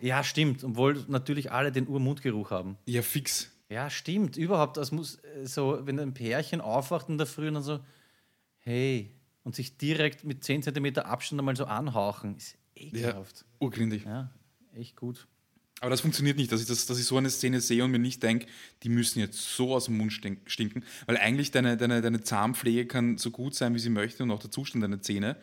Ja, 0.00 0.22
stimmt. 0.22 0.64
Obwohl 0.64 1.04
natürlich 1.08 1.50
alle 1.50 1.72
den 1.72 1.88
Urmundgeruch 1.88 2.50
haben. 2.50 2.76
Ja, 2.86 3.02
fix. 3.02 3.50
Ja, 3.72 3.88
stimmt. 3.88 4.36
Überhaupt, 4.36 4.76
das 4.76 4.92
muss 4.92 5.16
äh, 5.24 5.46
so, 5.46 5.80
wenn 5.84 5.98
ein 5.98 6.12
Pärchen 6.12 6.60
aufwacht 6.60 7.08
in 7.08 7.16
der 7.16 7.26
Früh 7.26 7.48
und 7.48 7.54
dann 7.54 7.62
so, 7.62 7.80
hey, 8.58 9.10
und 9.44 9.54
sich 9.54 9.78
direkt 9.78 10.24
mit 10.24 10.44
10 10.44 10.62
cm 10.62 10.98
Abstand 10.98 11.40
einmal 11.40 11.56
so 11.56 11.64
anhauchen, 11.64 12.36
ist 12.36 12.58
ekelhaft. 12.76 13.40
Ja, 13.40 13.46
urgründig. 13.60 14.04
Ja, 14.04 14.30
echt 14.74 14.96
gut. 14.96 15.26
Aber 15.80 15.90
das 15.90 16.02
funktioniert 16.02 16.36
nicht, 16.36 16.52
dass 16.52 16.60
ich, 16.60 16.68
das, 16.68 16.86
dass 16.86 16.98
ich 16.98 17.06
so 17.06 17.16
eine 17.16 17.30
Szene 17.30 17.60
sehe 17.60 17.82
und 17.82 17.90
mir 17.90 17.98
nicht 17.98 18.22
denke, 18.22 18.46
die 18.82 18.88
müssen 18.88 19.18
jetzt 19.18 19.56
so 19.56 19.74
aus 19.74 19.86
dem 19.86 19.96
Mund 19.96 20.12
stinken, 20.12 20.84
weil 21.06 21.16
eigentlich 21.16 21.50
deine, 21.50 21.76
deine, 21.76 22.02
deine 22.02 22.20
Zahnpflege 22.20 22.86
kann 22.86 23.18
so 23.18 23.30
gut 23.32 23.54
sein, 23.54 23.74
wie 23.74 23.80
sie 23.80 23.90
möchte 23.90 24.22
und 24.22 24.30
auch 24.30 24.38
der 24.38 24.50
Zustand 24.50 24.84
deiner 24.84 25.00
Zähne. 25.00 25.36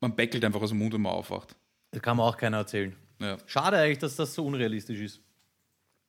Man 0.00 0.16
beckelt 0.16 0.44
einfach 0.44 0.62
aus 0.62 0.70
dem 0.70 0.78
Mund, 0.78 0.94
wenn 0.94 1.02
man 1.02 1.12
aufwacht. 1.12 1.54
Das 1.90 2.00
kann 2.00 2.16
man 2.16 2.26
auch 2.26 2.36
keiner 2.38 2.58
erzählen. 2.58 2.96
Ja. 3.18 3.36
Schade 3.46 3.76
eigentlich, 3.76 3.98
dass 3.98 4.16
das 4.16 4.32
so 4.32 4.46
unrealistisch 4.46 5.00
ist. 5.00 5.20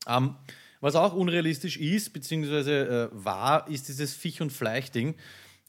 Ähm, 0.08 0.36
was 0.84 0.96
auch 0.96 1.14
unrealistisch 1.14 1.78
ist, 1.78 2.12
beziehungsweise 2.12 3.10
äh, 3.14 3.24
war, 3.26 3.70
ist 3.70 3.88
dieses 3.88 4.14
Fisch- 4.14 4.42
und 4.42 4.52
Fleisch-Ding, 4.52 5.14
äh, 5.14 5.16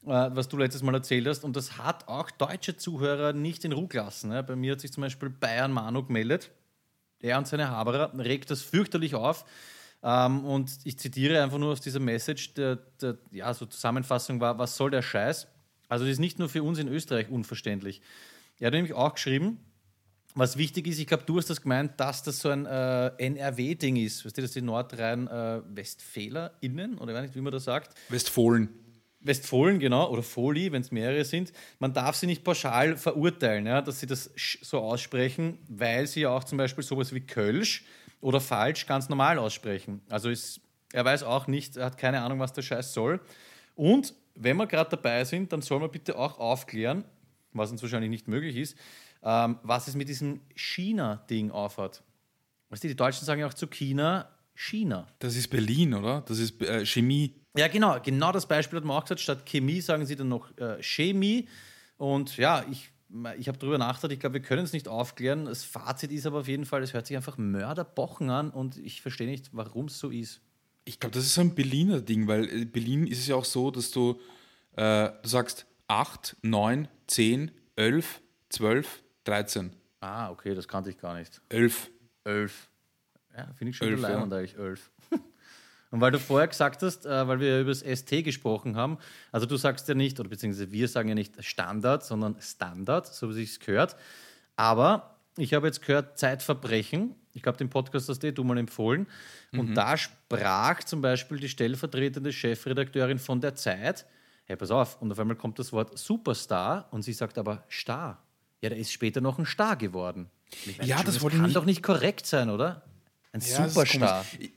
was 0.07 0.49
du 0.49 0.57
letztes 0.57 0.83
Mal 0.83 0.93
erzählt 0.93 1.29
hast. 1.29 1.45
Und 1.45 1.55
das 1.55 1.79
hat 1.79 2.09
auch 2.09 2.33
deutsche 2.33 2.77
Zuhörer 2.77 3.33
nicht 3.33 3.65
in 3.65 3.71
Ruhe 3.71 3.87
gelassen. 3.87 4.31
Ne? 4.31 4.43
Bei 4.43 4.57
mir 4.57 4.73
hat 4.73 4.81
sich 4.81 4.91
zum 4.91 5.03
Beispiel 5.03 5.31
Bayern 5.31 5.71
Manu 5.71 6.03
gemeldet. 6.03 6.51
Er 7.21 7.39
und 7.39 7.47
seine 7.47 7.69
Haberer 7.69 8.13
regt 8.19 8.51
das 8.51 8.63
fürchterlich 8.63 9.15
auf. 9.15 9.45
Ähm, 10.03 10.45
und 10.45 10.73
ich 10.83 10.99
zitiere 10.99 11.41
einfach 11.41 11.59
nur 11.59 11.71
aus 11.71 11.81
dieser 11.81 12.01
Message, 12.01 12.55
der, 12.55 12.81
der 13.01 13.17
ja, 13.31 13.55
so 13.55 13.67
Zusammenfassung 13.67 14.41
war, 14.41 14.59
was 14.59 14.77
soll 14.77 14.91
der 14.91 15.03
Scheiß? 15.03 15.47
Also 15.89 16.07
das 16.07 16.15
ist 16.15 16.19
nicht 16.19 16.41
nur 16.41 16.49
für 16.49 16.65
uns 16.65 16.81
in 16.81 16.89
Österreich 16.89 17.31
unverständlich. 17.31 18.03
Er 18.59 18.67
hat 18.67 18.75
nämlich 18.75 18.95
auch 18.95 19.15
geschrieben, 19.15 19.61
was 20.35 20.59
wichtig 20.59 20.87
ist, 20.89 20.99
ich 20.99 21.07
glaube, 21.07 21.23
du 21.25 21.39
hast 21.39 21.49
das 21.49 21.63
gemeint, 21.63 21.93
dass 21.99 22.25
das 22.25 22.41
so 22.41 22.49
ein 22.49 22.67
äh, 22.67 23.13
NRW-Ding 23.19 23.95
ist. 23.97 24.25
Weißt 24.25 24.37
du, 24.37 24.43
dass 24.43 24.51
die 24.51 24.63
Nordrhein-WestfälerInnen, 24.63 26.99
äh, 26.99 27.01
oder 27.01 27.23
nicht, 27.23 27.37
wie 27.37 27.41
man 27.41 27.53
das 27.53 27.63
sagt? 27.65 27.97
Westfohlen. 28.09 28.69
Westfohlen, 29.21 29.79
genau, 29.79 30.11
oder 30.11 30.23
Foli, 30.23 30.73
wenn 30.73 30.83
es 30.83 30.91
mehrere 30.91 31.25
sind. 31.25 31.53
Man 31.79 31.95
darf 31.95 32.17
sie 32.17 32.27
nicht 32.27 32.45
pauschal 32.45 32.97
verurteilen, 32.97 33.67
ja, 33.67 33.81
dass 33.81 34.01
sie 34.01 34.07
das 34.07 34.31
so 34.37 34.81
aussprechen, 34.81 35.59
weil 35.69 36.07
sie 36.07 36.23
ja 36.23 36.31
auch 36.31 36.45
zum 36.45 36.59
Beispiel 36.59 36.85
sowas 36.85 37.15
wie 37.15 37.21
Kölsch 37.21 37.85
oder 38.21 38.41
falsch 38.41 38.87
ganz 38.87 39.09
normal 39.09 39.39
aussprechen. 39.39 40.03
Also 40.11 40.29
ist, 40.29 40.61
er 40.93 41.05
weiß 41.05 41.23
auch 41.23 41.47
nicht, 41.47 41.77
er 41.77 41.87
hat 41.87 41.97
keine 41.97 42.23
Ahnung, 42.23 42.41
was 42.41 42.53
der 42.53 42.63
Scheiß 42.63 42.93
soll. 42.93 43.21
Und 43.77 44.15
wenn 44.35 44.57
wir 44.57 44.67
gerade 44.67 44.91
dabei 44.91 45.25
sind, 45.25 45.53
dann 45.53 45.63
soll 45.63 45.81
man 45.81 45.91
bitte 45.91 46.19
auch 46.19 46.39
aufklären, 46.39 47.05
was 47.53 47.71
uns 47.71 47.83
wahrscheinlich 47.83 48.11
nicht 48.11 48.29
möglich 48.29 48.57
ist, 48.57 48.77
ähm, 49.25 49.59
was 49.63 49.89
es 49.89 49.95
mit 49.95 50.09
diesem 50.09 50.41
China-Ding 50.55 51.51
aufhat. 51.51 52.03
Weißt 52.69 52.85
du, 52.85 52.89
die 52.89 52.97
Deutschen 52.97 53.25
sagen 53.25 53.41
ja 53.41 53.47
auch 53.47 53.55
zu 53.55 53.67
China 53.67 54.29
China. 54.55 55.07
Das 55.19 55.37
ist 55.37 55.49
Berlin, 55.49 55.95
oder? 55.95 56.23
Das 56.27 56.39
ist 56.39 56.61
äh, 56.63 56.87
Chemie. 56.87 57.35
Ja, 57.57 57.69
genau. 57.69 57.99
Genau 58.03 58.33
das 58.33 58.47
Beispiel 58.47 58.79
hat 58.79 58.85
man 58.85 58.97
auch 58.97 59.03
gesagt. 59.03 59.21
Statt 59.21 59.47
Chemie 59.47 59.81
sagen 59.81 60.07
sie 60.07 60.17
dann 60.17 60.29
noch 60.29 60.57
äh, 60.59 60.83
Chemie. 60.83 61.49
Und 61.97 62.37
ja, 62.37 62.65
ich, 62.71 62.91
ich 63.39 63.49
habe 63.49 63.59
darüber 63.59 63.79
nachgedacht. 63.79 64.13
Ich 64.13 64.21
glaube, 64.21 64.35
wir 64.35 64.43
können 64.43 64.65
es 64.65 64.73
nicht 64.73 64.89
aufklären. 64.89 65.47
Das 65.47 65.65
Fazit 65.65 66.13
ist 66.13 66.27
aber 66.27 66.41
auf 66.41 66.49
jeden 66.49 66.67
Fall, 66.67 66.83
es 66.83 66.93
hört 66.93 67.07
sich 67.07 67.17
einfach 67.17 67.37
Mörderbochen 67.37 68.31
an 68.31 68.51
und 68.51 68.79
ich 68.79 69.03
verstehe 69.03 69.27
nicht, 69.27 69.51
warum 69.53 69.87
es 69.87 69.99
so 69.99 70.11
ist. 70.11 70.41
Ich 70.85 71.01
glaube, 71.01 71.15
das 71.15 71.25
ist 71.25 71.35
so 71.35 71.41
ein 71.41 71.55
Berliner 71.55 72.01
Ding, 72.01 72.27
weil 72.27 72.45
in 72.45 72.63
äh, 72.63 72.65
Berlin 72.67 73.07
ist 73.07 73.19
es 73.19 73.27
ja 73.27 73.37
auch 73.37 73.45
so, 73.45 73.71
dass 73.71 73.91
du, 73.91 74.21
äh, 74.77 75.11
du 75.23 75.29
sagst 75.29 75.67
8, 75.89 76.37
9, 76.43 76.89
10, 77.07 77.51
11, 77.77 78.21
12, 78.51 79.04
13. 79.25 79.73
Ah, 80.01 80.31
okay, 80.31 80.55
das 80.55 80.69
kannte 80.69 80.91
ich 80.91 80.99
gar 80.99 81.15
nicht. 81.19 81.41
11. 81.49 81.91
11. 82.25 82.69
Ja, 83.37 83.49
finde 83.55 83.71
ich 83.71 83.77
schon 83.77 83.89
elf, 83.89 84.01
leimend 84.01 84.33
ja. 84.33 84.39
eigentlich, 84.39 84.59
11. 84.59 84.91
Und 85.91 86.01
weil 86.01 86.11
du 86.11 86.19
vorher 86.19 86.49
gesagt 86.49 86.83
hast, 86.83 87.07
äh, 87.07 87.29
weil 87.29 87.41
wir 87.41 87.49
ja 87.49 87.61
über 87.61 87.71
das 87.71 87.81
ST 87.81 88.25
gesprochen 88.25 88.77
haben, 88.77 88.99
also 89.31 89.47
du 89.47 89.57
sagst 89.57 89.89
ja 89.89 89.95
nicht, 89.95 90.19
oder 90.19 90.29
beziehungsweise 90.29 90.73
wir 90.73 90.89
sagen 90.89 91.09
ja 91.09 91.15
nicht 91.15 91.43
Standard, 91.45 92.05
sondern 92.05 92.37
Standard, 92.41 93.07
so 93.07 93.35
wie 93.35 93.45
es 93.45 93.61
gehört. 93.61 93.95
Aber 94.57 95.19
ich 95.37 95.55
habe 95.55 95.67
jetzt 95.67 95.83
gehört 95.83 96.19
Zeitverbrechen. 96.19 97.15
Ich 97.33 97.43
glaube, 97.43 97.59
den 97.59 97.71
Podcast 97.71 98.09
hast 98.09 98.23
du 98.23 98.45
mal 98.45 98.59
empfohlen. 98.59 99.07
Und 99.53 99.71
mhm. 99.71 99.75
da 99.75 99.97
sprach 99.97 100.83
zum 100.85 101.01
Beispiel 101.01 101.39
die 101.39 101.49
stellvertretende 101.49 102.33
Chefredakteurin 102.33 103.19
von 103.19 103.41
der 103.41 103.55
Zeit. 103.55 104.07
Hey, 104.47 104.57
pass 104.57 104.71
auf, 104.71 105.01
und 105.01 105.11
auf 105.11 105.19
einmal 105.19 105.37
kommt 105.37 105.59
das 105.59 105.73
Wort 105.73 105.97
Superstar 105.97 106.89
und 106.91 107.03
sie 107.03 107.13
sagt 107.13 107.39
aber 107.39 107.65
Star. 107.71 108.24
Ja, 108.65 108.71
der 108.71 108.79
ist 108.79 108.93
später 108.93 109.21
noch 109.21 109.39
ein 109.39 109.45
Star 109.45 109.77
geworden. 109.77 110.31
Meine, 110.79 110.89
ja, 110.89 111.03
das, 111.03 111.19
das 111.19 111.31
kann 111.31 111.43
nicht... 111.43 111.55
doch 111.55 111.67
nicht 111.67 111.83
korrekt 111.83 112.25
sein, 112.25 112.49
oder? 112.49 112.83
Ein 113.31 113.43
ja, 113.43 113.69
Superstar. 113.69 114.25
Ich, 114.39 114.53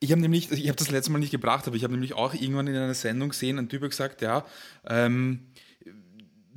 ich 0.00 0.12
habe 0.12 0.20
nämlich, 0.20 0.52
ich 0.52 0.68
habe 0.68 0.76
das 0.76 0.90
letzte 0.90 1.12
Mal 1.12 1.20
nicht 1.20 1.30
gebracht, 1.30 1.66
aber 1.66 1.76
ich 1.76 1.82
habe 1.82 1.94
nämlich 1.94 2.12
auch 2.12 2.34
irgendwann 2.34 2.66
in 2.66 2.76
einer 2.76 2.92
Sendung 2.92 3.30
gesehen, 3.30 3.58
ein 3.58 3.70
Typ 3.70 3.80
hat 3.84 3.88
gesagt, 3.88 4.20
ja, 4.20 4.44
ähm, 4.84 5.46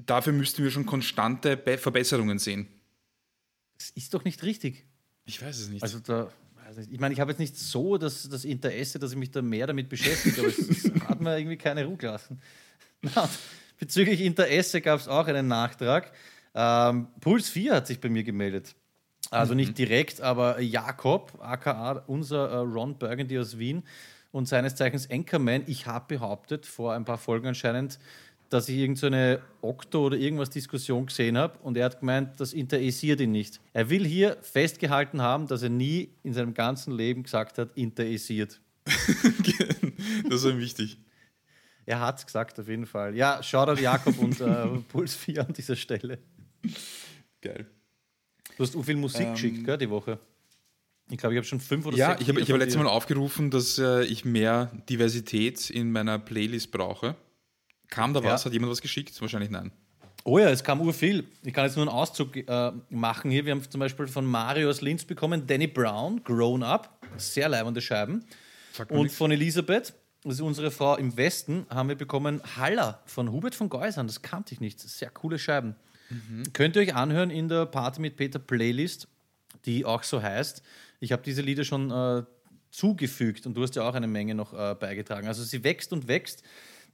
dafür 0.06 0.34
müssten 0.34 0.62
wir 0.62 0.70
schon 0.70 0.86
konstante 0.86 1.56
Be 1.56 1.78
Verbesserungen 1.78 2.40
sehen. 2.40 2.68
Das 3.78 3.92
ist 3.92 4.14
doch 4.14 4.26
nicht 4.26 4.44
richtig. 4.44 4.86
Ich 5.24 5.42
weiß 5.42 5.60
es 5.60 5.70
nicht. 5.70 5.82
Also 5.82 6.00
da, 6.00 6.30
also 6.66 6.82
ich 6.82 7.00
meine, 7.00 7.14
ich 7.14 7.22
habe 7.22 7.32
jetzt 7.32 7.40
nicht 7.40 7.58
so 7.58 7.98
das, 7.98 8.28
das 8.28 8.44
Interesse, 8.44 9.00
dass 9.00 9.14
ich 9.14 9.18
mich 9.18 9.32
da 9.32 9.42
mehr 9.42 9.66
damit 9.66 9.88
beschäftige, 9.88 10.42
aber 10.42 10.50
es, 10.50 10.58
es 10.58 10.92
hat 11.08 11.22
mir 11.22 11.38
irgendwie 11.38 11.56
keine 11.56 11.86
Ruhe 11.86 11.96
gelassen. 11.96 12.42
Na, 13.02 13.30
bezüglich 13.80 14.20
Interesse 14.20 14.82
gab 14.82 15.00
es 15.00 15.08
auch 15.08 15.28
einen 15.28 15.48
Nachtrag. 15.48 16.12
Ähm, 16.56 17.08
Puls 17.20 17.50
4 17.50 17.76
hat 17.76 17.88
sich 17.88 18.00
bei 18.00 18.10
mir 18.10 18.24
gemeldet. 18.24 18.76
Also 19.32 19.54
nicht 19.54 19.78
direkt, 19.78 20.22
aber 20.22 20.60
Jakob, 20.60 21.38
aka 21.40 22.04
unser 22.08 22.50
äh, 22.50 22.58
Ron 22.58 22.98
Burgundy 22.98 23.38
aus 23.38 23.60
Wien 23.60 23.84
und 24.32 24.48
seines 24.48 24.76
Zeichens 24.76 25.10
Anchorman. 25.10 25.64
Ich 25.68 25.86
habe 25.86 26.06
behauptet, 26.16 26.66
vor 26.66 26.94
ein 26.94 27.06
paar 27.06 27.20
Folgen 27.20 27.48
anscheinend, 27.48 28.00
dass 28.50 28.68
ich 28.68 28.78
irgendeine 28.78 29.42
so 29.62 29.68
Okto- 29.68 30.06
oder 30.06 30.18
irgendwas 30.18 30.50
Diskussion 30.50 31.06
gesehen 31.06 31.38
habe 31.38 31.60
und 31.60 31.78
er 31.78 31.86
hat 31.86 32.00
gemeint, 32.00 32.40
das 32.40 32.54
interessiert 32.54 33.22
ihn 33.22 33.32
nicht. 33.32 33.60
Er 33.74 33.90
will 33.92 34.06
hier 34.06 34.38
festgehalten 34.42 35.22
haben, 35.22 35.48
dass 35.48 35.62
er 35.62 35.70
nie 35.70 36.10
in 36.24 36.34
seinem 36.34 36.56
ganzen 36.56 36.94
Leben 36.96 37.24
gesagt 37.24 37.60
hat, 37.60 37.72
interessiert. 37.76 38.60
das 40.30 40.44
ist 40.44 40.58
wichtig. 40.58 40.98
Er 41.86 42.00
hat 42.00 42.20
es 42.20 42.26
gesagt, 42.26 42.60
auf 42.60 42.68
jeden 42.68 42.88
Fall. 42.88 43.16
Ja, 43.16 43.42
Shoutout 43.44 43.82
Jakob 43.82 44.18
und 44.18 44.42
äh, 44.42 44.66
Puls 44.90 45.16
4 45.16 45.48
an 45.48 45.54
dieser 45.54 45.76
Stelle. 45.76 46.20
Geil. 47.42 47.66
Du 48.58 48.64
hast 48.64 48.74
so 48.74 48.84
viel 48.84 48.96
Musik 48.98 49.22
Ähm, 49.28 49.34
geschickt, 49.34 49.66
gell, 49.66 49.78
die 49.78 49.90
Woche. 49.90 50.20
Ich 51.12 51.18
glaube, 51.18 51.34
ich 51.34 51.38
habe 51.38 51.48
schon 51.48 51.60
fünf 51.60 51.86
oder 51.86 51.98
Ja, 51.98 52.10
sechs. 52.12 52.22
ich 52.22 52.30
habe 52.30 52.40
ich 52.40 52.48
Lieder 52.48 52.56
hab 52.60 52.62
letztes. 52.66 52.82
Mal 52.82 52.88
aufgerufen, 52.90 53.50
dass 53.50 53.80
äh, 53.80 54.04
ich 54.04 54.26
mehr 54.26 54.72
Diversität 54.90 55.70
in 55.70 55.92
meiner 55.92 56.20
Playlist 56.20 56.72
brauche. 56.72 57.16
Kam 57.90 58.14
da 58.14 58.24
was? 58.24 58.44
Ja. 58.44 58.46
Hat 58.46 58.54
jemand 58.54 58.72
was 58.72 58.82
geschickt? 58.82 59.20
Wahrscheinlich 59.22 59.50
nein. 59.50 59.72
Oh 60.26 60.38
ja, 60.38 60.50
es 60.50 60.64
kam 60.64 60.82
ur 60.82 60.94
viel. 60.94 61.24
Ich 61.44 61.54
kann 61.54 61.66
jetzt 61.66 61.78
nur 61.78 61.88
einen 61.88 61.96
Auszug 61.96 62.36
äh, 62.36 62.72
machen 62.90 63.32
hier. 63.32 63.46
Wir 63.46 63.54
haben 63.54 63.68
zum 63.68 63.80
Beispiel 63.80 64.06
von 64.08 64.26
Mario 64.26 64.70
aus 64.70 64.82
Linz 64.82 65.06
bekommen, 65.06 65.48
Danny 65.48 65.66
Brown, 65.66 66.22
Grown 66.24 66.62
Up, 66.62 67.00
sehr 67.18 67.50
leibende 67.50 67.82
Scheiben. 67.82 68.26
Und 68.90 69.04
nichts. 69.04 69.18
von 69.18 69.32
Elisabeth, 69.32 69.94
das 70.24 70.34
ist 70.36 70.42
unsere 70.42 70.70
Frau 70.70 70.96
im 70.98 71.16
Westen, 71.18 71.66
haben 71.70 71.90
wir 71.90 71.96
bekommen 71.96 72.42
Haller 72.58 73.02
von 73.06 73.32
Hubert 73.32 73.56
von 73.56 73.70
Geusern. 73.70 74.06
Das 74.06 74.22
kannte 74.22 74.54
ich 74.54 74.60
nicht. 74.60 74.80
Sehr 74.80 75.10
coole 75.10 75.40
Scheiben. 75.40 75.76
Könnt 76.54 76.76
ihr 76.76 76.82
euch 76.82 76.96
anhören 76.96 77.30
in 77.30 77.48
der 77.48 77.66
Party 77.66 78.02
mit 78.02 78.18
Peter 78.18 78.40
Playlist, 78.40 79.08
die 79.66 79.86
auch 79.86 80.04
so 80.04 80.22
heißt. 80.22 80.64
Ich 81.00 81.12
habe 81.12 81.22
diese 81.24 81.42
Lieder 81.42 81.64
schon 81.64 81.92
äh, 81.92 82.24
zugefügt 82.72 83.46
und 83.46 83.56
du 83.56 83.64
hast 83.64 83.76
ja 83.76 83.88
auch 83.88 83.96
eine 83.96 84.08
Menge 84.08 84.36
noch 84.36 84.54
äh, 84.54 84.76
beigetragen. 84.76 85.28
Also 85.28 85.44
sie 85.44 85.64
wächst 85.64 85.94
und 85.94 86.08
wächst. 86.08 86.44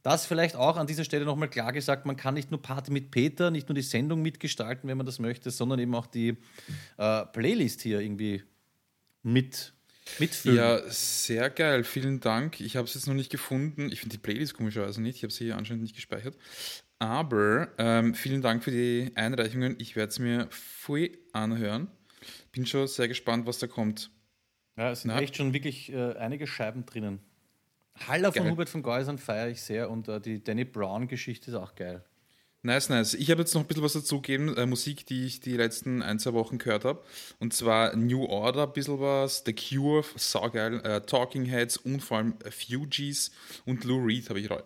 Das 0.02 0.24
vielleicht 0.24 0.54
auch 0.54 0.76
an 0.76 0.86
dieser 0.86 1.02
Stelle 1.02 1.24
nochmal 1.24 1.50
klar 1.50 1.72
gesagt, 1.72 2.06
man 2.06 2.16
kann 2.16 2.34
nicht 2.34 2.52
nur 2.52 2.62
Party 2.62 2.92
mit 2.92 3.10
Peter, 3.10 3.50
nicht 3.50 3.68
nur 3.68 3.74
die 3.74 3.82
Sendung 3.82 4.22
mitgestalten, 4.22 4.88
wenn 4.88 4.96
man 4.96 5.06
das 5.06 5.18
möchte, 5.18 5.50
sondern 5.50 5.80
eben 5.80 5.94
auch 5.96 6.06
die 6.06 6.36
äh, 6.96 7.26
Playlist 7.26 7.82
hier 7.82 8.00
irgendwie 8.00 8.44
mit, 9.24 9.72
mitfüllen. 10.20 10.58
Ja, 10.58 10.80
sehr 10.88 11.50
geil. 11.50 11.82
Vielen 11.82 12.20
Dank. 12.20 12.60
Ich 12.60 12.76
habe 12.76 12.86
es 12.86 12.94
jetzt 12.94 13.08
noch 13.08 13.14
nicht 13.14 13.30
gefunden. 13.30 13.90
Ich 13.90 14.00
finde 14.00 14.16
die 14.16 14.22
Playlist 14.22 14.54
komischerweise 14.54 15.02
nicht. 15.02 15.16
Ich 15.16 15.22
habe 15.24 15.32
sie 15.32 15.46
hier 15.46 15.56
anscheinend 15.56 15.82
nicht 15.82 15.96
gespeichert. 15.96 16.36
Aber 16.98 17.68
ähm, 17.78 18.14
vielen 18.14 18.42
Dank 18.42 18.64
für 18.64 18.70
die 18.70 19.12
Einreichungen. 19.14 19.76
Ich 19.78 19.96
werde 19.96 20.10
es 20.10 20.18
mir 20.18 20.48
voll 20.50 21.10
anhören. 21.32 21.88
Bin 22.52 22.66
schon 22.66 22.86
sehr 22.86 23.08
gespannt, 23.08 23.46
was 23.46 23.58
da 23.58 23.66
kommt. 23.66 24.10
Ja, 24.76 24.90
es 24.90 25.02
sind 25.02 25.12
Na? 25.14 25.20
echt 25.20 25.36
schon 25.36 25.52
wirklich 25.52 25.92
äh, 25.92 26.14
einige 26.14 26.46
Scheiben 26.46 26.86
drinnen. 26.86 27.20
Haller 28.08 28.32
von 28.32 28.42
Geil. 28.42 28.52
Hubert 28.52 28.68
von 28.68 28.82
Geusern 28.82 29.18
feiere 29.18 29.48
ich 29.48 29.62
sehr 29.62 29.90
und 29.90 30.08
äh, 30.08 30.20
die 30.20 30.42
Danny 30.42 30.64
Brown-Geschichte 30.64 31.50
ist 31.50 31.56
auch 31.56 31.74
geil. 31.74 32.04
Nice, 32.62 32.88
nice. 32.88 33.14
Ich 33.14 33.30
habe 33.30 33.42
jetzt 33.42 33.54
noch 33.54 33.62
ein 33.62 33.66
bisschen 33.68 33.84
was 33.84 33.92
dazugegeben, 33.92 34.56
äh, 34.56 34.66
Musik, 34.66 35.06
die 35.06 35.24
ich 35.24 35.40
die 35.40 35.56
letzten 35.56 36.02
ein, 36.02 36.18
zwei 36.18 36.32
Wochen 36.32 36.58
gehört 36.58 36.84
habe. 36.84 37.02
Und 37.38 37.54
zwar 37.54 37.94
New 37.94 38.24
Order, 38.24 38.64
ein 38.64 38.72
bisschen 38.72 38.98
was, 39.00 39.44
The 39.46 39.54
Cure, 39.54 40.04
saugeil, 40.16 40.80
äh, 40.84 41.00
Talking 41.02 41.44
Heads 41.44 41.76
und 41.76 42.00
vor 42.00 42.18
allem 42.18 42.34
Fugees 42.50 43.30
und 43.66 43.84
Lou 43.84 44.04
Reed 44.04 44.28
habe 44.30 44.40
ich 44.40 44.50
re- 44.50 44.64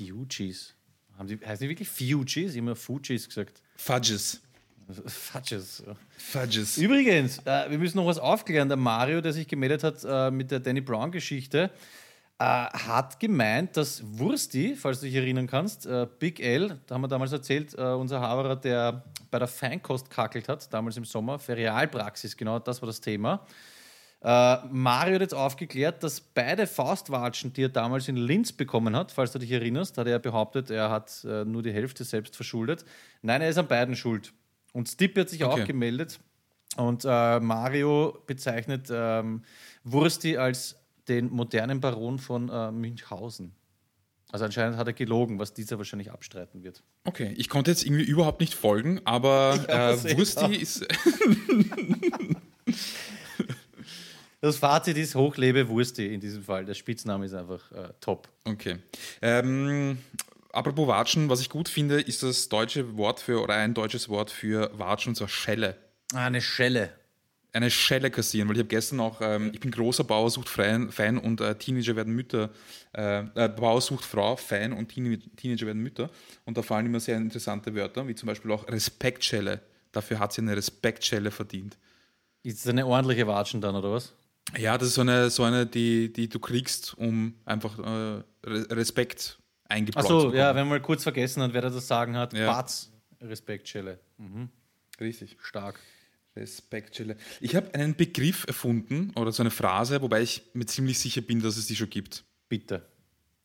Fugees. 0.00 0.74
Haben 1.18 1.28
die, 1.28 1.38
heißen 1.38 1.64
die 1.64 1.70
wirklich 1.70 1.88
Fugees? 1.88 2.54
Immer 2.54 2.76
Fugees 2.76 3.28
gesagt. 3.28 3.62
Fudges. 3.76 4.40
Fudges. 5.06 5.82
Fudges. 6.16 6.78
Übrigens, 6.78 7.38
äh, 7.44 7.70
wir 7.70 7.78
müssen 7.78 7.96
noch 7.98 8.06
was 8.06 8.18
aufklären. 8.18 8.68
Der 8.68 8.76
Mario, 8.76 9.20
der 9.20 9.32
sich 9.32 9.46
gemeldet 9.46 9.84
hat 9.84 10.04
äh, 10.04 10.30
mit 10.30 10.50
der 10.50 10.60
Danny 10.60 10.80
Brown-Geschichte, 10.80 11.70
äh, 12.38 12.44
hat 12.44 13.20
gemeint, 13.20 13.76
dass 13.76 14.02
Wursti, 14.04 14.74
falls 14.74 15.00
du 15.00 15.06
dich 15.06 15.14
erinnern 15.14 15.46
kannst, 15.46 15.86
äh, 15.86 16.06
Big 16.18 16.40
L, 16.40 16.80
da 16.86 16.94
haben 16.94 17.02
wir 17.02 17.08
damals 17.08 17.32
erzählt, 17.32 17.74
äh, 17.78 17.82
unser 17.82 18.20
Haberer, 18.20 18.56
der 18.56 19.04
bei 19.30 19.38
der 19.38 19.48
Feinkost 19.48 20.10
kackelt 20.10 20.48
hat, 20.48 20.72
damals 20.72 20.96
im 20.96 21.04
Sommer, 21.04 21.38
Ferialpraxis, 21.38 22.36
genau 22.36 22.58
das 22.58 22.82
war 22.82 22.86
das 22.86 23.00
Thema. 23.00 23.46
Äh, 24.24 24.58
Mario 24.70 25.14
hat 25.14 25.20
jetzt 25.22 25.34
aufgeklärt, 25.34 26.02
dass 26.04 26.20
beide 26.20 26.68
Faustwatschen, 26.68 27.52
die 27.52 27.64
er 27.64 27.68
damals 27.68 28.06
in 28.06 28.16
Linz 28.16 28.52
bekommen 28.52 28.94
hat, 28.94 29.10
falls 29.10 29.32
du 29.32 29.40
dich 29.40 29.50
erinnerst, 29.50 29.98
hat 29.98 30.06
er 30.06 30.20
behauptet, 30.20 30.70
er 30.70 30.90
hat 30.90 31.24
äh, 31.24 31.44
nur 31.44 31.62
die 31.62 31.72
Hälfte 31.72 32.04
selbst 32.04 32.36
verschuldet. 32.36 32.84
Nein, 33.22 33.42
er 33.42 33.48
ist 33.48 33.58
an 33.58 33.66
beiden 33.66 33.96
schuld. 33.96 34.32
Und 34.72 34.88
Stippe 34.88 35.22
hat 35.22 35.28
sich 35.28 35.44
Okay. 35.44 35.62
auch 35.62 35.66
gemeldet. 35.66 36.20
Und 36.76 37.04
äh, 37.04 37.40
Mario 37.40 38.22
bezeichnet 38.26 38.88
ähm, 38.92 39.42
Wursti 39.84 40.36
als 40.38 40.76
den 41.08 41.28
modernen 41.30 41.80
Baron 41.80 42.18
von 42.18 42.48
äh, 42.48 42.70
Münchhausen. 42.70 43.52
Also 44.30 44.44
anscheinend 44.46 44.78
hat 44.78 44.86
er 44.86 44.92
gelogen, 44.94 45.38
was 45.40 45.52
dieser 45.52 45.76
wahrscheinlich 45.78 46.10
abstreiten 46.12 46.62
wird. 46.62 46.82
Okay, 47.04 47.34
ich 47.36 47.48
konnte 47.50 47.72
jetzt 47.72 47.84
irgendwie 47.84 48.04
überhaupt 48.04 48.40
nicht 48.40 48.54
folgen, 48.54 49.00
aber 49.04 49.58
äh, 49.68 50.16
Wursti 50.16 50.54
ist. 50.54 50.86
Das 54.42 54.56
Fazit 54.56 54.96
ist 54.96 55.14
Hochlebe 55.14 55.68
Wursti 55.68 56.12
in 56.12 56.18
diesem 56.18 56.42
Fall. 56.42 56.64
Der 56.64 56.74
Spitzname 56.74 57.26
ist 57.26 57.32
einfach 57.32 57.70
äh, 57.70 57.90
top. 58.00 58.28
Okay. 58.44 58.78
Ähm, 59.22 59.98
apropos 60.52 60.88
Watschen, 60.88 61.28
was 61.28 61.40
ich 61.40 61.48
gut 61.48 61.68
finde, 61.68 62.00
ist 62.00 62.24
das 62.24 62.48
deutsche 62.48 62.96
Wort 62.96 63.20
für, 63.20 63.40
oder 63.40 63.54
ein 63.54 63.72
deutsches 63.72 64.08
Wort 64.08 64.32
für 64.32 64.76
Watschen, 64.76 65.10
und 65.10 65.14
zwar 65.14 65.28
Schelle. 65.28 65.76
Ah, 66.12 66.26
eine 66.26 66.42
Schelle. 66.42 66.90
Eine 67.52 67.70
Schelle 67.70 68.10
kassieren, 68.10 68.48
weil 68.48 68.56
ich 68.56 68.62
habe 68.62 68.68
gestern 68.68 68.98
auch, 68.98 69.20
ähm, 69.20 69.52
ich 69.54 69.60
bin 69.60 69.70
großer 69.70 70.02
Bauer 70.02 70.28
sucht 70.28 70.48
Fan, 70.48 70.90
Fan 70.90 71.18
und 71.18 71.40
äh, 71.40 71.54
Teenager 71.54 71.94
werden 71.94 72.12
Mütter, 72.12 72.50
äh, 72.96 73.20
äh, 73.36 73.48
Bauer 73.48 73.80
sucht 73.80 74.04
Frau, 74.04 74.34
Fan 74.34 74.72
und 74.72 74.88
Teen 74.88 75.22
Teenager 75.36 75.66
werden 75.66 75.84
Mütter. 75.84 76.10
Und 76.46 76.58
da 76.58 76.62
fallen 76.62 76.86
immer 76.86 76.98
sehr 76.98 77.16
interessante 77.16 77.76
Wörter, 77.76 78.08
wie 78.08 78.16
zum 78.16 78.26
Beispiel 78.26 78.50
auch 78.50 78.66
Respektschelle. 78.66 79.60
Dafür 79.92 80.18
hat 80.18 80.32
sie 80.32 80.40
eine 80.40 80.56
Respektschelle 80.56 81.30
verdient. 81.30 81.78
Ist 82.42 82.64
das 82.64 82.70
eine 82.70 82.84
ordentliche 82.84 83.28
Watschen 83.28 83.60
dann, 83.60 83.76
oder 83.76 83.92
was? 83.92 84.14
Ja, 84.58 84.76
das 84.76 84.88
ist 84.88 84.94
so 84.94 85.00
eine, 85.00 85.30
so 85.30 85.44
eine 85.44 85.66
die, 85.66 86.12
die 86.12 86.28
du 86.28 86.38
kriegst, 86.38 86.96
um 86.98 87.34
einfach 87.44 87.78
äh, 87.78 87.82
Re- 87.82 88.24
Respekt 88.44 89.38
eingebläut 89.68 90.04
zu 90.06 90.12
Achso, 90.12 90.18
bekommen. 90.26 90.36
ja, 90.38 90.48
wenn 90.54 90.62
man 90.68 90.78
mal 90.78 90.82
kurz 90.82 91.02
vergessen 91.04 91.42
hat, 91.42 91.52
wer 91.54 91.62
das 91.62 91.86
sagen 91.86 92.16
hat. 92.16 92.32
Ja. 92.34 92.46
Batz. 92.46 92.90
Respektschelle. 93.20 94.00
Richtig. 95.00 95.36
Stark. 95.40 95.78
Respektschelle. 96.36 97.16
Ich 97.40 97.54
habe 97.54 97.72
einen 97.74 97.94
Begriff 97.94 98.44
erfunden 98.46 99.12
oder 99.16 99.32
so 99.32 99.42
eine 99.42 99.50
Phrase, 99.50 100.00
wobei 100.02 100.22
ich 100.22 100.42
mir 100.54 100.66
ziemlich 100.66 100.98
sicher 100.98 101.20
bin, 101.20 101.40
dass 101.40 101.56
es 101.56 101.66
die 101.66 101.76
schon 101.76 101.90
gibt. 101.90 102.24
Bitte. 102.48 102.86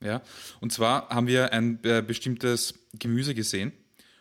Ja? 0.02 0.22
Und 0.62 0.72
zwar 0.74 1.10
haben 1.10 1.28
wir 1.28 1.54
ein 1.54 1.80
äh, 1.84 2.02
bestimmtes 2.02 2.74
Gemüse 2.98 3.36
gesehen 3.36 3.72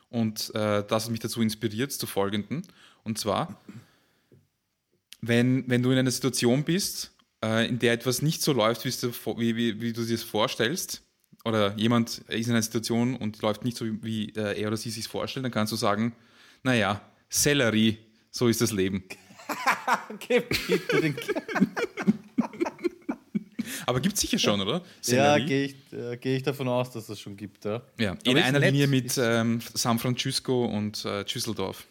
und 0.09 0.51
äh, 0.55 0.85
das 0.87 1.05
hat 1.05 1.11
mich 1.11 1.21
dazu 1.21 1.41
inspiriert 1.41 1.93
zu 1.93 2.07
folgenden. 2.07 2.63
Und 3.05 3.19
zwar, 3.19 3.61
wenn, 5.21 5.69
wenn 5.69 5.83
du 5.83 5.91
in 5.91 5.99
einer 5.99 6.11
Situation 6.11 6.65
bist, 6.65 7.13
äh, 7.45 7.69
in 7.69 7.79
der 7.79 7.93
etwas 7.93 8.23
nicht 8.23 8.43
so 8.43 8.53
läuft, 8.53 8.85
wie, 8.85 8.89
es 8.89 9.03
wie, 9.03 9.81
wie, 9.81 9.93
du 9.93 10.05
dir 10.05 10.15
das 10.17 10.23
vorstellst, 10.23 11.03
oder 11.45 11.75
jemand 11.77 12.19
ist 12.29 12.47
in 12.47 12.53
einer 12.53 12.63
Situation 12.63 13.17
und 13.17 13.41
läuft 13.41 13.65
nicht 13.65 13.77
so, 13.77 13.87
wie 14.03 14.31
äh, 14.31 14.61
er 14.61 14.69
oder 14.69 14.77
sie 14.77 14.91
sich 14.91 15.07
vorstellt, 15.07 15.45
dann 15.45 15.53
kannst 15.53 15.73
du 15.73 15.77
sagen, 15.77 16.15
naja, 16.63 17.01
Sellerie, 17.29 17.99
so 18.31 18.49
ist 18.49 18.61
das 18.61 18.73
Leben. 18.73 19.05
Okay, 20.13 20.43
bitte 20.67 21.01
den 21.01 21.15
Aber 23.87 24.01
gibt 24.01 24.17
es 24.17 24.21
sicher 24.21 24.41
schon, 24.41 24.61
oder? 24.61 24.79
Ja, 24.79 24.83
Sellerie? 25.01 25.47
gehe 25.47 25.65
ich, 25.67 25.77
äh, 25.93 26.17
geh 26.17 26.37
ich 26.37 26.43
davon 26.43 26.67
aus, 26.67 26.91
dass 26.91 27.07
das 27.07 27.21
schon 27.21 27.37
gibt. 27.37 27.65
Ja, 27.65 27.83
ja. 27.99 28.17
In 28.25 28.39
einer 28.39 28.59
nett. 28.59 28.73
Linie 28.73 28.89
mit 28.89 29.17
ähm, 29.17 29.61
San 29.75 30.01
Francisco 30.01 30.65
und 30.65 31.05
äh, 31.05 31.25
Düsseldorf. 31.25 31.87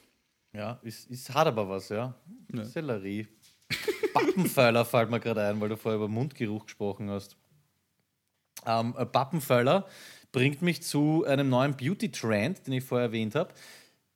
Ja 0.56 0.80
ist, 0.84 1.10
ist, 1.10 1.34
hat 1.34 1.48
aber 1.48 1.68
was, 1.70 1.90
ja. 1.90 2.16
Ja. 2.54 2.64
Sellerie. 2.64 3.28
Bappenpfeiler 4.14 4.86
fällt 4.86 5.10
mir 5.10 5.20
gerade 5.20 5.48
ein, 5.48 5.60
weil 5.60 5.70
du 5.70 5.78
vorher 5.78 5.98
über 5.98 6.08
Mundgeruch 6.08 6.66
gesprochen 6.66 7.10
hast. 7.10 7.38
Ähm, 8.66 8.96
äh, 8.98 9.06
Bappenpfeiler 9.06 9.88
bringt 10.32 10.62
mich 10.62 10.84
zu 10.84 11.24
einem 11.26 11.50
neuen 11.50 11.76
Beauty-Trend, 11.76 12.68
den 12.68 12.74
ich 12.74 12.84
vorher 12.84 13.08
erwähnt 13.08 13.36
habe. 13.36 13.54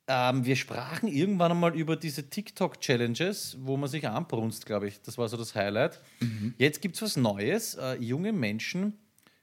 Ähm, 0.06 0.44
wir 0.44 0.56
sprachen 0.56 1.08
irgendwann 1.08 1.52
einmal 1.52 1.74
über 1.76 1.96
diese 1.96 2.28
TikTok-Challenges, 2.28 3.58
wo 3.60 3.76
man 3.76 3.88
sich 3.88 4.08
anbrunst, 4.08 4.66
glaube 4.66 4.88
ich. 4.88 5.00
Das 5.02 5.18
war 5.18 5.28
so 5.28 5.36
das 5.36 5.54
Highlight. 5.54 6.00
Jetzt 6.58 6.82
gibt 6.82 6.96
es 6.96 7.02
was 7.02 7.16
Neues. 7.16 7.76
Äh, 7.76 7.94
junge 7.96 8.32
Menschen 8.32 8.98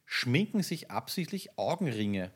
schminken 0.05 0.63
sich 0.63 0.91
absichtlich 0.91 1.57
Augenringe. 1.57 2.31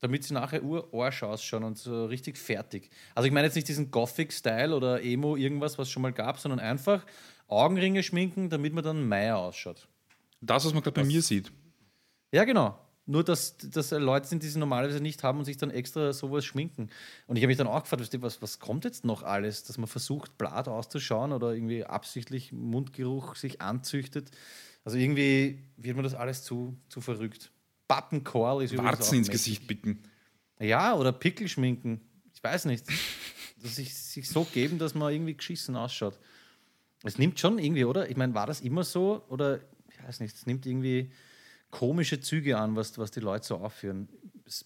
Damit 0.00 0.24
sie 0.24 0.34
nachher 0.34 0.62
urarsch 0.62 1.22
ausschauen 1.22 1.64
und 1.64 1.78
so 1.78 2.06
richtig 2.06 2.38
fertig. 2.38 2.90
Also 3.14 3.26
ich 3.26 3.32
meine 3.32 3.46
jetzt 3.46 3.54
nicht 3.54 3.68
diesen 3.68 3.90
Gothic-Style 3.90 4.74
oder 4.74 5.02
Emo, 5.02 5.36
irgendwas, 5.36 5.78
was 5.78 5.88
es 5.88 5.92
schon 5.92 6.02
mal 6.02 6.12
gab, 6.12 6.38
sondern 6.38 6.60
einfach 6.60 7.04
Augenringe 7.48 8.02
schminken, 8.02 8.50
damit 8.50 8.72
man 8.72 8.84
dann 8.84 9.08
Meier 9.08 9.38
ausschaut. 9.38 9.88
Das, 10.40 10.64
was 10.64 10.74
man 10.74 10.82
gerade 10.82 11.00
bei 11.00 11.04
mir 11.04 11.22
sieht. 11.22 11.50
Ja, 12.32 12.44
genau. 12.44 12.78
Nur, 13.08 13.22
dass 13.22 13.56
das 13.56 13.92
Leute 13.92 14.26
sind, 14.26 14.42
die 14.42 14.48
sie 14.48 14.58
normalerweise 14.58 15.00
nicht 15.00 15.22
haben 15.22 15.38
und 15.38 15.44
sich 15.44 15.56
dann 15.56 15.70
extra 15.70 16.12
sowas 16.12 16.44
schminken. 16.44 16.90
Und 17.28 17.36
ich 17.36 17.42
habe 17.42 17.48
mich 17.48 17.56
dann 17.56 17.68
auch 17.68 17.82
gefragt, 17.82 18.20
was, 18.20 18.42
was 18.42 18.58
kommt 18.58 18.84
jetzt 18.84 19.04
noch 19.04 19.22
alles, 19.22 19.62
dass 19.62 19.78
man 19.78 19.86
versucht, 19.86 20.36
blatt 20.36 20.66
auszuschauen 20.66 21.32
oder 21.32 21.54
irgendwie 21.54 21.84
absichtlich 21.84 22.52
Mundgeruch 22.52 23.36
sich 23.36 23.60
anzüchtet. 23.60 24.32
Also 24.84 24.98
irgendwie 24.98 25.62
wird 25.76 25.96
mir 25.96 26.02
das 26.02 26.14
alles 26.14 26.42
zu, 26.42 26.76
zu 26.88 27.00
verrückt. 27.00 27.52
Buttoncore 27.88 28.64
ist 28.64 28.76
Warzen 28.76 29.18
ins 29.18 29.28
Gesicht 29.28 29.66
bicken. 29.66 30.02
Ja, 30.58 30.94
oder 30.94 31.12
Pickel 31.12 31.48
schminken. 31.48 32.00
Ich 32.34 32.42
weiß 32.42 32.64
nicht. 32.66 32.84
dass 33.62 33.76
sich, 33.76 33.94
sich 33.94 34.28
so 34.28 34.44
geben, 34.44 34.78
dass 34.78 34.94
man 34.94 35.12
irgendwie 35.12 35.34
geschissen 35.34 35.76
ausschaut. 35.76 36.18
Es 37.02 37.18
nimmt 37.18 37.38
schon 37.38 37.58
irgendwie, 37.58 37.84
oder? 37.84 38.08
Ich 38.10 38.16
meine, 38.16 38.34
war 38.34 38.46
das 38.46 38.60
immer 38.60 38.84
so? 38.84 39.24
Oder, 39.28 39.60
ich 39.90 40.02
weiß 40.02 40.20
nicht, 40.20 40.34
es 40.34 40.46
nimmt 40.46 40.66
irgendwie 40.66 41.10
komische 41.70 42.20
Züge 42.20 42.58
an, 42.58 42.76
was, 42.76 42.96
was 42.98 43.10
die 43.10 43.20
Leute 43.20 43.46
so 43.46 43.56
aufführen 43.56 44.08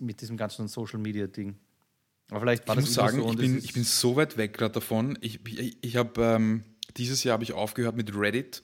mit 0.00 0.20
diesem 0.20 0.36
ganzen 0.36 0.68
Social-Media-Ding. 0.68 1.56
Aber 2.30 2.40
vielleicht 2.40 2.68
war 2.68 2.76
ich 2.76 2.82
das 2.82 2.90
muss 2.90 2.94
sagen, 2.94 3.22
so 3.22 3.30
ich, 3.30 3.36
bin, 3.36 3.58
ich 3.58 3.72
bin 3.72 3.84
so 3.84 4.16
weit 4.16 4.36
weg 4.36 4.54
gerade 4.54 4.74
davon. 4.74 5.18
Ich, 5.20 5.44
ich, 5.46 5.78
ich 5.80 5.96
habe 5.96 6.22
ähm, 6.22 6.64
dieses 6.96 7.24
Jahr 7.24 7.34
habe 7.34 7.44
ich 7.44 7.52
aufgehört 7.52 7.96
mit 7.96 8.14
Reddit. 8.14 8.62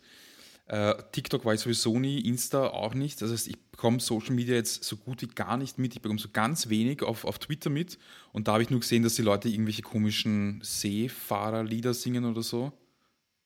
Äh, 0.66 0.94
TikTok 1.12 1.44
war 1.44 1.55
ich 1.55 1.61
sowieso 1.61 1.98
nie, 1.98 2.20
Insta 2.20 2.68
auch 2.68 2.94
nicht. 2.94 3.22
Das 3.22 3.31
heißt, 3.31 3.46
ich 3.46 3.57
bekomme 3.70 4.00
Social 4.00 4.35
Media 4.35 4.55
jetzt 4.55 4.83
so 4.83 4.96
gut 4.96 5.22
wie 5.22 5.29
gar 5.29 5.57
nicht 5.57 5.79
mit. 5.79 5.94
Ich 5.94 6.02
bekomme 6.02 6.18
so 6.18 6.29
ganz 6.33 6.68
wenig 6.68 7.02
auf, 7.02 7.24
auf 7.24 7.38
Twitter 7.38 7.70
mit. 7.70 7.98
Und 8.33 8.48
da 8.48 8.55
habe 8.55 8.62
ich 8.62 8.70
nur 8.70 8.81
gesehen, 8.81 9.05
dass 9.05 9.14
die 9.14 9.22
Leute 9.22 9.48
irgendwelche 9.48 9.83
komischen 9.83 10.61
Seefahrerlieder 10.62 11.94
singen 11.94 12.24
oder 12.24 12.42
so. 12.42 12.72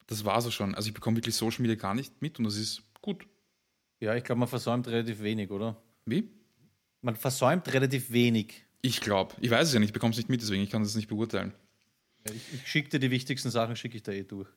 Das 0.07 0.25
war 0.25 0.41
so 0.41 0.51
schon. 0.51 0.75
Also 0.75 0.89
ich 0.89 0.95
bekomme 0.95 1.19
wirklich 1.19 1.35
Social 1.35 1.61
Media 1.61 1.77
gar 1.77 1.95
nicht 1.95 2.23
mit 2.23 2.39
und 2.39 2.45
das 2.45 2.57
ist 2.57 2.83
gut. 3.03 3.27
Ja, 4.01 4.15
ich 4.15 4.25
glaube, 4.25 4.39
man 4.39 4.49
versäumt 4.49 4.89
relativ 4.89 5.23
wenig, 5.23 5.51
oder? 5.51 5.77
Wie? 6.07 6.31
Man 7.03 7.17
versäumt 7.17 7.71
relativ 7.73 8.11
wenig. 8.11 8.65
Ich 8.81 9.03
glaube. 9.03 9.35
Ich 9.41 9.51
weiß 9.51 9.69
es 9.69 9.75
ja 9.75 9.79
nicht, 9.79 9.91
ich 9.91 9.93
bekomme 9.93 10.13
es 10.13 10.17
nicht 10.17 10.31
mit, 10.31 10.41
deswegen 10.41 10.63
ich 10.63 10.71
kann 10.71 10.83
das 10.83 10.95
nicht 10.95 11.09
beurteilen. 11.09 11.53
Ich, 12.25 12.55
ich 12.55 12.67
schicke 12.67 12.89
dir 12.89 12.99
die 12.99 13.11
wichtigsten 13.11 13.51
Sachen, 13.51 13.77
schicke 13.77 13.97
ich 13.97 14.03
da 14.03 14.13
eh 14.13 14.25
durch. 14.25 14.49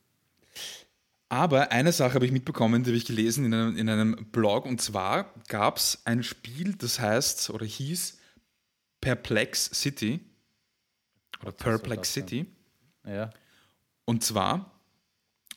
Aber 1.34 1.72
eine 1.72 1.91
Sache 1.91 2.13
habe 2.13 2.28
ich 2.28 2.32
mitbekommen, 2.32 2.84
die 2.84 2.91
habe 2.91 2.98
ich 2.98 3.06
gelesen 3.06 3.43
in 3.43 3.56
einem, 3.56 3.76
in 3.76 3.89
einem 3.89 4.28
Blog, 4.32 4.67
und 4.67 4.80
zwar 4.80 5.34
gab 5.48 5.78
es 5.78 6.00
ein 6.06 6.22
Spiel, 6.22 6.76
das 6.76 7.00
heißt 7.00 7.50
oder 7.50 7.65
hieß 7.65 8.19
Perplex 9.02 9.72
City. 9.74 10.19
Oder 11.41 11.54
Perplex 11.54 12.13
City. 12.13 12.46
Ja. 13.04 13.32
Und 14.06 14.24
zwar 14.24 14.80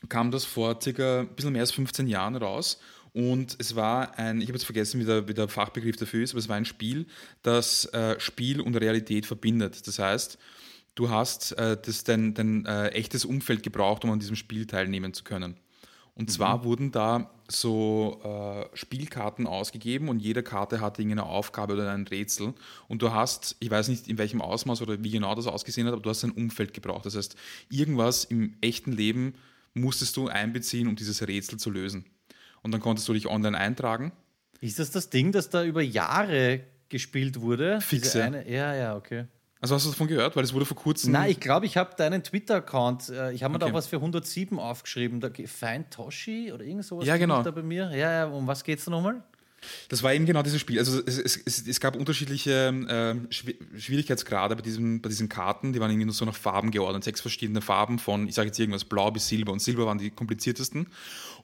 kam 0.09 0.31
das 0.31 0.45
vor 0.45 0.81
circa 0.81 1.19
ein 1.19 1.35
bisschen 1.35 1.53
mehr 1.53 1.61
als 1.61 1.73
15 1.73 2.07
Jahren 2.07 2.35
raus 2.35 2.79
und 3.13 3.55
es 3.59 3.75
war 3.75 4.17
ein, 4.17 4.41
ich 4.41 4.47
habe 4.47 4.57
jetzt 4.57 4.65
vergessen, 4.65 4.99
wie 4.99 5.05
der, 5.05 5.27
wie 5.27 5.35
der, 5.35 5.47
Fachbegriff 5.47 5.97
dafür 5.97 6.23
ist, 6.23 6.31
aber 6.31 6.39
es 6.39 6.49
war 6.49 6.55
ein 6.55 6.65
Spiel, 6.65 7.05
das 7.43 7.85
äh, 7.93 8.19
Spiel 8.19 8.61
und 8.61 8.75
Realität 8.77 9.27
verbindet. 9.27 9.85
Das 9.85 9.99
heißt, 9.99 10.39
du 10.95 11.11
hast 11.11 11.51
äh, 11.51 11.77
das 11.79 12.03
dein, 12.03 12.33
dein 12.33 12.65
äh, 12.65 12.87
echtes 12.87 13.25
Umfeld 13.25 13.61
gebraucht, 13.61 14.03
um 14.05 14.09
an 14.09 14.17
diesem 14.17 14.35
Spiel 14.35 14.65
teilnehmen 14.65 15.13
zu 15.13 15.23
können. 15.23 15.55
Und 16.17 16.29
mhm. 16.29 16.33
zwar 16.33 16.63
wurden 16.63 16.91
da 16.91 17.29
so 17.47 18.19
äh, 18.23 18.75
Spielkarten 18.75 19.47
ausgegeben 19.47 20.09
und 20.09 20.19
jede 20.19 20.43
Karte 20.43 20.81
hatte 20.81 21.01
irgendeine 21.01 21.27
Aufgabe 21.29 21.73
oder 21.73 21.91
ein 21.91 22.07
Rätsel. 22.07 22.53
Und 22.87 23.01
du 23.01 23.13
hast, 23.13 23.55
ich 23.59 23.71
weiß 23.71 23.87
nicht 23.87 24.07
in 24.07 24.17
welchem 24.17 24.41
Ausmaß 24.41 24.81
oder 24.81 25.01
wie 25.03 25.11
genau 25.11 25.35
das 25.35 25.47
ausgesehen 25.47 25.87
hat, 25.87 25.93
aber 25.93 26.01
du 26.01 26.09
hast 26.09 26.23
ein 26.23 26.31
Umfeld 26.31 26.73
gebraucht. 26.73 27.05
Das 27.05 27.15
heißt, 27.15 27.35
irgendwas 27.69 28.25
im 28.25 28.57
echten 28.61 28.91
Leben 28.91 29.35
musstest 29.73 30.17
du 30.17 30.27
einbeziehen, 30.27 30.87
um 30.87 30.95
dieses 30.95 31.25
Rätsel 31.25 31.59
zu 31.59 31.69
lösen 31.69 32.05
und 32.63 32.71
dann 32.71 32.81
konntest 32.81 33.07
du 33.07 33.13
dich 33.13 33.27
online 33.27 33.57
eintragen. 33.57 34.11
Ist 34.59 34.79
das 34.79 34.91
das 34.91 35.09
Ding, 35.09 35.31
das 35.31 35.49
da 35.49 35.63
über 35.63 35.81
Jahre 35.81 36.61
gespielt 36.89 37.39
wurde? 37.39 37.79
Fixe. 37.79 38.23
Eine, 38.23 38.49
ja, 38.49 38.75
ja, 38.75 38.95
okay. 38.95 39.25
Also 39.59 39.75
hast 39.75 39.85
du 39.85 39.89
davon 39.89 40.07
gehört? 40.07 40.35
Weil 40.35 40.43
es 40.43 40.53
wurde 40.53 40.65
vor 40.65 40.77
kurzem. 40.77 41.11
Nein, 41.11 41.31
ich 41.31 41.39
glaube, 41.39 41.65
ich 41.65 41.77
habe 41.77 41.95
deinen 41.95 42.23
Twitter-Account. 42.23 43.09
Äh, 43.09 43.31
ich 43.33 43.43
habe 43.43 43.53
mir 43.53 43.61
okay. 43.61 43.71
da 43.71 43.73
was 43.73 43.87
für 43.87 43.97
107 43.97 44.59
aufgeschrieben. 44.59 45.19
Da, 45.19 45.29
Fein 45.45 45.89
Toshi 45.89 46.51
oder 46.51 46.63
irgend 46.63 46.85
sowas. 46.85 47.07
Ja, 47.07 47.17
genau. 47.17 47.41
Da 47.41 47.51
bei 47.51 47.63
mir. 47.63 47.89
Ja, 47.91 48.11
ja, 48.11 48.25
um 48.27 48.45
was 48.47 48.63
geht 48.63 48.79
es 48.79 48.85
da 48.85 48.91
nochmal? 48.91 49.23
Das 49.89 50.03
war 50.03 50.13
eben 50.13 50.25
genau 50.25 50.43
dieses 50.43 50.61
Spiel. 50.61 50.79
Also 50.79 51.01
es, 51.05 51.17
es, 51.17 51.37
es, 51.37 51.67
es 51.67 51.79
gab 51.79 51.95
unterschiedliche 51.95 52.73
äh, 52.87 53.33
Schwierigkeitsgrade 53.79 54.55
bei, 54.55 54.61
diesem, 54.61 55.01
bei 55.01 55.09
diesen 55.09 55.29
Karten. 55.29 55.73
Die 55.73 55.79
waren 55.79 55.89
irgendwie 55.89 56.05
nur 56.05 56.13
so 56.13 56.25
nach 56.25 56.35
Farben 56.35 56.71
geordnet. 56.71 57.03
Sechs 57.03 57.21
verschiedene 57.21 57.61
Farben 57.61 57.99
von, 57.99 58.27
ich 58.27 58.35
sage 58.35 58.47
jetzt 58.47 58.59
irgendwas, 58.59 58.85
blau 58.85 59.11
bis 59.11 59.27
silber. 59.27 59.51
Und 59.51 59.61
silber 59.61 59.85
waren 59.85 59.97
die 59.97 60.11
kompliziertesten. 60.11 60.87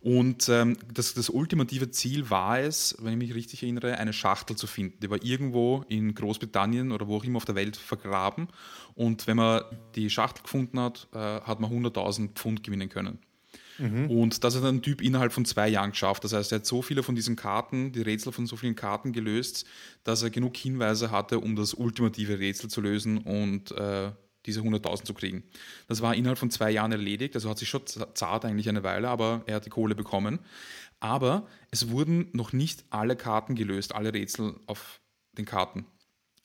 Und 0.02 0.50
ähm, 0.50 0.78
das, 0.94 1.14
das 1.14 1.30
ultimative 1.30 1.90
Ziel 1.92 2.30
war 2.30 2.60
es, 2.60 2.96
wenn 3.00 3.14
ich 3.14 3.20
mich 3.20 3.36
richtig 3.36 3.64
erinnere, 3.64 3.98
eine 3.98 4.14
Schachtel 4.14 4.56
zu 4.56 4.68
finden. 4.68 5.00
Die 5.02 5.10
war 5.10 5.24
irgendwo 5.24 5.86
in 5.88 6.14
Großbritannien 6.14 6.92
oder 6.92 7.08
wo 7.08 7.18
auch 7.18 7.24
immer 7.24 7.38
auf 7.38 7.46
der 7.46 7.56
Welt 7.56 7.78
vergraben. 7.78 8.48
Und 8.96 9.28
wenn 9.28 9.38
man 9.38 9.64
die 9.96 10.10
Schachtel 10.10 10.44
gefunden 10.44 10.80
hat, 10.80 11.08
äh, 11.14 11.18
hat 11.18 11.60
man 11.60 11.72
100.000 11.72 12.34
Pfund 12.34 12.64
gewinnen 12.64 12.90
können. 12.90 13.20
Mhm. 13.78 14.10
Und 14.10 14.44
das 14.44 14.56
hat 14.56 14.64
ein 14.64 14.82
Typ 14.82 15.02
innerhalb 15.02 15.34
von 15.34 15.46
zwei 15.46 15.68
Jahren 15.68 15.92
geschafft. 15.92 16.24
Das 16.24 16.34
heißt, 16.34 16.52
er 16.52 16.60
hat 16.60 16.66
so 16.66 16.82
viele 16.82 17.04
von 17.04 17.16
diesen 17.16 17.36
Karten, 17.36 17.92
die 17.92 18.02
Rätsel 18.02 18.32
von 18.32 18.46
so 18.46 18.56
vielen 18.56 18.76
Karten 18.76 19.14
gelöst, 19.14 19.66
dass 20.04 20.22
er 20.22 20.30
genug 20.30 20.56
Hinweise 20.58 21.12
hatte, 21.12 21.40
um 21.40 21.56
das 21.56 21.74
ultimative 21.74 22.40
Rätsel 22.40 22.70
zu 22.70 22.82
lösen 22.82 23.18
und 23.20 23.72
äh, 23.72 24.12
diese 24.46 24.62
100.000 24.62 25.06
zu 25.06 25.14
kriegen. 25.14 25.44
Das 25.88 26.02
war 26.02 26.16
innerhalb 26.16 26.38
von 26.38 26.52
zwei 26.52 26.72
Jahren 26.72 26.92
erledigt, 26.92 27.36
also 27.36 27.50
hat 27.50 27.58
sich 27.58 27.70
schon 27.70 27.84
zart 27.86 28.46
eigentlich 28.46 28.70
eine 28.70 28.84
Weile, 28.84 29.10
aber 29.10 29.44
er 29.46 29.56
hat 29.56 29.66
die 29.66 29.70
Kohle 29.70 29.96
bekommen. 29.96 30.40
Aber 31.00 31.48
es 31.72 31.90
wurden 31.90 32.30
noch 32.34 32.54
nicht 32.54 32.86
alle 32.90 33.16
Karten 33.16 33.56
gelöst, 33.56 33.96
alle 33.96 34.14
Rätsel 34.14 34.56
auf 34.68 35.02
den 35.38 35.46
Karten. 35.46 35.86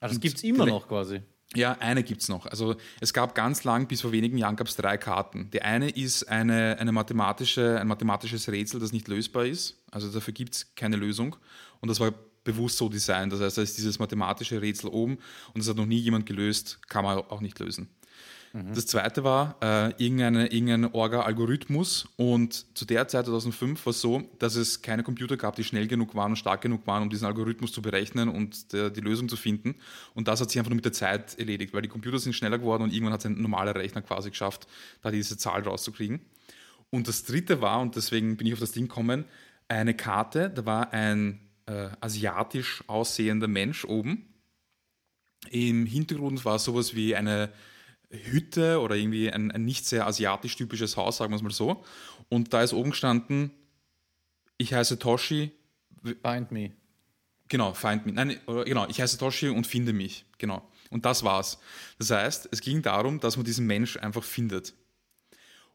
Also 0.00 0.14
das 0.14 0.20
gibt 0.20 0.36
es 0.36 0.44
immer 0.44 0.66
noch 0.66 0.88
quasi. 0.88 1.22
Ja, 1.54 1.72
eine 1.80 2.02
gibt 2.02 2.20
es 2.22 2.28
noch. 2.28 2.44
Also 2.46 2.76
es 3.00 3.14
gab 3.14 3.34
ganz 3.34 3.64
lang, 3.64 3.86
bis 3.86 4.02
vor 4.02 4.12
wenigen 4.12 4.36
Jahren 4.36 4.56
gab 4.56 4.66
es 4.66 4.76
drei 4.76 4.98
Karten. 4.98 5.50
Die 5.50 5.62
eine 5.62 5.88
ist 5.88 6.28
eine, 6.28 6.76
eine 6.78 6.92
mathematische, 6.92 7.80
ein 7.80 7.88
mathematisches 7.88 8.48
Rätsel, 8.48 8.80
das 8.80 8.92
nicht 8.92 9.08
lösbar 9.08 9.46
ist. 9.46 9.78
Also 9.90 10.10
dafür 10.10 10.34
gibt 10.34 10.54
es 10.54 10.74
keine 10.74 10.96
Lösung. 10.96 11.36
Und 11.80 11.88
das 11.88 12.00
war 12.00 12.12
bewusst 12.44 12.76
so 12.76 12.88
designt. 12.88 13.32
Das 13.32 13.40
heißt, 13.40 13.58
da 13.58 13.62
ist 13.62 13.78
dieses 13.78 13.98
mathematische 13.98 14.60
Rätsel 14.60 14.90
oben 14.90 15.18
und 15.54 15.58
das 15.58 15.68
hat 15.68 15.76
noch 15.76 15.86
nie 15.86 15.98
jemand 15.98 16.26
gelöst, 16.26 16.80
kann 16.88 17.04
man 17.04 17.18
auch 17.18 17.40
nicht 17.40 17.58
lösen. 17.58 17.88
Mhm. 18.58 18.74
Das 18.74 18.86
zweite 18.86 19.24
war 19.24 19.56
äh, 19.62 19.90
irgendeine, 20.02 20.52
irgendein 20.52 20.92
Orga-Algorithmus 20.92 22.08
und 22.16 22.66
zu 22.76 22.84
der 22.84 23.06
Zeit 23.08 23.26
2005 23.26 23.84
war 23.86 23.90
es 23.90 24.00
so, 24.00 24.22
dass 24.38 24.56
es 24.56 24.82
keine 24.82 25.02
Computer 25.02 25.36
gab, 25.36 25.56
die 25.56 25.64
schnell 25.64 25.86
genug 25.86 26.14
waren 26.14 26.32
und 26.32 26.36
stark 26.36 26.62
genug 26.62 26.86
waren, 26.86 27.02
um 27.02 27.10
diesen 27.10 27.26
Algorithmus 27.26 27.72
zu 27.72 27.82
berechnen 27.82 28.28
und 28.28 28.72
der, 28.72 28.90
die 28.90 29.00
Lösung 29.00 29.28
zu 29.28 29.36
finden. 29.36 29.76
Und 30.14 30.28
das 30.28 30.40
hat 30.40 30.50
sich 30.50 30.58
einfach 30.58 30.70
nur 30.70 30.76
mit 30.76 30.84
der 30.84 30.92
Zeit 30.92 31.38
erledigt, 31.38 31.72
weil 31.72 31.82
die 31.82 31.88
Computer 31.88 32.18
sind 32.18 32.32
schneller 32.32 32.58
geworden 32.58 32.82
und 32.82 32.92
irgendwann 32.92 33.12
hat 33.12 33.20
es 33.20 33.26
ein 33.26 33.40
normaler 33.40 33.74
Rechner 33.74 34.02
quasi 34.02 34.30
geschafft, 34.30 34.66
da 35.02 35.10
diese 35.10 35.38
Zahl 35.38 35.62
rauszukriegen. 35.62 36.20
Und 36.90 37.06
das 37.06 37.24
dritte 37.24 37.60
war, 37.60 37.80
und 37.80 37.96
deswegen 37.96 38.36
bin 38.36 38.46
ich 38.46 38.54
auf 38.54 38.60
das 38.60 38.72
Ding 38.72 38.88
gekommen, 38.88 39.24
eine 39.68 39.94
Karte, 39.94 40.50
da 40.50 40.64
war 40.64 40.92
ein 40.92 41.40
äh, 41.66 41.90
asiatisch 42.00 42.82
aussehender 42.86 43.46
Mensch 43.46 43.84
oben. 43.84 44.24
Im 45.50 45.86
Hintergrund 45.86 46.44
war 46.44 46.58
sowas 46.58 46.94
wie 46.94 47.14
eine 47.14 47.50
Hütte 48.10 48.80
oder 48.80 48.96
irgendwie 48.96 49.30
ein, 49.30 49.50
ein 49.50 49.64
nicht 49.64 49.86
sehr 49.86 50.06
asiatisch 50.06 50.56
typisches 50.56 50.96
Haus, 50.96 51.18
sagen 51.18 51.32
wir 51.32 51.36
es 51.36 51.42
mal 51.42 51.50
so. 51.50 51.84
Und 52.28 52.52
da 52.52 52.62
ist 52.62 52.72
oben 52.72 52.90
gestanden, 52.90 53.50
ich 54.56 54.74
heiße 54.74 54.98
Toshi. 54.98 55.52
Find 56.22 56.52
me. 56.52 56.72
Genau, 57.48 57.74
find 57.74 58.06
me. 58.06 58.12
Nein, 58.12 58.40
genau, 58.46 58.86
ich 58.88 59.00
heiße 59.00 59.18
Toshi 59.18 59.48
und 59.48 59.66
finde 59.66 59.92
mich. 59.92 60.24
Genau. 60.38 60.66
Und 60.90 61.04
das 61.04 61.22
war's. 61.22 61.58
Das 61.98 62.10
heißt, 62.10 62.48
es 62.50 62.60
ging 62.60 62.82
darum, 62.82 63.20
dass 63.20 63.36
man 63.36 63.44
diesen 63.44 63.66
Mensch 63.66 63.96
einfach 63.98 64.24
findet. 64.24 64.74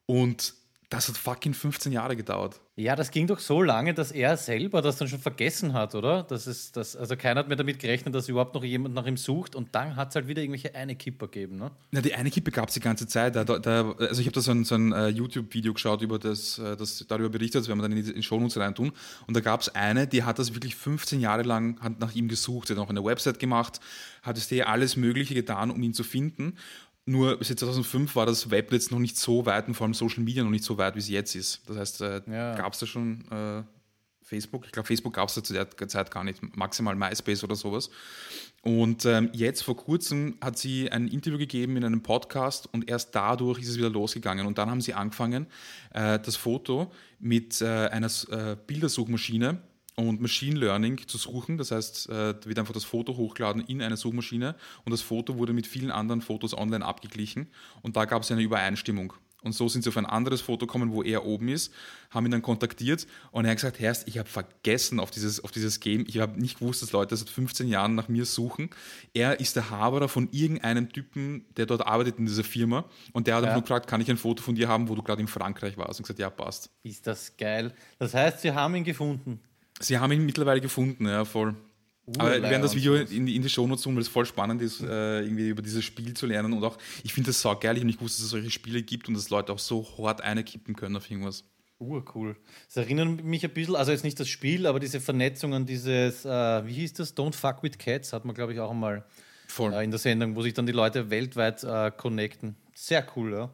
Und 0.05 0.53
das 0.89 1.07
hat 1.07 1.17
fucking 1.17 1.53
15 1.53 1.91
Jahre 1.91 2.15
gedauert. 2.15 2.59
Ja, 2.75 2.95
das 2.95 3.11
ging 3.11 3.27
doch 3.27 3.37
so 3.37 3.61
lange, 3.61 3.93
dass 3.93 4.11
er 4.11 4.35
selber 4.35 4.81
das 4.81 4.97
dann 4.97 5.07
schon 5.07 5.19
vergessen 5.19 5.73
hat, 5.73 5.93
oder? 5.93 6.23
Das 6.23 6.47
ist 6.47 6.75
das, 6.75 6.95
also 6.95 7.15
keiner 7.15 7.41
hat 7.41 7.47
mehr 7.47 7.55
damit 7.55 7.77
gerechnet, 7.77 8.15
dass 8.15 8.27
überhaupt 8.27 8.55
noch 8.55 8.63
jemand 8.63 8.95
nach 8.95 9.05
ihm 9.05 9.15
sucht 9.15 9.55
und 9.55 9.75
dann 9.75 9.95
hat 9.95 10.09
es 10.09 10.15
halt 10.15 10.27
wieder 10.27 10.41
irgendwelche 10.41 10.73
eine 10.73 10.95
Kipper 10.95 11.27
gegeben, 11.27 11.57
ne? 11.57 11.69
Na, 11.91 12.01
die 12.01 12.15
eine 12.15 12.31
Kippe 12.31 12.49
gab 12.49 12.69
es 12.69 12.73
die 12.73 12.79
ganze 12.79 13.05
Zeit. 13.05 13.35
Da, 13.35 13.43
da, 13.43 13.91
also 13.91 14.19
ich 14.19 14.25
habe 14.25 14.33
da 14.33 14.41
so 14.41 14.49
ein, 14.49 14.63
so 14.63 14.73
ein 14.73 14.91
uh, 14.91 15.05
YouTube-Video 15.05 15.71
geschaut, 15.73 16.01
über 16.01 16.17
das, 16.17 16.57
uh, 16.57 16.75
das 16.75 17.05
darüber 17.07 17.29
berichtet, 17.29 17.61
das 17.61 17.67
werden 17.67 17.77
wir 17.77 17.83
dann 17.83 17.91
in 17.91 18.03
die, 18.03 18.09
in 18.09 18.15
die 18.15 18.23
Shownotes 18.23 18.57
reintun. 18.57 18.91
Und 19.27 19.37
da 19.37 19.41
gab 19.41 19.61
es 19.61 19.69
eine, 19.75 20.07
die 20.07 20.23
hat 20.23 20.39
das 20.39 20.55
wirklich 20.55 20.75
15 20.75 21.19
Jahre 21.21 21.43
lang 21.43 21.79
hat 21.79 21.99
nach 21.99 22.15
ihm 22.15 22.27
gesucht. 22.27 22.71
Hat 22.71 22.79
auch 22.79 22.89
eine 22.89 23.05
Website 23.05 23.37
gemacht, 23.37 23.81
hat 24.23 24.35
es 24.35 24.47
dir 24.47 24.67
alles 24.67 24.95
Mögliche 24.95 25.35
getan, 25.35 25.69
um 25.69 25.83
ihn 25.83 25.93
zu 25.93 26.03
finden. 26.03 26.57
Nur 27.05 27.37
seit 27.41 27.59
2005 27.59 28.15
war 28.15 28.25
das 28.25 28.49
Webnetz 28.49 28.89
noch 28.89 28.99
nicht 28.99 29.17
so 29.17 29.45
weit 29.45 29.67
und 29.67 29.73
vor 29.73 29.85
allem 29.85 29.93
Social 29.93 30.23
Media 30.23 30.43
noch 30.43 30.51
nicht 30.51 30.63
so 30.63 30.77
weit, 30.77 30.95
wie 30.95 30.99
es 30.99 31.09
jetzt 31.09 31.35
ist. 31.35 31.61
Das 31.67 31.77
heißt, 31.77 32.01
äh, 32.01 32.21
ja. 32.27 32.55
gab 32.55 32.73
es 32.73 32.79
da 32.79 32.85
schon 32.85 33.25
äh, 33.29 33.63
Facebook. 34.21 34.65
Ich 34.65 34.71
glaube, 34.71 34.87
Facebook 34.87 35.13
gab 35.13 35.27
es 35.27 35.35
zu 35.35 35.53
der 35.53 35.69
Zeit 35.89 36.11
gar 36.11 36.23
nicht, 36.23 36.55
maximal 36.55 36.95
MySpace 36.95 37.43
oder 37.43 37.55
sowas. 37.55 37.89
Und 38.61 39.05
ähm, 39.05 39.29
jetzt 39.33 39.61
vor 39.63 39.75
kurzem 39.75 40.37
hat 40.41 40.57
sie 40.57 40.89
ein 40.89 41.09
Interview 41.09 41.37
gegeben 41.37 41.75
in 41.75 41.83
einem 41.83 42.01
Podcast 42.01 42.69
und 42.71 42.89
erst 42.89 43.13
dadurch 43.13 43.59
ist 43.59 43.67
es 43.67 43.77
wieder 43.77 43.89
losgegangen. 43.89 44.47
Und 44.47 44.57
dann 44.57 44.69
haben 44.69 44.79
sie 44.79 44.93
angefangen, 44.93 45.47
äh, 45.93 46.17
das 46.19 46.37
Foto 46.37 46.91
mit 47.19 47.61
äh, 47.61 47.89
einer 47.89 48.07
äh, 48.29 48.55
Bildersuchmaschine 48.65 49.61
und 49.95 50.21
Machine 50.21 50.59
Learning 50.59 51.07
zu 51.07 51.17
suchen. 51.17 51.57
Das 51.57 51.71
heißt, 51.71 52.09
äh, 52.09 52.35
wird 52.45 52.59
einfach 52.59 52.73
das 52.73 52.83
Foto 52.83 53.15
hochgeladen 53.15 53.63
in 53.65 53.81
eine 53.81 53.97
Suchmaschine 53.97 54.55
und 54.85 54.91
das 54.91 55.01
Foto 55.01 55.37
wurde 55.37 55.53
mit 55.53 55.67
vielen 55.67 55.91
anderen 55.91 56.21
Fotos 56.21 56.57
online 56.57 56.85
abgeglichen 56.85 57.47
und 57.81 57.95
da 57.95 58.05
gab 58.05 58.23
es 58.23 58.31
eine 58.31 58.41
Übereinstimmung. 58.41 59.13
Und 59.43 59.51
so 59.53 59.67
sind 59.67 59.83
sie 59.83 59.89
auf 59.89 59.97
ein 59.97 60.05
anderes 60.05 60.41
Foto 60.41 60.65
gekommen, 60.65 60.93
wo 60.93 61.03
er 61.03 61.25
oben 61.25 61.49
ist, 61.49 61.73
haben 62.09 62.25
ihn 62.25 62.31
dann 62.31 62.41
kontaktiert 62.41 63.05
und 63.31 63.45
er 63.45 63.51
hat 63.51 63.57
gesagt, 63.57 63.79
Herrst, 63.79 64.07
ich 64.07 64.17
habe 64.17 64.29
vergessen 64.29 64.99
auf 64.99 65.11
dieses, 65.11 65.43
auf 65.43 65.51
dieses 65.51 65.79
Game. 65.79 66.05
Ich 66.07 66.19
habe 66.19 66.39
nicht 66.39 66.59
gewusst, 66.59 66.81
dass 66.81 66.93
Leute 66.93 67.15
seit 67.15 67.29
15 67.29 67.67
Jahren 67.67 67.95
nach 67.95 68.07
mir 68.07 68.25
suchen. 68.25 68.69
Er 69.13 69.39
ist 69.39 69.55
der 69.55 69.69
Haberer 69.69 70.07
von 70.07 70.29
irgendeinem 70.31 70.91
Typen, 70.91 71.45
der 71.57 71.65
dort 71.65 71.85
arbeitet 71.85 72.19
in 72.19 72.25
dieser 72.25 72.43
Firma. 72.43 72.85
Und 73.11 73.27
der 73.27 73.35
hat 73.35 73.43
ja. 73.43 73.49
einfach 73.49 73.57
nur 73.57 73.63
gefragt, 73.63 73.87
kann 73.87 73.99
ich 73.99 74.09
ein 74.09 74.17
Foto 74.17 74.41
von 74.41 74.55
dir 74.55 74.69
haben, 74.69 74.87
wo 74.87 74.95
du 74.95 75.03
gerade 75.03 75.21
in 75.21 75.27
Frankreich 75.27 75.77
warst? 75.77 75.99
Und 75.99 76.03
gesagt, 76.03 76.19
ja, 76.19 76.29
passt. 76.29 76.69
Ist 76.83 77.05
das 77.05 77.35
geil. 77.35 77.73
Das 77.99 78.13
heißt, 78.13 78.41
sie 78.41 78.51
haben 78.53 78.75
ihn 78.75 78.85
gefunden. 78.85 79.41
Sie 79.79 79.97
haben 79.97 80.11
ihn 80.11 80.25
mittlerweile 80.25 80.61
gefunden, 80.61 81.07
ja, 81.07 81.25
voll. 81.25 81.55
Aber 82.17 82.33
wir 82.33 82.41
werden 82.41 82.61
das 82.61 82.75
Video 82.75 82.95
in, 82.95 83.27
in 83.27 83.41
die 83.41 83.49
Shownotes 83.49 83.83
tun, 83.83 83.95
weil 83.95 84.01
es 84.01 84.09
voll 84.09 84.25
spannend 84.25 84.61
ist, 84.61 84.81
äh, 84.81 85.21
irgendwie 85.21 85.47
über 85.47 85.61
dieses 85.61 85.85
Spiel 85.85 86.13
zu 86.13 86.25
lernen. 86.25 86.51
Und 86.51 86.63
auch, 86.63 86.77
ich 87.03 87.13
finde 87.13 87.29
das 87.29 87.41
so 87.41 87.49
geil. 87.57 87.75
Ich 87.75 87.79
habe 87.79 87.85
nicht 87.85 87.99
gewusst, 87.99 88.19
dass 88.19 88.25
es 88.25 88.31
solche 88.31 88.51
Spiele 88.51 88.83
gibt 88.83 89.07
und 89.07 89.13
dass 89.13 89.29
Leute 89.29 89.53
auch 89.53 89.59
so 89.59 89.87
hart 89.97 90.21
einkippen 90.21 90.75
können 90.75 90.97
auf 90.97 91.09
irgendwas. 91.09 91.45
Urcool. 91.79 92.35
Das 92.67 92.77
erinnert 92.77 93.23
mich 93.23 93.43
ein 93.43 93.53
bisschen, 93.53 93.75
also 93.75 93.91
jetzt 93.91 94.03
nicht 94.03 94.19
das 94.19 94.27
Spiel, 94.27 94.67
aber 94.67 94.79
diese 94.79 94.99
Vernetzung 94.99 95.53
an 95.53 95.65
dieses, 95.65 96.25
äh, 96.25 96.65
wie 96.65 96.73
hieß 96.73 96.93
das? 96.93 97.15
Don't 97.15 97.33
fuck 97.33 97.63
with 97.63 97.77
cats, 97.77 98.13
hat 98.13 98.25
man, 98.25 98.35
glaube 98.35 98.53
ich, 98.53 98.59
auch 98.59 98.71
einmal 98.71 99.05
äh, 99.59 99.83
in 99.83 99.91
der 99.91 99.99
Sendung, 99.99 100.35
wo 100.35 100.41
sich 100.41 100.53
dann 100.53 100.65
die 100.65 100.73
Leute 100.73 101.09
weltweit 101.09 101.63
äh, 101.63 101.91
connecten. 101.91 102.55
Sehr 102.73 103.05
cool, 103.15 103.33
ja. 103.33 103.49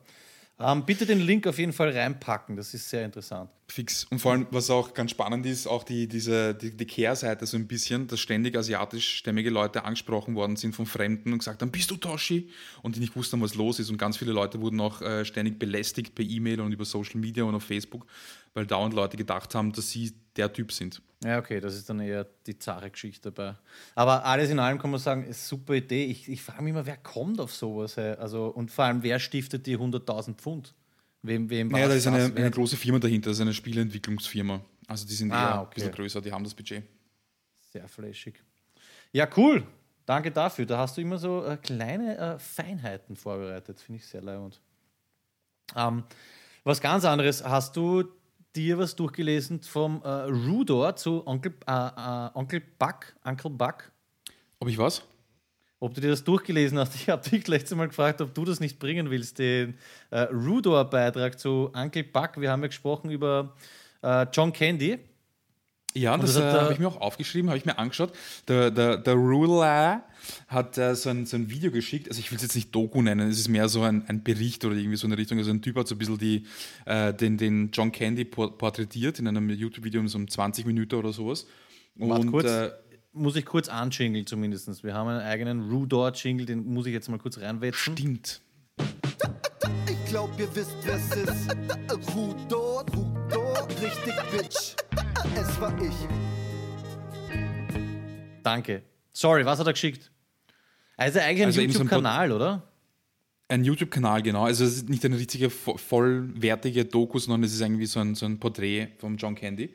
Ähm, 0.62 0.86
bitte 0.86 1.05
den 1.05 1.22
Link 1.22 1.47
auf 1.47 1.57
jeden 1.57 1.72
Fall 1.72 1.89
reinpacken, 1.89 2.57
das 2.57 2.74
ist 2.74 2.89
sehr 2.89 3.05
interessant. 3.05 3.49
Fix. 3.72 4.05
Und 4.10 4.20
vor 4.20 4.34
allem, 4.34 4.47
was 4.51 4.70
auch 4.70 4.93
ganz 4.93 5.12
spannend 5.12 5.45
ist, 5.45 5.68
auch 5.68 5.84
die, 5.84 6.07
diese, 6.07 6.53
die, 6.53 6.76
die 6.76 6.86
Kehrseite 6.86 7.45
so 7.45 7.55
ein 7.55 7.68
bisschen, 7.68 8.07
dass 8.07 8.20
ständig 8.20 8.57
asiatischstämmige 8.57 9.49
Leute 9.49 9.86
angesprochen 9.86 10.36
worden 10.36 10.55
sind 10.55 10.76
von 10.76 10.86
Fremden 10.86 11.32
und 11.32 11.39
gesagt 11.39 11.62
haben, 11.62 11.72
bist 11.72 11.89
du 11.91 11.95
Toshi? 11.95 12.49
Und 12.82 12.95
die 12.95 12.99
nicht 12.99 13.16
wussten, 13.16 13.39
was 13.41 13.55
los 13.55 13.80
ist. 13.80 13.89
Und 13.89 13.97
ganz 13.97 14.18
viele 14.18 14.32
Leute 14.32 14.60
wurden 14.60 14.82
auch 14.82 15.01
äh, 15.01 15.24
ständig 15.24 15.60
belästigt 15.60 16.16
per 16.16 16.26
E-Mail 16.26 16.62
und 16.62 16.74
über 16.74 16.84
Social 16.84 17.20
Media 17.20 17.43
und 17.43 17.55
auf 17.55 17.64
Facebook, 17.64 18.05
weil 18.53 18.65
dauernd 18.65 18.93
Leute 18.93 19.17
gedacht 19.17 19.55
haben, 19.55 19.71
dass 19.71 19.89
sie 19.89 20.13
der 20.35 20.51
Typ 20.51 20.71
sind. 20.71 21.01
Ja, 21.23 21.37
okay, 21.37 21.59
das 21.59 21.75
ist 21.75 21.89
dann 21.89 21.99
eher 21.99 22.25
die 22.47 22.57
zahre 22.57 22.89
Geschichte 22.89 23.31
dabei. 23.31 23.57
Aber 23.93 24.23
alles 24.25 24.49
in 24.49 24.59
allem 24.59 24.79
kann 24.79 24.89
man 24.89 24.99
sagen, 24.99 25.23
ist 25.23 25.27
eine 25.27 25.33
super 25.33 25.73
Idee. 25.73 26.05
Ich, 26.05 26.29
ich 26.29 26.41
frage 26.41 26.63
mich 26.63 26.71
immer, 26.71 26.85
wer 26.85 26.95
kommt 26.95 27.41
auf 27.41 27.53
sowas? 27.53 27.97
Also, 27.97 28.47
und 28.47 28.71
vor 28.71 28.85
allem, 28.85 29.03
wer 29.03 29.19
stiftet 29.19 29.65
die 29.65 29.77
100.000 29.77 30.35
Pfund? 30.35 30.73
Wem, 31.21 31.49
wem 31.49 31.67
naja, 31.67 31.89
da 31.89 31.93
ist 31.95 32.07
eine, 32.07 32.33
eine, 32.33 32.51
große 32.51 32.77
Firma 32.77 32.99
dahinter, 32.99 33.31
das 33.31 33.37
ist 33.37 33.41
eine 33.41 33.53
Spieleentwicklungsfirma. 33.53 34.61
Also 34.87 35.05
die 35.05 35.13
sind 35.13 35.33
ah, 35.33 35.35
eher 35.35 35.61
okay. 35.61 35.61
ein 35.61 35.73
bisschen 35.73 35.91
größer, 35.91 36.21
die 36.21 36.31
haben 36.31 36.45
das 36.45 36.53
Budget. 36.53 36.83
Sehr 37.71 37.87
flashig. 37.89 38.41
Ja, 39.11 39.27
cool. 39.35 39.65
Danke 40.05 40.31
dafür. 40.31 40.65
Da 40.65 40.77
hast 40.77 40.95
du 40.95 41.01
immer 41.01 41.17
so 41.17 41.45
äh, 41.45 41.57
kleine 41.57 42.17
äh, 42.17 42.39
Feinheiten 42.39 43.15
vorbereitet. 43.15 43.79
Finde 43.79 43.99
ich 43.99 44.07
sehr 44.07 44.21
leibend. 44.21 44.59
Ähm, 45.75 46.03
was 46.63 46.81
ganz 46.81 47.05
anderes, 47.05 47.43
hast 47.43 47.75
du 47.75 48.05
dir 48.55 48.77
was 48.77 48.95
durchgelesen 48.95 49.61
vom 49.61 50.01
äh, 50.03 50.07
Rudor 50.07 50.95
zu 50.95 51.25
Onkel, 51.25 51.53
äh, 51.67 51.71
äh, 51.71 52.29
Onkel 52.33 52.61
Buck, 52.77 53.13
Uncle 53.23 53.51
Buck? 53.51 53.91
Ob 54.59 54.67
ich 54.67 54.77
was? 54.77 55.03
Ob 55.79 55.93
du 55.93 56.01
dir 56.01 56.09
das 56.09 56.23
durchgelesen 56.23 56.77
hast. 56.77 56.95
Ich 57.01 57.09
habe 57.09 57.27
dich 57.27 57.47
letztes 57.47 57.77
Mal 57.77 57.87
gefragt, 57.87 58.21
ob 58.21 58.33
du 58.33 58.45
das 58.45 58.59
nicht 58.59 58.79
bringen 58.79 59.09
willst, 59.09 59.39
den 59.39 59.77
äh, 60.09 60.21
Rudor-Beitrag 60.21 61.39
zu 61.39 61.71
Uncle 61.73 62.03
Buck. 62.03 62.39
Wir 62.39 62.51
haben 62.51 62.61
ja 62.61 62.67
gesprochen 62.67 63.09
über 63.11 63.55
äh, 64.01 64.25
John 64.33 64.51
Candy. 64.51 64.99
Ja, 65.95 66.17
das, 66.17 66.35
das 66.35 66.55
äh, 66.55 66.59
habe 66.59 66.73
ich 66.73 66.79
mir 66.79 66.87
auch 66.87 67.01
aufgeschrieben, 67.01 67.49
habe 67.49 67.57
ich 67.57 67.65
mir 67.65 67.79
angeschaut. 67.79 68.11
Der, 68.47 68.69
der, 68.69 68.97
der 68.97 69.13
Ruler 69.15 70.03
hat 70.47 70.77
äh, 70.77 70.95
so, 70.95 71.09
ein, 71.09 71.25
so 71.25 71.35
ein 71.35 71.49
Video 71.49 71.71
geschickt. 71.71 72.07
Also 72.07 72.19
ich 72.19 72.31
will 72.31 72.35
es 72.35 72.43
jetzt 72.43 72.55
nicht 72.55 72.73
Doku 72.73 73.01
nennen, 73.01 73.29
es 73.29 73.39
ist 73.39 73.47
mehr 73.47 73.67
so 73.69 73.81
ein, 73.81 74.07
ein 74.07 74.23
Bericht 74.23 74.63
oder 74.65 74.75
irgendwie 74.75 74.97
so 74.97 75.07
eine 75.07 75.17
Richtung. 75.17 75.39
Also 75.39 75.49
ein 75.49 75.61
Typ 75.61 75.77
hat 75.77 75.87
so 75.87 75.95
ein 75.95 75.97
bisschen 75.97 76.17
die, 76.19 76.45
äh, 76.85 77.13
den, 77.13 77.37
den 77.37 77.71
John 77.71 77.91
Candy 77.91 78.25
porträtiert 78.25 79.19
in 79.19 79.27
einem 79.27 79.49
YouTube-Video 79.49 79.99
um 79.99 80.07
so 80.07 80.23
20 80.23 80.65
Minuten 80.65 80.95
oder 80.95 81.11
sowas. 81.11 81.47
Und, 81.97 82.31
kurz, 82.31 82.45
äh, 82.45 82.71
muss 83.11 83.35
ich 83.35 83.45
kurz 83.45 83.67
anjingeln 83.67 84.27
zumindest. 84.27 84.83
Wir 84.83 84.93
haben 84.93 85.09
einen 85.09 85.21
eigenen 85.21 85.69
Rudor-Jingle, 85.71 86.45
den 86.45 86.65
muss 86.65 86.85
ich 86.85 86.93
jetzt 86.93 87.09
mal 87.09 87.17
kurz 87.17 87.39
reinwetzen. 87.39 87.97
Stimmt. 87.97 88.41
Ich 89.87 90.05
glaub, 90.05 90.29
ihr 90.39 90.47
wisst, 90.55 90.75
wer 90.83 90.95
es 90.95 91.15
ist. 91.15 92.15
Rudor, 92.15 92.85
Rudor, 92.95 93.09
richtig 93.68 94.14
Bitch. 94.32 94.76
Es 95.36 95.60
war 95.60 95.74
ich. 95.82 95.93
Danke. 98.43 98.84
Sorry, 99.12 99.45
was 99.45 99.60
hat 99.60 99.68
er 99.68 99.74
geschickt? 99.74 100.12
Also 100.97 101.20
eigentlich 101.20 101.41
ein 101.41 101.47
also 101.47 101.62
YouTube-Kanal, 101.62 102.30
so 102.30 102.36
oder? 102.36 102.64
Ein 103.47 103.64
YouTube-Kanal, 103.64 104.22
genau. 104.22 104.45
Also 104.45 104.64
es 104.64 104.78
ist 104.78 104.89
nicht 104.89 105.03
eine 105.05 105.18
richtige 105.18 105.49
vollwertige 105.49 106.86
Doku, 106.86 107.20
sondern 107.20 107.43
es 107.43 107.53
ist 107.53 107.62
irgendwie 107.62 107.86
so 107.86 107.99
ein, 107.99 108.16
so 108.16 108.26
ein 108.26 108.39
Porträt 108.39 108.89
von 108.97 109.18
John 109.18 109.36
Candy. 109.36 109.74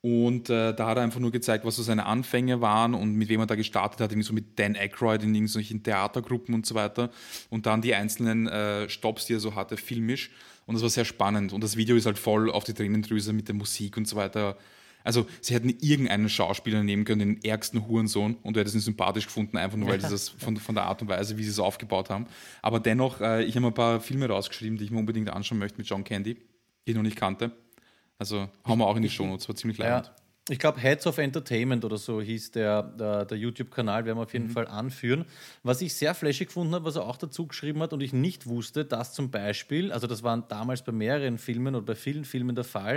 Und 0.00 0.50
äh, 0.50 0.74
da 0.74 0.88
hat 0.88 0.96
er 0.96 1.04
einfach 1.04 1.20
nur 1.20 1.30
gezeigt, 1.30 1.64
was 1.64 1.76
so 1.76 1.82
seine 1.84 2.06
Anfänge 2.06 2.60
waren 2.60 2.92
und 2.92 3.14
mit 3.14 3.28
wem 3.28 3.38
er 3.38 3.46
da 3.46 3.54
gestartet 3.54 4.00
hat, 4.00 4.10
irgendwie 4.10 4.26
so 4.26 4.32
mit 4.34 4.58
Dan 4.58 4.74
Aykroyd 4.74 5.22
in 5.22 5.32
irgendwelchen 5.32 5.84
Theatergruppen 5.84 6.54
und 6.54 6.66
so 6.66 6.74
weiter. 6.74 7.10
Und 7.50 7.66
dann 7.66 7.82
die 7.82 7.94
einzelnen 7.94 8.48
äh, 8.48 8.88
Stops, 8.88 9.26
die 9.26 9.34
er 9.34 9.40
so 9.40 9.54
hatte, 9.54 9.76
filmisch. 9.76 10.32
Und 10.66 10.74
das 10.74 10.82
war 10.82 10.90
sehr 10.90 11.04
spannend. 11.04 11.52
Und 11.52 11.62
das 11.62 11.76
Video 11.76 11.96
ist 11.96 12.06
halt 12.06 12.18
voll 12.18 12.50
auf 12.50 12.64
die 12.64 12.74
Tränendrüse 12.74 13.32
mit 13.32 13.48
der 13.48 13.54
Musik 13.54 13.96
und 13.96 14.06
so 14.06 14.16
weiter 14.16 14.56
also, 15.04 15.26
sie 15.40 15.54
hätten 15.54 15.70
irgendeinen 15.80 16.28
Schauspieler 16.28 16.82
nehmen 16.82 17.04
können, 17.04 17.18
den 17.18 17.44
ärgsten 17.44 17.86
Hurensohn, 17.86 18.36
und 18.42 18.54
du 18.54 18.60
hättest 18.60 18.76
ihn 18.76 18.80
sympathisch 18.80 19.26
gefunden, 19.26 19.56
einfach 19.56 19.76
nur, 19.76 19.88
weil 19.88 20.00
sie 20.00 20.08
das 20.08 20.28
von, 20.28 20.56
von 20.56 20.74
der 20.74 20.84
Art 20.84 21.02
und 21.02 21.08
Weise, 21.08 21.36
wie 21.38 21.44
sie 21.44 21.50
es 21.50 21.58
aufgebaut 21.58 22.10
haben. 22.10 22.26
Aber 22.60 22.80
dennoch, 22.80 23.20
äh, 23.20 23.42
ich 23.44 23.56
habe 23.56 23.66
ein 23.66 23.74
paar 23.74 24.00
Filme 24.00 24.28
rausgeschrieben, 24.28 24.78
die 24.78 24.84
ich 24.84 24.90
mir 24.90 24.98
unbedingt 24.98 25.30
anschauen 25.30 25.58
möchte 25.58 25.78
mit 25.78 25.86
John 25.86 26.04
Candy, 26.04 26.34
die 26.34 26.90
ich 26.90 26.94
noch 26.94 27.02
nicht 27.02 27.16
kannte. 27.16 27.52
Also, 28.18 28.48
hauen 28.66 28.78
wir 28.78 28.86
auch 28.86 28.96
in 28.96 29.02
die 29.02 29.10
Shownotes, 29.10 29.48
war 29.48 29.56
ziemlich 29.56 29.78
leibend. 29.78 30.06
Ja. 30.06 30.21
Ich 30.48 30.58
glaube, 30.58 30.80
Heads 30.80 31.06
of 31.06 31.18
Entertainment 31.18 31.84
oder 31.84 31.98
so 31.98 32.20
hieß 32.20 32.50
der, 32.50 32.82
der, 32.82 33.24
der 33.24 33.38
YouTube-Kanal, 33.38 34.04
werden 34.04 34.18
wir 34.18 34.24
auf 34.24 34.32
jeden 34.32 34.48
mhm. 34.48 34.52
Fall 34.52 34.66
anführen. 34.66 35.24
Was 35.62 35.80
ich 35.80 35.94
sehr 35.94 36.14
flashig 36.14 36.48
gefunden 36.48 36.74
habe, 36.74 36.84
was 36.84 36.96
er 36.96 37.04
auch 37.04 37.16
dazu 37.16 37.46
geschrieben 37.46 37.80
hat 37.80 37.92
und 37.92 38.02
ich 38.02 38.12
nicht 38.12 38.46
wusste, 38.46 38.84
dass 38.84 39.14
zum 39.14 39.30
Beispiel, 39.30 39.92
also 39.92 40.08
das 40.08 40.24
waren 40.24 40.44
damals 40.48 40.82
bei 40.82 40.90
mehreren 40.90 41.38
Filmen 41.38 41.76
oder 41.76 41.86
bei 41.86 41.94
vielen 41.94 42.24
Filmen 42.24 42.56
der 42.56 42.64
Fall, 42.64 42.96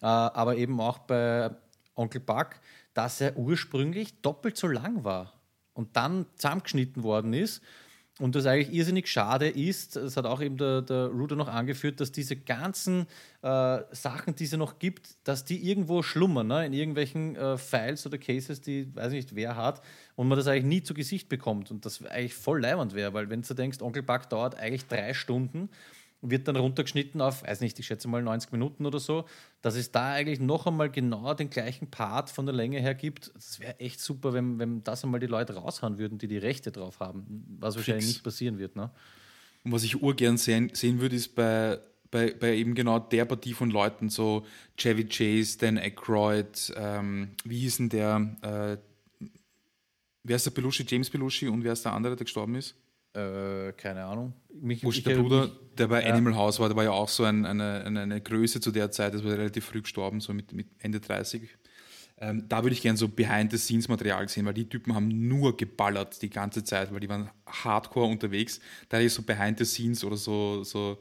äh, 0.00 0.06
aber 0.06 0.56
eben 0.56 0.80
auch 0.80 0.98
bei 0.98 1.50
Onkel 1.94 2.20
Buck, 2.20 2.56
dass 2.94 3.20
er 3.20 3.36
ursprünglich 3.36 4.20
doppelt 4.20 4.56
so 4.56 4.66
lang 4.66 5.04
war 5.04 5.32
und 5.74 5.96
dann 5.96 6.26
zusammengeschnitten 6.34 7.04
worden 7.04 7.32
ist. 7.32 7.62
Und 8.22 8.36
das 8.36 8.46
eigentlich 8.46 8.72
irrsinnig 8.72 9.08
schade 9.08 9.48
ist, 9.48 9.96
das 9.96 10.16
hat 10.16 10.26
auch 10.26 10.40
eben 10.40 10.56
der, 10.56 10.80
der 10.80 11.06
Ruder 11.06 11.34
noch 11.34 11.48
angeführt, 11.48 11.98
dass 12.00 12.12
diese 12.12 12.36
ganzen 12.36 13.08
äh, 13.42 13.80
Sachen, 13.90 14.36
die 14.36 14.44
es 14.44 14.52
noch 14.52 14.78
gibt, 14.78 15.16
dass 15.24 15.44
die 15.44 15.68
irgendwo 15.68 16.04
schlummern, 16.04 16.46
ne? 16.46 16.64
in 16.64 16.72
irgendwelchen 16.72 17.34
äh, 17.34 17.58
Files 17.58 18.06
oder 18.06 18.18
Cases, 18.18 18.60
die 18.60 18.94
weiß 18.94 19.10
nicht 19.10 19.34
wer 19.34 19.56
hat, 19.56 19.82
und 20.14 20.28
man 20.28 20.38
das 20.38 20.46
eigentlich 20.46 20.66
nie 20.66 20.82
zu 20.84 20.94
Gesicht 20.94 21.28
bekommt. 21.28 21.72
Und 21.72 21.84
das 21.84 22.00
eigentlich 22.04 22.34
voll 22.34 22.60
leibend 22.60 22.94
wäre, 22.94 23.12
weil 23.12 23.28
wenn 23.28 23.42
du 23.42 23.54
denkst, 23.54 23.82
Onkel 23.82 24.04
Buck 24.04 24.28
dauert 24.28 24.54
eigentlich 24.54 24.86
drei 24.86 25.14
Stunden 25.14 25.68
wird 26.22 26.46
dann 26.46 26.56
runtergeschnitten 26.56 27.20
auf, 27.20 27.42
weiß 27.42 27.60
nicht, 27.60 27.78
ich 27.78 27.86
schätze 27.86 28.08
mal 28.08 28.22
90 28.22 28.52
Minuten 28.52 28.86
oder 28.86 29.00
so, 29.00 29.26
dass 29.60 29.74
es 29.74 29.90
da 29.90 30.12
eigentlich 30.12 30.38
noch 30.40 30.66
einmal 30.66 30.88
genau 30.88 31.34
den 31.34 31.50
gleichen 31.50 31.90
Part 31.90 32.30
von 32.30 32.46
der 32.46 32.54
Länge 32.54 32.80
her 32.80 32.94
gibt. 32.94 33.32
Das 33.34 33.58
wäre 33.58 33.78
echt 33.80 34.00
super, 34.00 34.32
wenn, 34.32 34.58
wenn 34.58 34.84
das 34.84 35.02
einmal 35.02 35.20
die 35.20 35.26
Leute 35.26 35.54
raushauen 35.54 35.98
würden, 35.98 36.18
die 36.18 36.28
die 36.28 36.38
Rechte 36.38 36.70
drauf 36.70 37.00
haben, 37.00 37.44
was 37.58 37.76
wahrscheinlich 37.76 38.04
Fix. 38.04 38.14
nicht 38.14 38.24
passieren 38.24 38.58
wird. 38.58 38.76
Ne? 38.76 38.90
Und 39.64 39.72
was 39.72 39.82
ich 39.82 40.00
urgern 40.00 40.38
sehen, 40.38 40.70
sehen 40.72 41.00
würde, 41.00 41.16
ist 41.16 41.34
bei, 41.34 41.80
bei, 42.10 42.32
bei 42.32 42.54
eben 42.54 42.74
genau 42.74 43.00
der 43.00 43.24
Partie 43.24 43.52
von 43.52 43.70
Leuten, 43.70 44.08
so 44.08 44.46
Chevy 44.76 45.06
Chase, 45.08 45.58
Dan 45.58 45.76
Aykroyd, 45.76 46.72
ähm, 46.76 47.32
wie 47.44 47.58
hieß 47.58 47.78
denn 47.78 47.88
der, 47.88 48.36
äh, 48.42 49.28
wer 50.22 50.36
ist 50.36 50.46
der 50.46 50.52
Belushi, 50.52 50.84
James 50.86 51.10
Belushi 51.10 51.48
und 51.48 51.64
wer 51.64 51.72
ist 51.72 51.84
der 51.84 51.92
andere, 51.92 52.14
der 52.14 52.24
gestorben 52.24 52.54
ist? 52.54 52.76
Äh, 53.14 53.72
keine 53.72 54.04
Ahnung. 54.04 54.32
Mich, 54.60 54.82
Wurscht, 54.82 55.04
der 55.04 55.16
Bruder, 55.16 55.42
mich, 55.42 55.52
der 55.76 55.88
bei 55.88 56.02
ja. 56.02 56.14
Animal 56.14 56.34
House 56.34 56.58
war, 56.60 56.68
der 56.68 56.76
war 56.76 56.84
ja 56.84 56.92
auch 56.92 57.08
so 57.08 57.24
ein, 57.24 57.44
eine, 57.44 57.84
eine, 57.84 58.00
eine, 58.00 58.20
Größe 58.20 58.60
zu 58.60 58.70
der 58.70 58.90
Zeit, 58.90 59.12
das 59.12 59.22
war 59.22 59.32
relativ 59.32 59.66
früh 59.66 59.82
gestorben, 59.82 60.20
so 60.20 60.32
mit, 60.32 60.52
mit 60.52 60.68
Ende 60.78 60.98
30. 60.98 61.42
Ähm, 62.18 62.48
da 62.48 62.62
würde 62.62 62.74
ich 62.74 62.80
gerne 62.80 62.96
so 62.96 63.08
Behind-the-Scenes-Material 63.08 64.28
sehen, 64.28 64.46
weil 64.46 64.54
die 64.54 64.68
Typen 64.68 64.94
haben 64.94 65.28
nur 65.28 65.56
geballert 65.56 66.22
die 66.22 66.30
ganze 66.30 66.64
Zeit, 66.64 66.92
weil 66.92 67.00
die 67.00 67.08
waren 67.08 67.30
hardcore 67.46 68.06
unterwegs. 68.06 68.60
Da 68.88 68.98
ist 68.98 69.14
so 69.14 69.22
Behind-the-Scenes 69.22 70.04
oder 70.04 70.16
so, 70.16 70.62
so 70.64 70.98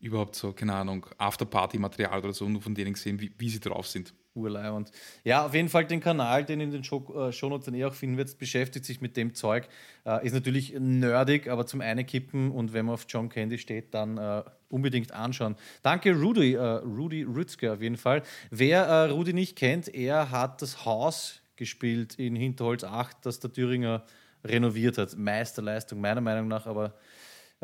überhaupt 0.00 0.34
so, 0.36 0.52
keine 0.52 0.74
Ahnung, 0.74 1.06
After-Party-Material 1.16 2.18
oder 2.18 2.34
so, 2.34 2.46
nur 2.48 2.60
von 2.60 2.74
denen 2.74 2.92
gesehen, 2.92 3.20
wie, 3.20 3.32
wie 3.38 3.48
sie 3.48 3.60
drauf 3.60 3.86
sind. 3.86 4.12
Urleihwand. 4.34 4.90
Ja, 5.22 5.46
auf 5.46 5.54
jeden 5.54 5.68
Fall 5.68 5.86
den 5.86 6.00
Kanal, 6.00 6.44
den 6.44 6.60
in 6.60 6.70
den 6.70 6.84
Show, 6.84 7.04
äh, 7.14 7.32
Shownotes 7.32 7.66
dann 7.66 7.74
eh 7.74 7.84
auch 7.84 7.94
finden 7.94 8.16
wird, 8.16 8.36
beschäftigt 8.38 8.84
sich 8.84 9.00
mit 9.00 9.16
dem 9.16 9.34
Zeug. 9.34 9.68
Äh, 10.04 10.26
ist 10.26 10.32
natürlich 10.32 10.74
nerdig, 10.78 11.48
aber 11.48 11.66
zum 11.66 11.80
eine 11.80 12.04
kippen 12.04 12.50
und 12.50 12.72
wenn 12.72 12.86
man 12.86 12.94
auf 12.94 13.06
John 13.08 13.28
Candy 13.28 13.58
steht, 13.58 13.94
dann 13.94 14.18
äh, 14.18 14.42
unbedingt 14.68 15.12
anschauen. 15.12 15.56
Danke 15.82 16.14
Rudy, 16.14 16.54
äh, 16.54 16.60
Rudy 16.60 17.22
Rützke 17.22 17.72
auf 17.72 17.80
jeden 17.80 17.96
Fall. 17.96 18.22
Wer 18.50 18.84
äh, 18.84 19.10
Rudy 19.10 19.32
nicht 19.32 19.56
kennt, 19.56 19.94
er 19.94 20.30
hat 20.30 20.62
das 20.62 20.84
Haus 20.84 21.40
gespielt 21.56 22.14
in 22.16 22.34
Hinterholz 22.34 22.84
8, 22.84 23.18
das 23.22 23.40
der 23.40 23.52
Thüringer 23.52 24.04
renoviert 24.44 24.98
hat. 24.98 25.16
Meisterleistung 25.16 26.00
meiner 26.00 26.20
Meinung 26.20 26.48
nach, 26.48 26.66
aber 26.66 26.94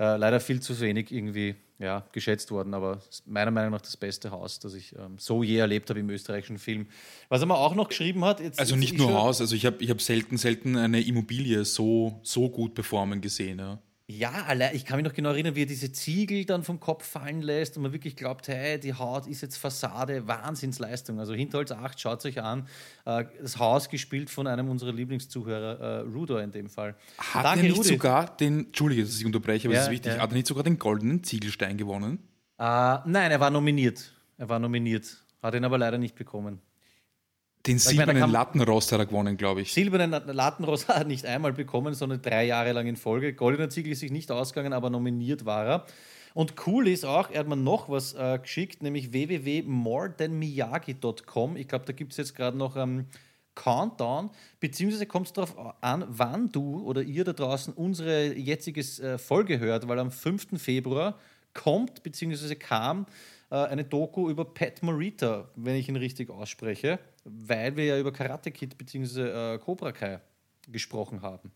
äh, 0.00 0.16
leider 0.16 0.40
viel 0.40 0.60
zu 0.60 0.80
wenig 0.80 1.12
irgendwie 1.12 1.56
ja, 1.78 2.06
geschätzt 2.12 2.50
worden, 2.50 2.72
aber 2.72 3.00
meiner 3.26 3.50
Meinung 3.50 3.72
nach 3.72 3.82
das 3.82 3.96
beste 3.96 4.30
Haus, 4.30 4.58
das 4.58 4.72
ich 4.74 4.94
ähm, 4.96 5.16
so 5.18 5.42
je 5.42 5.58
erlebt 5.58 5.90
habe 5.90 6.00
im 6.00 6.08
österreichischen 6.08 6.58
Film. 6.58 6.86
Was 7.28 7.42
er 7.42 7.46
mir 7.46 7.56
auch 7.56 7.74
noch 7.74 7.88
geschrieben 7.88 8.24
hat. 8.24 8.40
Jetzt, 8.40 8.58
Also 8.58 8.74
jetzt 8.74 8.80
nicht 8.80 8.98
nur 8.98 9.12
Haus, 9.12 9.40
also 9.40 9.54
ich 9.54 9.66
habe 9.66 9.76
ich 9.82 9.90
hab 9.90 10.00
selten, 10.00 10.38
selten 10.38 10.76
eine 10.76 11.02
Immobilie 11.02 11.64
so, 11.66 12.18
so 12.22 12.48
gut 12.48 12.74
performen 12.74 13.20
gesehen. 13.20 13.58
Ja. 13.58 13.78
Ja, 14.10 14.32
allein, 14.48 14.74
ich 14.74 14.84
kann 14.84 14.96
mich 14.96 15.06
noch 15.06 15.12
genau 15.12 15.30
erinnern, 15.30 15.54
wie 15.54 15.62
er 15.62 15.66
diese 15.66 15.92
Ziegel 15.92 16.44
dann 16.44 16.64
vom 16.64 16.80
Kopf 16.80 17.06
fallen 17.06 17.42
lässt 17.42 17.76
und 17.76 17.84
man 17.84 17.92
wirklich 17.92 18.16
glaubt, 18.16 18.48
hey, 18.48 18.80
die 18.80 18.94
Haut 18.94 19.28
ist 19.28 19.40
jetzt 19.40 19.56
Fassade, 19.56 20.26
Wahnsinnsleistung. 20.26 21.20
Also 21.20 21.32
Hinterholz 21.32 21.70
8, 21.70 22.00
schaut 22.00 22.24
euch 22.26 22.42
an. 22.42 22.66
Äh, 23.04 23.26
das 23.40 23.58
Haus 23.58 23.88
gespielt 23.88 24.28
von 24.28 24.48
einem 24.48 24.68
unserer 24.68 24.92
Lieblingszuhörer, 24.92 25.80
äh, 25.80 26.00
Rudor 26.00 26.42
in 26.42 26.50
dem 26.50 26.68
Fall. 26.68 26.96
Hat 27.18 27.44
er 27.44 27.62
nicht 27.62 27.84
sogar 27.84 28.36
den, 28.36 28.66
Entschuldige, 28.66 29.04
dass 29.04 29.16
ich 29.16 29.24
unterbreche, 29.24 29.68
aber 29.68 29.74
Ja, 29.74 29.80
das 29.80 29.88
ist 29.88 29.92
wichtig, 29.92 30.12
ja. 30.14 30.18
hat 30.18 30.30
er 30.30 30.34
nicht 30.34 30.48
sogar 30.48 30.64
den 30.64 30.78
goldenen 30.78 31.22
Ziegelstein 31.22 31.76
gewonnen? 31.76 32.18
Äh, 32.58 32.62
nein, 32.62 33.30
er 33.30 33.38
war 33.38 33.50
nominiert. 33.50 34.12
Er 34.38 34.48
war 34.48 34.58
nominiert, 34.58 35.22
hat 35.40 35.54
ihn 35.54 35.64
aber 35.64 35.78
leider 35.78 35.98
nicht 35.98 36.16
bekommen. 36.16 36.60
Den 37.66 37.78
silbernen 37.78 38.30
Lattenrost 38.30 38.92
hat 38.92 39.00
er 39.00 39.06
gewonnen, 39.06 39.36
glaube 39.36 39.60
ich. 39.60 39.72
Silbernen 39.72 40.10
Lattenrost 40.10 40.88
hat 40.88 40.98
er 40.98 41.04
nicht 41.04 41.26
einmal 41.26 41.52
bekommen, 41.52 41.94
sondern 41.94 42.22
drei 42.22 42.46
Jahre 42.46 42.70
lang 42.72 42.86
in 42.86 42.94
Folge. 42.96 43.34
Goldener 43.34 43.68
Ziegel 43.68 43.92
ist 43.92 44.00
sich 44.00 44.10
nicht 44.10 44.30
ausgegangen, 44.30 44.72
aber 44.72 44.88
nominiert 44.88 45.44
war 45.44 45.66
er. 45.66 45.84
Und 46.32 46.54
cool 46.66 46.88
ist 46.88 47.04
auch, 47.04 47.28
er 47.30 47.40
hat 47.40 47.48
mir 47.48 47.56
noch 47.56 47.90
was 47.90 48.14
äh, 48.14 48.38
geschickt, 48.40 48.82
nämlich 48.82 49.12
www.morethanmiyagi.com. 49.12 51.56
Ich 51.56 51.68
glaube, 51.68 51.84
da 51.84 51.92
gibt 51.92 52.12
es 52.12 52.18
jetzt 52.18 52.34
gerade 52.34 52.56
noch 52.56 52.76
ähm, 52.76 53.06
Countdown, 53.56 54.30
beziehungsweise 54.60 55.06
kommt 55.06 55.26
es 55.26 55.32
darauf 55.32 55.56
an, 55.82 56.04
wann 56.08 56.50
du 56.50 56.82
oder 56.82 57.02
ihr 57.02 57.24
da 57.24 57.32
draußen 57.32 57.74
unsere 57.74 58.34
jetzige 58.34 58.80
äh, 58.80 59.18
Folge 59.18 59.58
hört, 59.58 59.88
weil 59.88 59.98
am 59.98 60.10
5. 60.10 60.62
Februar 60.62 61.18
kommt, 61.52 62.02
beziehungsweise 62.02 62.56
kam 62.56 63.06
eine 63.56 63.84
Doku 63.84 64.30
über 64.30 64.44
Pat 64.44 64.82
Morita, 64.82 65.48
wenn 65.56 65.74
ich 65.74 65.88
ihn 65.88 65.96
richtig 65.96 66.30
ausspreche, 66.30 66.98
weil 67.24 67.76
wir 67.76 67.84
ja 67.84 67.98
über 67.98 68.12
Karate 68.12 68.50
Kid 68.50 68.78
bzw. 68.78 69.54
Äh, 69.54 69.58
Cobra 69.58 69.92
Kai 69.92 70.20
gesprochen 70.68 71.22
haben. 71.22 71.50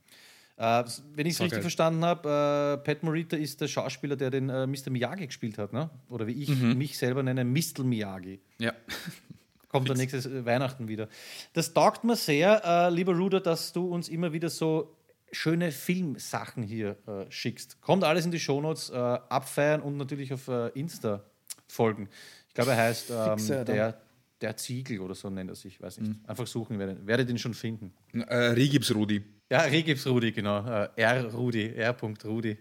Äh, 0.56 0.84
wenn 1.14 1.26
ich 1.26 1.32
es 1.32 1.38
So 1.38 1.44
richtig 1.44 1.62
verstanden 1.62 2.04
habe, 2.04 2.80
äh, 2.80 2.84
Pat 2.84 3.02
Morita 3.02 3.36
ist 3.36 3.60
der 3.60 3.68
Schauspieler, 3.68 4.16
der 4.16 4.30
den 4.30 4.48
äh, 4.48 4.66
Mr. 4.66 4.90
Miyagi 4.90 5.26
gespielt 5.26 5.58
hat, 5.58 5.72
ne? 5.72 5.90
oder 6.08 6.26
wie 6.26 6.42
ich 6.42 6.48
mich 6.50 6.96
selber 6.96 7.22
nenne, 7.22 7.44
Mr. 7.44 7.82
Miyagi. 7.82 8.40
Ja. 8.58 8.72
Kommt 9.68 9.90
dann 9.90 9.96
nächstes 9.96 10.26
äh, 10.26 10.44
Weihnachten 10.44 10.86
wieder. 10.86 11.08
Das 11.52 11.74
taugt 11.74 12.04
mir 12.04 12.14
sehr, 12.14 12.62
äh, 12.64 12.90
lieber 12.90 13.16
Ruder, 13.16 13.40
dass 13.40 13.72
du 13.72 13.88
uns 13.88 14.08
immer 14.08 14.32
wieder 14.32 14.48
so 14.48 14.96
schöne 15.32 15.72
Filmsachen 15.72 16.62
hier 16.62 16.96
äh, 17.08 17.28
schickst. 17.30 17.80
Kommt 17.80 18.04
alles 18.04 18.24
in 18.24 18.30
die 18.30 18.38
Shownotes, 18.38 18.90
äh, 18.90 18.94
abfeiern 18.94 19.80
und 19.80 19.96
natürlich 19.96 20.32
auf 20.32 20.46
äh, 20.46 20.68
Insta 20.68 21.24
folgen. 21.68 22.08
Ich 22.48 22.54
glaube, 22.54 22.72
er 22.72 22.76
heißt 22.78 23.10
ähm, 23.10 23.38
Fixer, 23.38 23.64
der, 23.64 24.00
der 24.40 24.56
Ziegel 24.56 25.00
oder 25.00 25.14
so 25.14 25.30
nennt 25.30 25.50
er 25.50 25.56
sich, 25.56 25.80
weiß 25.80 25.98
nicht. 25.98 26.28
Einfach 26.28 26.46
suchen, 26.46 26.78
werdet, 26.78 27.06
werdet 27.06 27.28
ihn 27.30 27.38
schon 27.38 27.54
finden. 27.54 27.92
Äh, 28.12 28.34
Regips 28.52 28.94
Rudi. 28.94 29.22
Ja, 29.50 29.60
Regips 29.62 30.06
Rudi, 30.06 30.32
genau. 30.32 30.64
Äh, 30.66 30.88
R. 30.96 31.24
Rudi, 31.32 31.74
R. 31.74 31.96
Rudi. 32.24 32.56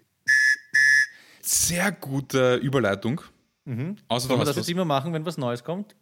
Sehr 1.42 1.92
gute 1.92 2.56
Überleitung. 2.56 3.22
Außer 3.66 4.28
Sollen 4.28 4.40
du 4.40 4.42
wir 4.42 4.46
das 4.46 4.48
was. 4.50 4.56
jetzt 4.58 4.70
immer 4.70 4.86
machen, 4.86 5.14
wenn 5.14 5.26
was 5.26 5.38
Neues 5.38 5.64
kommt? 5.64 5.96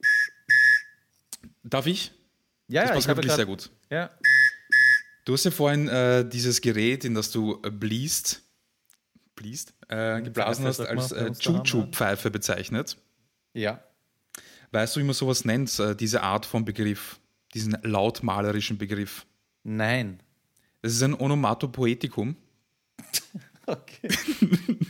Darf 1.64 1.86
ich? 1.88 2.12
Ja, 2.68 2.82
Das 2.82 2.89
ja, 2.89 2.95
passt 2.95 3.08
ich 3.10 3.16
wirklich 3.16 3.34
sehr 3.34 3.45
gut. 3.45 3.70
Ja. 3.89 4.10
Du 5.26 5.34
hast 5.34 5.43
ja 5.45 5.52
vorhin 5.52 5.88
äh, 5.88 6.28
dieses 6.28 6.62
Gerät, 6.62 7.06
in 7.06 7.14
das 7.14 7.32
du 7.32 7.60
äh, 7.64 7.70
bliest, 7.70 8.41
bliest 9.36 9.73
äh, 9.89 10.21
geblasen 10.21 10.65
hast, 10.65 10.79
als 10.79 11.11
äh, 11.11 11.32
Chuchu-Pfeife 11.32 12.32
bezeichnet. 12.32 12.97
ja. 13.53 13.82
Weißt 14.73 14.95
du, 14.95 15.01
wie 15.01 15.03
man 15.03 15.13
sowas 15.13 15.43
nennt, 15.43 15.77
äh, 15.79 15.97
diese 15.97 16.23
Art 16.23 16.45
von 16.45 16.63
Begriff, 16.63 17.19
diesen 17.53 17.77
lautmalerischen 17.84 18.77
Begriff? 18.77 19.25
Nein. 19.63 20.21
Das 20.82 20.93
ist 20.93 21.03
ein 21.03 21.13
Onomatopoetikum. 21.13 22.36
Okay. 23.67 24.09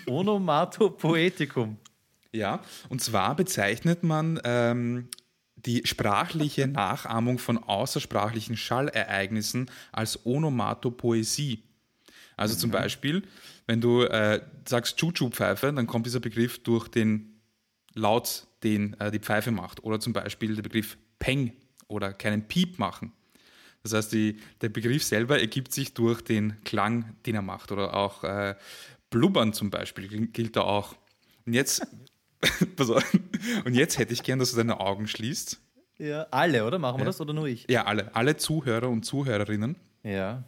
Onomatopoetikum. 0.08 1.78
Ja, 2.32 2.62
und 2.90 3.02
zwar 3.02 3.36
bezeichnet 3.36 4.02
man 4.02 4.40
ähm, 4.44 5.10
die 5.56 5.82
sprachliche 5.86 6.68
Nachahmung 6.68 7.38
von 7.38 7.58
außersprachlichen 7.58 8.56
Schallereignissen 8.58 9.70
als 9.92 10.26
Onomatopoesie. 10.26 11.64
Also 12.42 12.56
zum 12.56 12.72
Beispiel, 12.72 13.24
wenn 13.68 13.80
du 13.82 14.04
äh, 14.04 14.42
sagst 14.68 14.98
Chuchu-Pfeife, 14.98 15.72
dann 15.72 15.88
kommt 15.88 16.06
dieser 16.06 16.20
Begriff 16.20 16.62
durch 16.64 16.88
den 16.88 17.40
Laut, 17.94 18.48
den 18.64 19.00
äh, 19.00 19.12
die 19.12 19.20
Pfeife 19.20 19.52
macht. 19.52 19.84
Oder 19.84 20.00
zum 20.00 20.14
Beispiel 20.14 20.56
der 20.56 20.64
Begriff 20.64 20.98
Peng 21.20 21.54
oder 21.88 22.14
keinen 22.14 22.48
Piep 22.48 22.80
machen. 22.80 23.12
Das 23.84 23.94
heißt, 23.94 24.12
die, 24.14 24.40
der 24.62 24.70
Begriff 24.70 25.04
selber 25.04 25.40
ergibt 25.40 25.74
sich 25.74 25.94
durch 25.94 26.22
den 26.22 26.62
Klang, 26.64 27.16
den 27.26 27.36
er 27.36 27.42
macht. 27.42 27.72
Oder 27.72 27.94
auch 27.96 28.24
äh, 28.24 28.56
Blubbern 29.10 29.54
zum 29.54 29.70
Beispiel 29.70 30.08
gilt- 30.28 30.56
da 30.56 30.62
auch. 30.62 30.96
Und 31.46 31.54
jetzt, 31.54 31.86
und 33.66 33.74
jetzt 33.74 33.98
hätte 33.98 34.14
ich 34.14 34.24
gern, 34.24 34.40
dass 34.40 34.52
du 34.52 34.58
deine 34.58 34.80
Augen 34.80 35.08
schließt. 35.08 35.60
Ja. 35.98 36.24
Alle, 36.32 36.66
oder? 36.66 36.80
Machen 36.80 37.00
wir 37.00 37.06
das 37.06 37.22
oder 37.22 37.34
nur 37.34 37.48
ich? 37.48 37.66
Ja, 37.70 37.86
alle, 37.86 38.16
alle 38.16 38.38
Zuhörer 38.38 38.90
und 38.90 39.04
Zuhörerinnen. 39.06 39.76
Ja. 40.04 40.44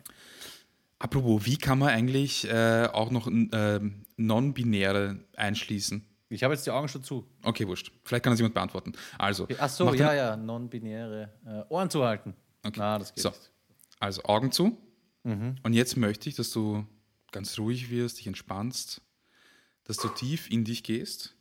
Apropos, 1.04 1.46
wie 1.46 1.58
kann 1.58 1.80
man 1.80 1.90
eigentlich 1.90 2.48
äh, 2.50 2.88
auch 2.94 3.12
noch 3.12 3.28
äh, 3.28 3.80
Non-Binäre 4.16 5.20
einschließen? 5.36 6.06
Ich 6.30 6.44
habe 6.44 6.54
jetzt 6.54 6.66
die 6.66 6.72
Augen 6.72 6.88
schon 6.88 7.04
zu. 7.04 7.28
Okay, 7.44 7.68
wurscht. 7.68 7.92
Vielleicht 8.06 8.24
kann 8.24 8.32
das 8.32 8.40
jemand 8.40 8.54
beantworten. 8.56 8.94
Also, 9.18 9.46
Ach 9.60 9.68
so, 9.70 9.94
ja, 9.94 10.14
ja, 10.14 10.38
non-binäre. 10.38 11.30
Äh, 11.46 11.64
Ohren 11.74 11.90
zu 11.90 12.06
halten. 12.06 12.34
Okay. 12.64 12.76
Na, 12.78 12.98
das 13.00 13.14
geht 13.14 13.22
So. 13.22 13.30
nicht. 13.32 13.52
Also 14.00 14.24
Augen 14.24 14.54
zu. 14.54 14.78
Mhm. 15.24 15.56
Und 15.62 15.74
jetzt 15.74 15.98
möchte 15.98 16.30
ich, 16.30 16.36
dass 16.36 16.52
du 16.52 16.88
ganz 17.32 17.60
ruhig 17.60 17.90
wirst, 17.90 18.20
dich 18.20 18.28
entspannst, 18.28 19.02
dass 19.84 19.98
du 19.98 20.08
tief 20.08 20.50
in 20.50 20.64
dich 20.64 20.84
gehst 20.84 21.36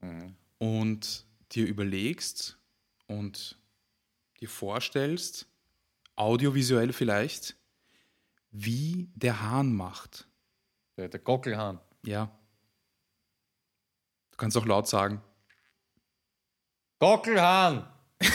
Mhm. 0.00 0.36
und 0.56 1.26
dir 1.52 1.66
überlegst 1.66 2.56
und 3.08 3.58
dir 4.40 4.48
vorstellst, 4.48 5.46
audiovisuell 6.16 6.94
vielleicht, 6.94 7.56
wie 8.50 9.10
der 9.14 9.42
Hahn 9.42 9.74
macht. 9.74 10.28
Der, 10.96 11.08
der 11.08 11.20
Gockelhahn. 11.20 11.80
Ja. 12.04 12.30
Du 14.30 14.36
kannst 14.36 14.56
auch 14.56 14.66
laut 14.66 14.88
sagen. 14.88 15.22
Gockelhahn! 16.98 17.86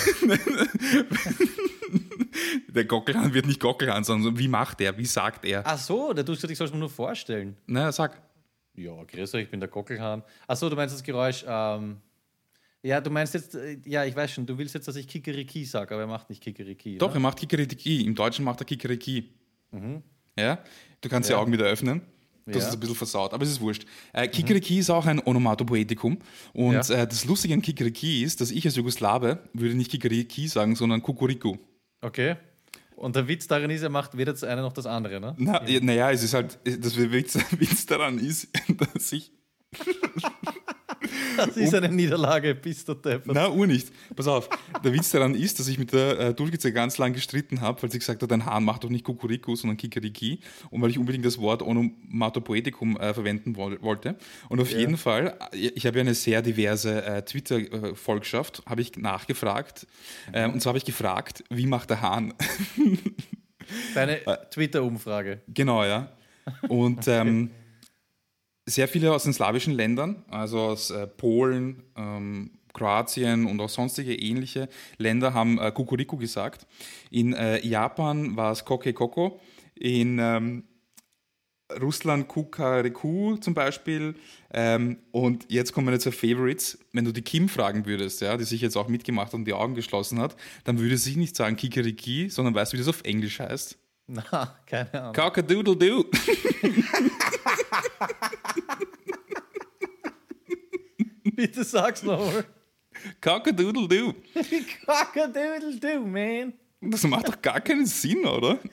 Der 2.67 2.85
Gockelhahn 2.85 3.33
wird 3.33 3.45
nicht 3.45 3.61
Gockelhahn, 3.61 4.03
sondern 4.03 4.37
wie 4.37 4.49
macht 4.49 4.81
er? 4.81 4.97
Wie 4.97 5.05
sagt 5.05 5.45
er? 5.45 5.63
Ach 5.65 5.77
so, 5.77 6.11
der 6.11 6.25
tust 6.25 6.43
du 6.43 6.47
dich 6.47 6.57
sollst 6.57 6.73
nur 6.73 6.89
vorstellen. 6.89 7.55
Na, 7.67 7.91
sag. 7.91 8.21
Ja, 8.75 8.91
grüß 9.03 9.33
euch, 9.35 9.43
ich 9.43 9.49
bin 9.49 9.61
der 9.61 9.69
Gockelhahn. 9.69 10.23
Ach 10.47 10.57
so, 10.57 10.69
du 10.69 10.75
meinst 10.75 10.93
das 10.93 11.01
Geräusch. 11.01 11.45
Ähm, 11.47 12.01
ja, 12.83 12.99
du 12.99 13.09
meinst 13.09 13.33
jetzt, 13.33 13.55
äh, 13.55 13.79
ja, 13.85 14.03
ich 14.03 14.15
weiß 14.15 14.31
schon, 14.31 14.45
du 14.45 14.57
willst 14.57 14.75
jetzt, 14.75 14.87
dass 14.87 14.97
ich 14.97 15.07
Kikeriki 15.07 15.63
sage, 15.63 15.93
aber 15.93 16.03
er 16.03 16.07
macht 16.07 16.29
nicht 16.29 16.43
Kikeriki. 16.43 16.97
Doch, 16.97 17.09
ne? 17.09 17.15
er 17.15 17.19
macht 17.21 17.39
Kikeriki. 17.39 18.05
Im 18.05 18.13
Deutschen 18.13 18.43
macht 18.43 18.59
er 18.59 18.65
Kikeriki. 18.65 19.33
Ja? 20.37 20.59
Du 21.01 21.09
kannst 21.09 21.29
die 21.29 21.33
Ja. 21.33 21.39
Augen 21.39 21.51
wieder 21.51 21.65
öffnen. 21.65 22.01
Du 22.47 22.53
hast 22.53 22.63
Ja. 22.63 22.67
es 22.69 22.73
ein 22.75 22.79
bisschen 22.79 22.95
versaut, 22.95 23.33
aber 23.33 23.43
es 23.43 23.49
ist 23.49 23.61
wurscht. 23.61 23.85
Äh, 24.13 24.27
Kikeriki 24.27 24.77
ist 24.79 24.89
auch 24.91 25.05
ein 25.07 25.19
Onomatopoetikum. 25.25 26.19
Und 26.53 26.73
Ja. 26.89 26.95
äh, 27.03 27.07
das 27.07 27.25
Lustige 27.25 27.53
an 27.55 27.61
Kikeriki 27.63 28.23
ist, 28.23 28.39
dass 28.41 28.51
ich 28.51 28.65
als 28.65 28.75
Jugoslawe 28.75 29.39
würde 29.53 29.73
nicht 29.75 29.89
Kikeriki 29.89 30.47
sagen, 30.47 30.75
sondern 30.75 31.01
Kukuriku. 31.01 31.57
Okay. 32.01 32.35
Und 32.95 33.15
der 33.15 33.27
Witz 33.27 33.47
darin 33.47 33.71
ist, 33.71 33.81
er 33.81 33.89
macht 33.89 34.15
weder 34.17 34.31
das 34.31 34.43
eine 34.43 34.61
noch 34.61 34.73
das 34.73 34.85
andere, 34.85 35.19
ne? 35.19 35.33
Na, 35.37 35.67
ja. 35.67 35.79
Naja, 35.81 36.11
es 36.11 36.23
ist 36.23 36.33
halt, 36.33 36.59
das 36.63 36.95
Witz, 36.97 37.35
Witz 37.59 37.85
daran 37.87 38.19
ist, 38.19 38.47
dass 38.93 39.11
ich, 39.11 39.31
Das 41.37 41.57
ist 41.57 41.73
eine 41.73 41.89
Niederlage, 41.89 42.55
bist 42.55 42.87
du 42.87 42.93
deppert. 42.93 43.33
Na, 43.33 43.49
ur 43.49 43.67
nicht. 43.67 43.91
Pass 44.15 44.27
auf. 44.27 44.49
Der 44.83 44.93
Witz 44.93 45.11
daran 45.11 45.35
ist, 45.35 45.59
dass 45.59 45.67
ich 45.67 45.77
mit 45.77 45.91
der 45.91 46.19
äh, 46.19 46.33
Dulgice 46.33 46.71
ganz 46.71 46.97
lang 46.97 47.13
gestritten 47.13 47.61
habe, 47.61 47.81
weil 47.83 47.91
sie 47.91 47.99
gesagt 47.99 48.21
hat, 48.21 48.31
dein 48.31 48.45
Hahn 48.45 48.63
macht 48.63 48.83
doch 48.83 48.89
nicht 48.89 49.03
Kukuriku, 49.03 49.55
sondern 49.55 49.77
Kikeriki. 49.77 50.39
Und 50.69 50.81
weil 50.81 50.89
ich 50.89 50.97
unbedingt 50.97 51.25
das 51.25 51.39
Wort 51.39 51.61
Onomatopoetikum 51.61 52.97
äh, 52.97 53.13
verwenden 53.13 53.55
woll 53.55 53.81
wollte. 53.81 54.15
Und 54.49 54.59
auf 54.59 54.71
jeden 54.71 54.97
Fall, 54.97 55.37
äh, 55.51 55.57
ich 55.57 55.85
habe 55.85 55.97
ja 55.97 56.01
eine 56.01 56.13
sehr 56.13 56.41
diverse 56.41 57.03
äh, 57.03 57.21
Twitter-Volkschaft, 57.23 58.63
habe 58.65 58.81
ich 58.81 58.95
nachgefragt. 58.95 59.87
Äh, 60.31 60.47
und 60.47 60.61
zwar 60.61 60.71
habe 60.71 60.77
ich 60.77 60.85
gefragt, 60.85 61.43
wie 61.49 61.67
macht 61.67 61.89
der 61.89 62.01
Hahn? 62.01 62.33
Deine 63.93 64.19
Twitter-Umfrage. 64.51 65.41
Genau, 65.47 65.83
ja. 65.83 66.11
Und 66.67 67.07
ähm, 67.07 67.49
sehr 68.65 68.87
viele 68.87 69.13
aus 69.13 69.23
den 69.23 69.33
slawischen 69.33 69.73
Ländern, 69.73 70.23
also 70.29 70.59
aus 70.59 70.89
äh, 70.89 71.07
Polen, 71.07 71.83
ähm, 71.95 72.51
Kroatien 72.73 73.45
und 73.45 73.59
auch 73.61 73.69
sonstige 73.69 74.13
ähnliche 74.15 74.67
Länder 74.97 75.33
haben 75.33 75.59
äh, 75.59 75.71
Kukuriku 75.71 76.17
gesagt. 76.17 76.67
In 77.09 77.33
äh, 77.33 77.65
Japan 77.65 78.35
war 78.35 78.51
es 78.51 78.65
Koke 78.65 78.93
Koko. 78.93 79.39
In 79.75 80.19
ähm, 80.19 80.63
Russland 81.81 82.27
Kukariku 82.27 83.37
zum 83.37 83.53
Beispiel. 83.53 84.15
Ähm, 84.53 84.97
und 85.11 85.45
jetzt 85.49 85.73
kommen 85.73 85.85
meine 85.85 85.99
zwei 85.99 86.11
Favorites. 86.11 86.77
Wenn 86.91 87.05
du 87.05 87.11
die 87.11 87.21
Kim 87.21 87.49
fragen 87.49 87.85
würdest, 87.85 88.21
ja, 88.21 88.37
die 88.37 88.43
sich 88.43 88.61
jetzt 88.61 88.75
auch 88.75 88.87
mitgemacht 88.87 89.33
und 89.33 89.45
die 89.45 89.53
Augen 89.53 89.73
geschlossen 89.73 90.19
hat, 90.19 90.35
dann 90.63 90.79
würde 90.79 90.97
sie 90.97 91.15
nicht 91.15 91.35
sagen 91.35 91.55
Kikariki, 91.55 92.29
sondern 92.29 92.53
weißt 92.53 92.73
du, 92.73 92.77
wie 92.77 92.81
das 92.81 92.87
auf 92.87 93.03
Englisch 93.03 93.39
heißt? 93.39 93.77
Na, 94.07 94.55
keine 94.67 94.93
Ahnung. 94.93 95.13
Cock-a-doodle-doo. 95.13 96.05
Bitte 101.35 101.63
sag's 101.63 102.03
nochmal. 102.03 102.45
Cock-a-doodle-doo. 103.21 104.13
Cock-a-doodle-doo, 104.85 105.99
man. 106.07 106.53
Das 106.81 107.03
macht 107.03 107.27
doch 107.27 107.41
gar 107.41 107.61
keinen 107.61 107.85
Sinn, 107.85 108.25
oder? 108.25 108.59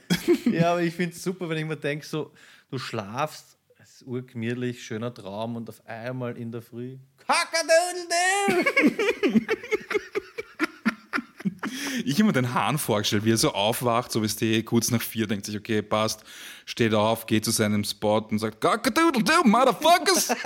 Ja, 0.51 0.73
aber 0.73 0.83
ich 0.83 0.95
find's 0.95 1.23
super, 1.23 1.49
wenn 1.49 1.59
ich 1.59 1.65
mir 1.65 1.77
denke, 1.77 2.05
so, 2.07 2.33
du 2.71 2.79
schlafst, 2.79 3.59
es 3.79 3.97
ist 3.97 4.03
urgemütlich, 4.07 4.83
schöner 4.85 5.13
Traum 5.13 5.57
und 5.57 5.69
auf 5.69 5.85
einmal 5.87 6.37
in 6.37 6.53
der 6.53 6.63
Früh. 6.63 6.99
Cock-a-doodle-doo! 7.27 9.41
Ich 12.05 12.15
habe 12.15 12.25
mir 12.25 12.33
den 12.33 12.55
Hahn 12.55 12.79
vorgestellt, 12.79 13.25
wie 13.25 13.33
er 13.33 13.37
so 13.37 13.53
aufwacht, 13.53 14.13
so 14.13 14.23
wie 14.23 14.27
es 14.27 14.37
die 14.37 14.63
kurz 14.63 14.91
nach 14.91 15.03
vier 15.03 15.27
denkt 15.27 15.47
sich, 15.47 15.57
okay, 15.57 15.83
passt, 15.83 16.25
steht 16.67 16.95
auf, 16.95 17.27
geht 17.27 17.45
zu 17.45 17.51
seinem 17.51 17.85
Spot 17.85 18.19
und 18.19 18.39
sagt, 18.39 18.61
Cock-a-doodle-doo, 18.61 19.45
motherfuckers! 19.45 20.31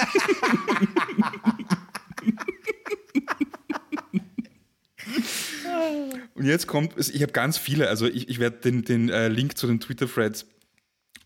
und 6.34 6.44
jetzt 6.44 6.66
kommt, 6.66 6.92
ich 6.98 7.22
habe 7.22 7.32
ganz 7.32 7.58
viele, 7.58 7.88
also 7.88 8.06
ich, 8.06 8.28
ich 8.28 8.38
werde 8.38 8.58
den, 8.58 8.84
den 8.84 9.08
äh, 9.08 9.28
Link 9.28 9.56
zu 9.56 9.66
den 9.66 9.80
Twitter-Threads 9.80 10.46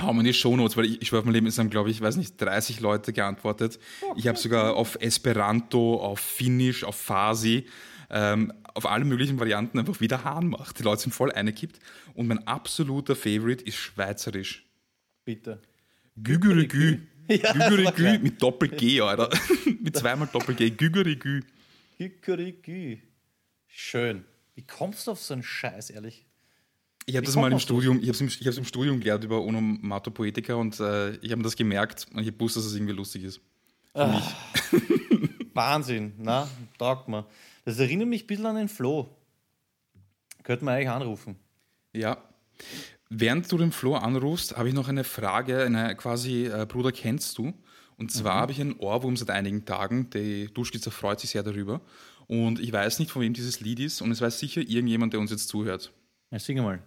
hauen 0.02 0.16
wir 0.16 0.20
in 0.20 0.26
die 0.26 0.34
Shownotes, 0.34 0.76
weil 0.76 0.86
ich, 0.86 1.02
ich 1.02 1.08
schwöre, 1.08 1.20
auf 1.20 1.24
mein 1.26 1.34
Leben 1.34 1.46
es 1.46 1.58
haben, 1.58 1.70
glaube 1.70 1.90
ich, 1.90 2.00
weiß 2.00 2.16
nicht, 2.16 2.40
30 2.40 2.80
Leute 2.80 3.12
geantwortet. 3.12 3.78
Ich 4.16 4.26
habe 4.28 4.38
sogar 4.38 4.74
auf 4.74 4.96
Esperanto, 5.00 5.96
auf 5.96 6.20
Finnisch, 6.20 6.84
auf 6.84 6.96
Farsi, 6.96 7.66
ähm, 8.10 8.52
auf 8.74 8.86
alle 8.86 9.04
möglichen 9.04 9.38
Varianten 9.38 9.78
einfach 9.78 10.00
wieder 10.00 10.24
Hahn 10.24 10.48
macht. 10.48 10.78
Die 10.78 10.82
Leute 10.82 11.02
sind 11.02 11.12
voll 11.12 11.32
eingekippt. 11.32 11.78
Und 12.14 12.28
mein 12.28 12.46
absoluter 12.46 13.16
Favorite 13.16 13.64
ist 13.64 13.76
Schweizerisch. 13.76 14.66
Bitte. 15.24 15.60
Gügürigü. 16.16 17.00
Ja, 17.30 17.52
Gügürigü 17.52 18.18
mit 18.18 18.42
Doppel-G, 18.42 19.02
Alter. 19.02 19.30
mit 19.80 19.96
zweimal 19.96 20.28
Doppel-G. 20.32 20.70
Gügürigü. 20.70 21.44
Kikeriki. 21.96 23.02
Schön. 23.68 24.24
Wie 24.54 24.66
kommst 24.66 25.06
du 25.06 25.12
auf 25.12 25.22
so 25.22 25.34
einen 25.34 25.42
Scheiß, 25.42 25.90
ehrlich? 25.90 26.26
Ich 27.06 27.14
habe 27.14 27.26
das 27.26 27.36
mal 27.36 27.52
im? 27.52 27.58
Studium, 27.58 27.98
ich 28.00 28.08
habe 28.08 28.24
es 28.24 28.40
im, 28.40 28.58
im 28.58 28.64
Studium 28.64 29.00
gelernt 29.00 29.22
über 29.22 29.42
Onomatopoetika 29.42 30.54
und 30.54 30.80
äh, 30.80 31.10
ich 31.16 31.30
habe 31.30 31.42
das 31.42 31.56
gemerkt 31.56 32.06
und 32.12 32.20
ich 32.20 32.28
habe 32.28 32.36
gewusst, 32.38 32.56
dass 32.56 32.64
es 32.64 32.74
irgendwie 32.74 32.94
lustig 32.94 33.24
ist. 33.24 33.40
Wahnsinn, 35.54 36.14
na, 36.18 36.48
taugt 36.78 37.08
mir. 37.08 37.26
Das 37.64 37.78
erinnert 37.78 38.08
mich 38.08 38.24
ein 38.24 38.26
bisschen 38.26 38.46
an 38.46 38.56
den 38.56 38.68
Flo. 38.68 39.08
Könnte 40.42 40.64
man 40.64 40.74
eigentlich 40.74 40.90
anrufen. 40.90 41.36
Ja. 41.92 42.18
Während 43.08 43.50
du 43.50 43.58
den 43.58 43.72
Flo 43.72 43.96
anrufst, 43.96 44.56
habe 44.56 44.68
ich 44.68 44.74
noch 44.74 44.88
eine 44.88 45.04
Frage, 45.04 45.64
eine 45.64 45.96
quasi, 45.96 46.46
äh, 46.46 46.66
Bruder, 46.66 46.92
kennst 46.92 47.36
du? 47.38 47.52
Und 47.96 48.12
zwar 48.12 48.36
habe 48.36 48.52
ich 48.52 48.60
einen 48.60 48.74
Ohrwurm 48.74 49.16
seit 49.16 49.30
einigen 49.30 49.64
Tagen. 49.66 50.08
Die 50.10 50.46
Duschkizze 50.54 50.90
freut 50.90 51.20
sich 51.20 51.30
sehr 51.30 51.42
darüber. 51.42 51.82
Und 52.28 52.60
ich 52.60 52.72
weiß 52.72 52.98
nicht, 53.00 53.10
von 53.10 53.20
wem 53.20 53.34
dieses 53.34 53.60
Lied 53.60 53.80
ist. 53.80 54.00
Und 54.00 54.10
es 54.12 54.20
weiß 54.20 54.38
sicher 54.38 54.62
irgendjemand, 54.62 55.12
der 55.12 55.20
uns 55.20 55.30
jetzt 55.30 55.48
zuhört. 55.48 55.92
Ja, 56.30 56.38
sing 56.38 56.62
mal. 56.62 56.82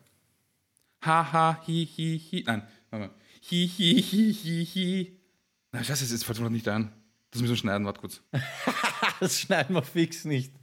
Ha, 1.06 1.34
ha, 1.34 1.64
hi, 1.68 1.86
hi, 1.86 2.20
hi. 2.32 2.44
Nein, 2.48 2.64
warte 2.90 3.08
mal. 3.08 3.16
Hi, 3.52 3.68
hi, 3.78 4.02
hi, 4.02 4.34
hi, 4.34 4.66
hi. 4.66 5.20
Na, 5.74 5.84
scheiße, 5.84 6.06
jetzt 6.06 6.24
fällt 6.24 6.40
mir 6.40 6.46
noch 6.46 6.52
nicht 6.52 6.68
ein. 6.70 6.92
Das 7.34 7.42
müssen 7.42 7.54
wir 7.54 7.58
schneiden, 7.58 7.86
warte 7.86 8.00
kurz. 8.00 8.22
Das 9.20 9.40
schneiden 9.40 9.76
wir 9.76 9.84
fix 9.84 10.24
nicht. 10.26 10.54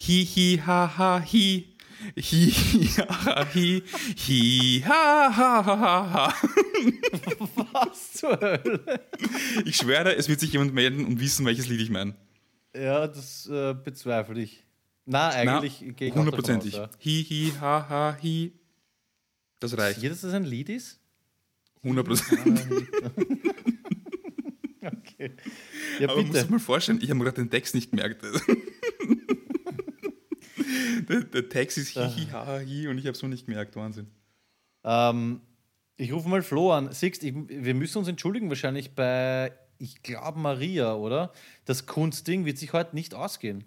Hi, 0.00 0.24
hi, 0.26 0.62
ha, 0.64 0.98
ha, 0.98 1.20
hi. 1.20 1.74
Hi, 2.16 2.50
hi, 2.50 2.86
ha, 2.98 3.46
hi. 3.54 3.82
Hi, 4.26 4.84
ha, 4.86 5.36
ha, 5.36 5.66
ha, 5.66 6.12
ha. 6.12 6.34
Was 7.72 8.12
zur 8.14 8.38
Hölle? 8.40 9.00
Ich 9.64 9.76
schwöre, 9.76 10.14
es 10.14 10.28
wird 10.28 10.40
sich 10.40 10.52
jemand 10.52 10.74
melden 10.74 11.04
und 11.06 11.20
wissen, 11.20 11.44
welches 11.46 11.68
Lied 11.68 11.80
ich 11.80 11.90
meine. 11.90 12.14
Ja, 12.76 13.06
das 13.06 13.46
äh, 13.48 13.74
bezweifle 13.74 14.40
ich. 14.40 14.64
Na, 15.06 15.30
eigentlich 15.30 15.80
gehe 15.96 16.08
ich 16.08 16.14
hundertprozentig. 16.14 16.74
ja. 16.74 16.88
Hi, 17.04 17.26
hi, 17.28 17.52
ha, 17.60 17.88
ha, 17.88 18.18
hi. 18.22 18.52
Das 19.60 19.76
reicht. 19.76 20.00
Hier, 20.00 20.10
dass 20.10 20.20
das 20.20 20.34
ein 20.34 20.44
Lied 20.44 20.68
ist? 20.68 21.00
Hundertprozentig. 21.82 22.86
Ja, 26.00 26.08
Aber 26.08 26.22
bitte. 26.22 26.44
du 26.44 26.50
mal 26.50 26.58
vorstellen, 26.58 26.98
ich 27.00 27.10
habe 27.10 27.18
mir 27.18 27.24
gerade 27.24 27.42
den 27.42 27.50
Text 27.50 27.74
nicht 27.74 27.90
gemerkt. 27.90 28.22
der, 31.08 31.20
der 31.20 31.48
Text 31.48 31.78
ist 31.78 31.94
hi, 31.94 32.08
hi, 32.08 32.26
ha, 32.32 32.46
hi 32.46 32.88
und 32.88 32.98
ich 32.98 33.06
habe 33.06 33.14
es 33.14 33.22
noch 33.22 33.28
nicht 33.28 33.46
gemerkt. 33.46 33.76
Wahnsinn. 33.76 34.08
Ähm, 34.82 35.40
ich 35.96 36.12
rufe 36.12 36.28
mal 36.28 36.42
Flo 36.42 36.72
an. 36.72 36.90
Siehst, 36.92 37.22
ich, 37.22 37.34
wir 37.34 37.74
müssen 37.74 37.98
uns 37.98 38.08
entschuldigen 38.08 38.48
wahrscheinlich 38.48 38.94
bei, 38.94 39.52
ich 39.78 40.02
glaube, 40.02 40.40
Maria, 40.40 40.94
oder? 40.94 41.32
Das 41.64 41.86
Kunstding 41.86 42.44
wird 42.44 42.58
sich 42.58 42.72
heute 42.72 42.96
nicht 42.96 43.14
ausgehen. 43.14 43.64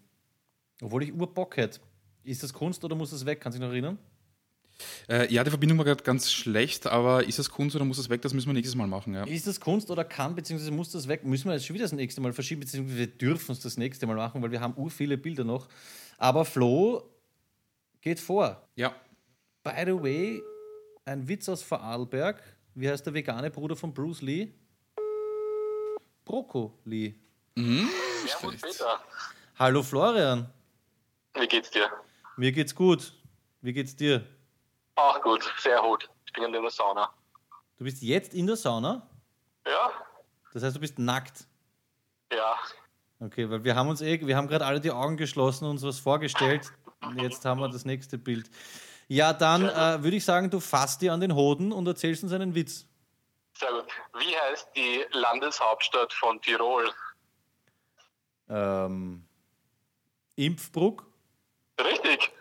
Obwohl 0.81 1.03
ich 1.03 1.13
Urbock 1.13 1.57
hätte. 1.57 1.79
Ist 2.23 2.43
das 2.43 2.53
Kunst 2.53 2.83
oder 2.83 2.95
muss 2.95 3.11
das 3.11 3.25
weg? 3.25 3.39
Kannst 3.39 3.57
du 3.57 3.61
dich 3.61 3.67
noch 3.67 3.73
erinnern? 3.73 3.97
Äh, 5.09 5.33
ja, 5.33 5.43
die 5.43 5.49
Verbindung 5.49 5.77
war 5.79 5.85
gerade 5.85 6.03
ganz 6.03 6.31
schlecht, 6.31 6.85
aber 6.85 7.23
ist 7.25 7.39
das 7.39 7.49
Kunst 7.49 7.75
oder 7.75 7.83
muss 7.85 7.97
das 7.97 8.09
weg? 8.09 8.21
Das 8.21 8.33
müssen 8.33 8.47
wir 8.47 8.53
nächstes 8.53 8.75
Mal 8.75 8.87
machen. 8.87 9.13
Ja. 9.13 9.23
Ist 9.25 9.47
das 9.47 9.59
Kunst 9.59 9.89
oder 9.89 10.03
kann, 10.03 10.35
beziehungsweise 10.35 10.71
muss 10.71 10.91
das 10.91 11.07
weg? 11.07 11.23
Müssen 11.25 11.47
wir 11.47 11.53
jetzt 11.53 11.65
schon 11.65 11.73
wieder 11.73 11.85
das 11.85 11.93
nächste 11.93 12.21
Mal 12.21 12.33
verschieben, 12.33 12.61
beziehungsweise 12.61 12.97
wir 12.97 13.07
dürfen 13.07 13.51
es 13.53 13.59
das 13.59 13.77
nächste 13.77 14.05
Mal 14.05 14.15
machen, 14.15 14.41
weil 14.41 14.51
wir 14.51 14.61
haben 14.61 14.73
ur 14.77 14.89
viele 14.91 15.17
Bilder 15.17 15.43
noch. 15.43 15.67
Aber 16.17 16.45
Flo 16.45 17.03
geht 18.01 18.19
vor. 18.19 18.67
ja. 18.75 18.95
By 19.63 19.83
the 19.85 19.93
way, 20.01 20.41
ein 21.03 21.27
Witz 21.27 21.49
aus 21.49 21.61
Vorarlberg. 21.61 22.41
Wie 22.73 22.87
heißt 22.89 23.05
der 23.05 23.13
vegane 23.13 23.49
Bruder 23.51 23.75
von 23.75 23.93
Bruce 23.93 24.21
Lee? 24.21 24.53
Brokkoli. 26.23 27.15
Servus 27.55 28.61
Peter, 28.61 28.99
Hallo 29.57 29.81
Florian. 29.83 30.49
wie 31.33 31.47
geht's 31.47 31.71
dir? 31.71 31.89
Mir 32.37 32.51
geht's 32.51 32.73
gut. 32.75 33.13
Wie 33.61 33.73
geht's 33.73 33.95
dir? 33.95 34.23
Auch 34.97 35.21
gut, 35.21 35.49
sehr 35.59 35.79
gut. 35.79 36.09
Ich 36.25 36.33
bin 36.33 36.43
in 36.43 36.51
der 36.51 36.69
Sauna. 36.71 37.13
Du 37.77 37.83
bist 37.83 38.01
jetzt 38.01 38.33
in 38.33 38.47
der 38.47 38.55
Sauna? 38.55 39.07
Ja? 39.65 39.91
Das 40.53 40.63
heißt, 40.63 40.75
du 40.75 40.79
bist 40.79 40.97
nackt. 40.97 41.47
Ja. 42.33 42.55
Okay, 43.19 43.49
weil 43.49 43.63
wir 43.63 43.75
haben 43.75 43.89
uns 43.89 44.01
eh, 44.01 44.25
wir 44.25 44.35
haben 44.35 44.47
gerade 44.47 44.65
alle 44.65 44.81
die 44.81 44.91
Augen 44.91 45.15
geschlossen 45.15 45.65
und 45.65 45.71
uns 45.71 45.83
was 45.83 45.99
vorgestellt. 45.99 46.71
Jetzt 47.15 47.45
haben 47.45 47.59
wir 47.59 47.69
das 47.69 47.85
nächste 47.85 48.17
Bild. 48.17 48.49
Ja, 49.07 49.33
dann 49.33 49.69
äh, 49.69 50.03
würde 50.03 50.17
ich 50.17 50.25
sagen, 50.25 50.49
du 50.49 50.59
fasst 50.59 51.01
dir 51.01 51.13
an 51.13 51.21
den 51.21 51.35
Hoden 51.35 51.71
und 51.71 51.87
erzählst 51.87 52.23
uns 52.23 52.33
einen 52.33 52.55
Witz. 52.55 52.87
Sehr 53.53 53.71
gut. 53.71 53.85
Wie 54.17 54.35
heißt 54.35 54.69
die 54.75 55.05
Landeshauptstadt 55.11 56.11
von 56.11 56.41
Tirol? 56.41 56.91
Ähm, 58.49 59.27
Impfbruck? 60.35 61.05
Richtig? 61.79 62.31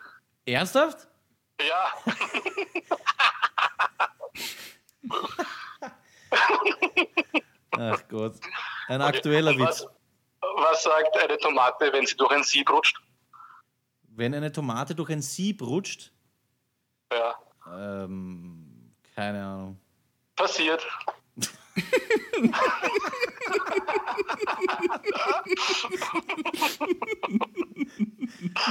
Ernsthaft? 0.45 1.07
Ja. 1.59 1.93
Ach 7.71 8.07
Gott. 8.09 8.35
Ein 8.87 9.01
aktueller 9.01 9.57
was, 9.59 9.81
Witz. 9.81 9.87
Was 10.41 10.83
sagt 10.83 11.17
eine 11.17 11.37
Tomate, 11.37 11.91
wenn 11.93 12.05
sie 12.05 12.15
durch 12.15 12.31
ein 12.31 12.43
Sieb 12.43 12.69
rutscht? 12.69 12.99
Wenn 14.03 14.33
eine 14.33 14.51
Tomate 14.51 14.95
durch 14.95 15.09
ein 15.11 15.21
Sieb 15.21 15.61
rutscht, 15.61 16.11
Ja. 17.11 17.35
ähm, 17.71 18.93
keine 19.15 19.45
Ahnung. 19.45 19.79
Passiert. 20.35 20.85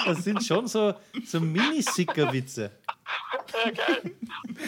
Das 0.04 0.24
sind 0.24 0.44
schon 0.44 0.66
so, 0.66 0.94
so 1.24 1.40
Mini-Sicker-Witze. 1.40 2.70
Ja, 3.64 3.70
geil. 3.70 4.12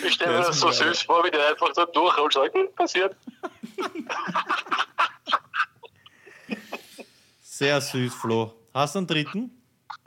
Ich 0.04 0.14
stelle 0.14 0.38
mir 0.38 0.44
das 0.44 0.58
so 0.60 0.70
süß 0.70 1.02
vor, 1.02 1.24
wie 1.24 1.30
der 1.30 1.48
einfach 1.48 1.74
so 1.74 1.84
durch 1.86 2.18
und 2.18 2.32
sagt, 2.32 2.54
hm, 2.54 2.68
passiert. 2.74 3.16
Sehr 7.42 7.80
süß, 7.80 8.14
Flo. 8.14 8.54
Hast 8.72 8.94
du 8.94 8.98
einen 9.00 9.06
dritten? 9.06 9.50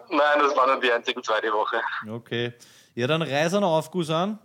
Nein, 0.09 0.39
das 0.39 0.55
waren 0.55 0.71
nur 0.71 0.79
die 0.81 0.91
einzigen 0.91 1.23
zwei 1.23 1.41
die 1.41 1.51
Woche. 1.51 1.81
Okay. 2.09 2.53
Ja, 2.95 3.07
dann 3.07 3.21
reiß 3.21 3.53
einen 3.53 3.63
Aufguss 3.63 4.09
an 4.09 4.39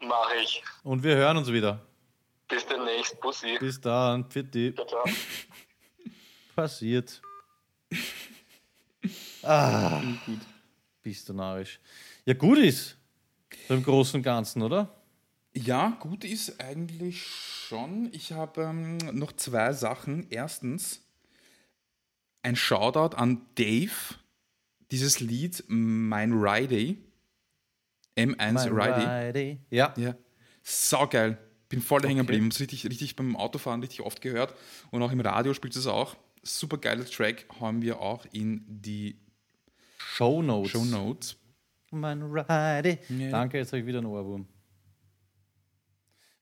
Mache 0.00 0.34
ich. 0.42 0.62
und 0.82 1.02
wir 1.02 1.16
hören 1.16 1.36
uns 1.36 1.50
wieder. 1.50 1.80
Bis 2.50 2.66
demnächst. 2.66 3.20
Bussi. 3.20 3.56
Bis 3.58 3.80
dann. 3.80 4.28
Ciao, 4.28 4.86
ciao. 4.86 5.04
Passiert. 6.56 7.22
Ah, 9.42 10.02
gut. 10.26 10.40
Bist 11.02 11.28
du 11.28 11.32
narrisch. 11.32 11.80
Ja, 12.24 12.34
gut 12.34 12.58
ist. 12.58 12.96
Im 13.68 13.82
Großen 13.82 14.18
und 14.18 14.22
Ganzen, 14.22 14.62
oder? 14.62 15.00
Ja, 15.52 15.96
gut 16.00 16.24
ist 16.24 16.60
eigentlich 16.60 17.24
schon. 17.26 18.12
Ich 18.12 18.32
habe 18.32 18.62
ähm, 18.62 18.98
noch 19.12 19.32
zwei 19.32 19.72
Sachen. 19.72 20.26
Erstens, 20.30 21.02
ein 22.42 22.56
Shoutout 22.56 23.16
an 23.16 23.46
Dave. 23.54 24.16
Dieses 24.90 25.20
Lied 25.20 25.64
Mein 25.68 26.32
Friday. 26.32 26.98
M1 28.16 28.68
Friday. 28.68 29.04
Friday. 29.04 29.60
Ja. 29.70 29.94
Ja. 29.96 30.14
Saugeil. 30.62 31.38
Bin 31.70 31.80
voll 31.80 32.02
hängen 32.02 32.18
Okay. 32.20 32.26
geblieben. 32.26 32.46
Hab's 32.46 32.60
richtig, 32.60 32.84
richtig 32.84 33.16
beim 33.16 33.34
Autofahren 33.36 33.80
richtig 33.80 34.02
oft 34.02 34.20
gehört. 34.20 34.54
Und 34.90 35.02
auch 35.02 35.10
im 35.12 35.20
Radio 35.20 35.54
spielt 35.54 35.74
es 35.76 35.86
auch. 35.86 36.16
Super 36.42 36.76
geiler 36.76 37.06
Track 37.06 37.46
haben 37.60 37.80
wir 37.80 38.00
auch 38.00 38.26
in 38.32 38.62
die 38.68 39.16
Show 39.96 40.42
Notes. 40.42 40.70
Show 40.72 40.84
Notes. 40.84 41.36
Mein 41.90 42.20
Friday. 42.30 42.98
Ja. 43.08 43.30
Danke, 43.30 43.58
jetzt 43.58 43.72
habe 43.72 43.80
ich 43.80 43.86
wieder 43.86 43.98
einen 43.98 44.06
Ohrwurm. 44.08 44.46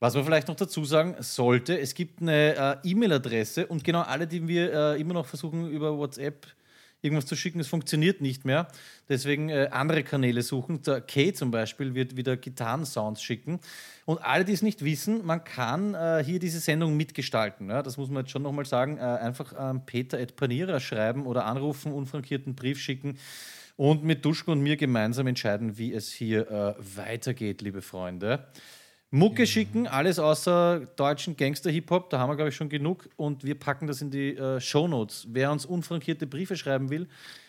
Was 0.01 0.15
man 0.15 0.25
vielleicht 0.25 0.47
noch 0.49 0.55
dazu 0.55 0.85
sagen 0.85 1.17
sollte, 1.21 1.79
es 1.79 1.93
gibt 1.95 2.23
eine 2.23 2.81
äh, 2.85 2.89
E-Mail-Adresse 2.89 3.67
und 3.67 3.83
genau 3.83 4.03
alle, 4.03 4.27
die 4.29 4.47
wir 4.47 4.73
äh, 4.73 5.01
immer 5.01 5.15
noch 5.15 5.27
versuchen 5.27 5.69
über 5.71 5.97
WhatsApp 5.99 6.47
irgendwas 7.01 7.27
zu 7.27 7.37
schicken, 7.37 7.61
es 7.61 7.69
funktioniert 7.69 8.21
nicht 8.21 8.45
mehr. 8.45 8.69
Deswegen 9.09 9.49
äh, 9.49 9.69
andere 9.71 10.03
Kanäle 10.03 10.43
suchen. 10.43 10.83
Der 10.83 11.01
Kay 11.01 11.33
zum 11.33 11.51
Beispiel 11.51 11.95
wird 11.95 12.17
wieder 12.17 12.37
Gitarrensounds 12.37 13.23
schicken. 13.23 13.61
Und 14.05 14.19
alle, 14.19 14.45
die 14.45 14.53
es 14.53 14.63
nicht 14.63 14.85
wissen, 14.85 15.25
man 15.25 15.45
kann 15.45 15.95
äh, 15.95 16.23
hier 16.25 16.39
diese 16.39 16.61
Sendung 16.61 16.97
mitgestalten. 16.97 17.71
Ja? 17.71 17.83
Das 17.83 17.97
muss 17.97 18.09
man 18.09 18.25
jetzt 18.25 18.33
schon 18.33 18.43
nochmal 18.43 18.67
sagen. 18.67 18.99
Äh, 18.99 19.01
einfach 19.01 19.55
ähm, 19.59 19.83
peter.panira 19.87 20.81
schreiben 20.81 21.27
oder 21.27 21.45
anrufen, 21.45 21.93
unfrankierten 21.93 22.55
Brief 22.55 22.81
schicken 22.81 23.19
und 23.77 24.03
mit 24.03 24.25
Duschko 24.25 24.53
und 24.53 24.61
mir 24.61 24.77
gemeinsam 24.77 25.29
entscheiden, 25.29 25.79
wie 25.79 25.93
es 25.93 26.11
hier 26.11 26.51
äh, 26.51 26.75
weitergeht, 26.97 27.63
liebe 27.63 27.81
Freunde. 27.81 28.49
Mucke 29.11 29.47
schicken, 29.47 29.87
alles 29.87 30.19
außer 30.19 30.81
deutschen 30.97 31.37
Gangster-Hip-Hop, 31.37 32.11
da 32.11 32.19
haben 32.19 32.31
wir, 32.31 32.37
glaube 32.37 32.51
ich, 32.51 32.57
schon 32.57 32.69
genug. 32.69 33.09
Und 33.17 33.43
wir 33.43 33.55
packen 33.55 33.87
das 33.87 34.03
in 34.03 34.11
die 34.11 34.37
äh, 34.37 34.61
Shownotes. 34.61 35.27
Wer 35.31 35.51
uns 35.51 35.65
unfrankierte 35.65 36.27
Briefe 36.27 36.57
schreiben 36.57 36.91
will, 36.91 37.09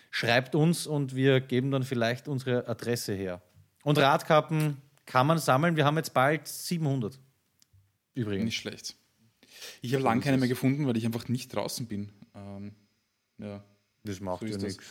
schreibt 0.09 0.55
uns 0.55 0.87
und 0.87 1.15
wir 1.15 1.41
geben 1.41 1.71
dann 1.71 1.83
vielleicht 1.83 2.27
unsere 2.27 2.67
Adresse 2.67 3.13
her. 3.13 3.41
Und 3.83 3.97
Radkappen 3.97 4.77
kann 5.05 5.27
man 5.27 5.37
sammeln. 5.37 5.75
Wir 5.75 5.85
haben 5.85 5.97
jetzt 5.97 6.13
bald 6.13 6.47
700. 6.47 7.19
Übrigens. 8.13 8.45
Nicht 8.45 8.57
schlecht. 8.57 8.95
Ich 9.81 9.93
habe 9.93 10.03
lange 10.03 10.21
keine 10.21 10.37
mehr 10.37 10.47
gefunden, 10.47 10.87
weil 10.87 10.95
ich 10.95 11.05
einfach 11.05 11.27
nicht 11.27 11.53
draußen 11.53 11.87
bin. 11.87 12.11
Ähm, 12.35 12.71
ja. 13.37 13.63
Das 14.03 14.19
macht 14.21 14.39
So 14.41 14.45
ja 14.47 14.57
nichts. 14.57 14.83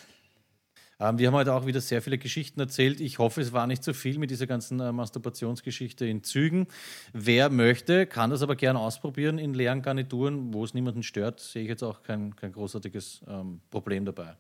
Ähm, 1.00 1.18
wir 1.18 1.28
haben 1.28 1.34
heute 1.34 1.54
auch 1.54 1.66
wieder 1.66 1.80
sehr 1.80 2.02
viele 2.02 2.18
Geschichten 2.18 2.58
erzählt. 2.60 3.00
Ich 3.00 3.18
hoffe, 3.18 3.40
es 3.40 3.52
war 3.52 3.66
nicht 3.66 3.84
zu 3.84 3.94
viel 3.94 4.18
mit 4.18 4.30
dieser 4.30 4.46
ganzen 4.46 4.80
äh, 4.80 4.90
Masturbationsgeschichte 4.92 6.06
in 6.06 6.24
Zügen. 6.24 6.66
Wer 7.12 7.50
möchte, 7.50 8.06
kann 8.06 8.30
das 8.30 8.42
aber 8.42 8.56
gerne 8.56 8.80
ausprobieren 8.80 9.38
in 9.38 9.54
leeren 9.54 9.82
Garnituren, 9.82 10.52
wo 10.52 10.64
es 10.64 10.74
niemanden 10.74 11.02
stört. 11.02 11.40
Sehe 11.40 11.62
ich 11.62 11.68
jetzt 11.68 11.82
auch 11.84 12.02
kein, 12.02 12.34
kein 12.34 12.52
großartiges 12.52 13.22
ähm, 13.28 13.60
Problem 13.70 14.04
dabei. 14.04 14.36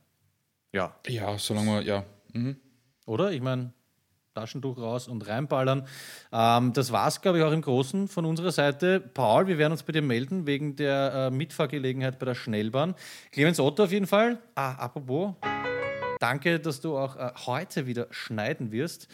Ja, 0.72 0.94
Ja, 1.06 1.38
solange 1.38 1.76
wir, 1.76 1.82
ja. 1.82 2.04
Mhm. 2.32 2.56
oder? 3.06 3.32
Ich 3.32 3.40
meine, 3.40 3.72
Taschentuch 4.34 4.78
raus 4.78 5.08
und 5.08 5.26
reinballern. 5.26 5.86
Ähm, 6.32 6.72
das 6.72 6.92
war 6.92 7.08
es, 7.08 7.20
glaube 7.20 7.38
ich, 7.38 7.44
auch 7.44 7.52
im 7.52 7.62
Großen 7.62 8.08
von 8.08 8.24
unserer 8.24 8.52
Seite. 8.52 9.00
Paul, 9.00 9.46
wir 9.46 9.58
werden 9.58 9.72
uns 9.72 9.82
bei 9.82 9.92
dir 9.92 10.02
melden 10.02 10.46
wegen 10.46 10.76
der 10.76 11.12
äh, 11.14 11.30
Mitfahrgelegenheit 11.30 12.18
bei 12.18 12.26
der 12.26 12.34
Schnellbahn. 12.34 12.94
Clemens 13.32 13.58
Otto 13.58 13.84
auf 13.84 13.92
jeden 13.92 14.06
Fall. 14.06 14.38
Ah, 14.54 14.72
apropos, 14.72 15.34
danke, 16.18 16.60
dass 16.60 16.80
du 16.80 16.96
auch 16.96 17.16
äh, 17.16 17.30
heute 17.46 17.86
wieder 17.86 18.06
schneiden 18.10 18.72
wirst. 18.72 19.08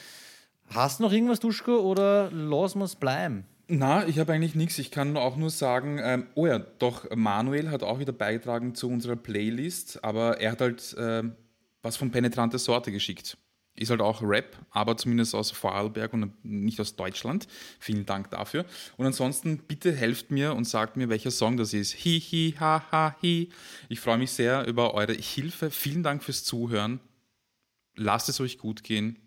Hast 0.69 0.99
du 0.99 1.05
noch 1.05 1.13
irgendwas, 1.13 1.41
Duschko, 1.41 1.79
oder 1.79 2.31
wir 2.79 2.85
es 2.85 2.97
bleiben? 2.97 3.47
Na, 3.67 4.07
ich 4.07 4.19
habe 4.19 4.33
eigentlich 4.33 4.55
nichts. 4.55 4.79
Ich 4.79 4.91
kann 4.91 5.17
auch 5.17 5.37
nur 5.37 5.51
sagen, 5.51 5.99
ähm, 6.03 6.27
oh 6.35 6.47
ja, 6.47 6.59
doch, 6.59 7.07
Manuel 7.15 7.71
hat 7.71 7.83
auch 7.83 7.99
wieder 7.99 8.13
beigetragen 8.13 8.75
zu 8.75 8.91
unserer 8.91 9.17
Playlist, 9.17 10.05
aber 10.05 10.41
er 10.41 10.53
hat 10.53 10.61
halt 10.61 10.95
ähm, 10.99 11.35
was 11.83 11.97
von 11.97 12.11
penetrante 12.11 12.59
Sorte 12.59 12.93
geschickt. 12.93 13.39
Ist 13.77 13.91
halt 13.91 14.01
auch 14.01 14.23
Rap, 14.23 14.57
aber 14.71 14.97
zumindest 14.97 15.35
aus 15.35 15.51
Vorarlberg 15.51 16.13
und 16.13 16.33
nicht 16.45 16.81
aus 16.81 16.95
Deutschland. 16.95 17.49
Vielen 17.81 18.07
Dank 18.07 18.31
dafür. 18.31 18.65
Und 18.97 19.07
ansonsten 19.07 19.59
bitte 19.59 19.93
helft 19.93 20.31
mir 20.31 20.55
und 20.55 20.65
sagt 20.65 20.97
mir, 20.97 21.09
welcher 21.09 21.33
Song 21.33 21.57
das 21.57 21.73
ist. 21.75 21.97
Hi, 22.05 22.21
hi, 22.21 22.55
ha, 22.61 22.85
ha, 22.93 23.17
hi. 23.21 23.49
Ich 23.89 23.99
freue 23.99 24.19
mich 24.19 24.31
sehr 24.31 24.65
über 24.69 24.95
eure 24.95 25.15
Hilfe. 25.15 25.73
Vielen 25.73 26.05
Dank 26.05 26.23
fürs 26.23 26.45
Zuhören. 26.45 27.01
Lasst 27.97 28.29
es 28.29 28.41
euch 28.41 28.59
gut 28.59 28.85
gehen. 28.85 29.19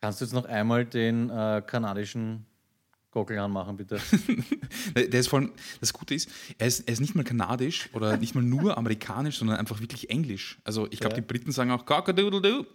Kannst 0.00 0.20
du 0.20 0.24
jetzt 0.24 0.34
noch 0.34 0.44
einmal 0.46 0.84
den 0.84 1.30
äh, 1.30 1.62
kanadischen 1.64 2.46
Gockel 3.12 3.38
anmachen, 3.38 3.76
bitte? 3.76 4.00
Der 4.96 5.20
ist 5.20 5.28
vor 5.28 5.38
allem, 5.38 5.52
das 5.80 5.92
Gute 5.92 6.14
ist 6.14 6.28
er, 6.58 6.66
ist, 6.66 6.80
er 6.80 6.92
ist 6.94 7.00
nicht 7.00 7.14
mal 7.14 7.22
kanadisch 7.22 7.88
oder 7.92 8.16
nicht 8.18 8.34
mal 8.34 8.42
nur 8.42 8.76
amerikanisch, 8.76 9.38
sondern 9.38 9.56
einfach 9.56 9.78
wirklich 9.80 10.10
englisch. 10.10 10.58
Also 10.64 10.88
ich 10.90 10.98
glaube, 10.98 11.14
Ja. 11.14 11.20
die 11.20 11.26
Briten 11.26 11.52
sagen 11.52 11.70
auch 11.70 11.86
Cockadoodle-doo. 11.86 12.66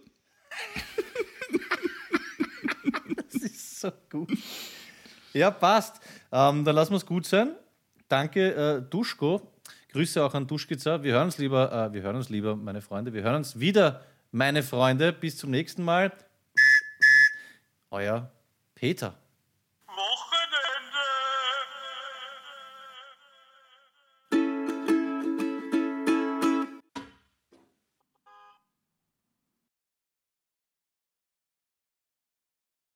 So 3.80 3.90
gut. 4.10 4.30
Ja, 5.32 5.50
passt. 5.50 6.02
Ähm, 6.30 6.64
dann 6.66 6.74
lassen 6.74 6.92
wir 6.92 6.98
es 6.98 7.06
gut 7.06 7.24
sein. 7.24 7.54
Danke, 8.08 8.54
äh, 8.54 8.82
Duschko. 8.90 9.40
Grüße 9.92 10.22
auch 10.22 10.34
an 10.34 10.46
Duschkizza. 10.46 11.02
Wir 11.02 11.14
hören 11.14 11.26
uns 11.26 11.38
lieber, 11.38 11.72
äh, 11.72 11.92
wir 11.94 12.02
hören 12.02 12.16
uns 12.16 12.28
lieber, 12.28 12.56
meine 12.56 12.82
Freunde. 12.82 13.14
Wir 13.14 13.22
hören 13.22 13.36
uns 13.36 13.58
wieder, 13.58 14.04
meine 14.32 14.62
Freunde. 14.62 15.14
Bis 15.14 15.38
zum 15.38 15.50
nächsten 15.50 15.82
Mal. 15.82 16.12
Euer 17.90 18.30
Peter. 18.74 19.14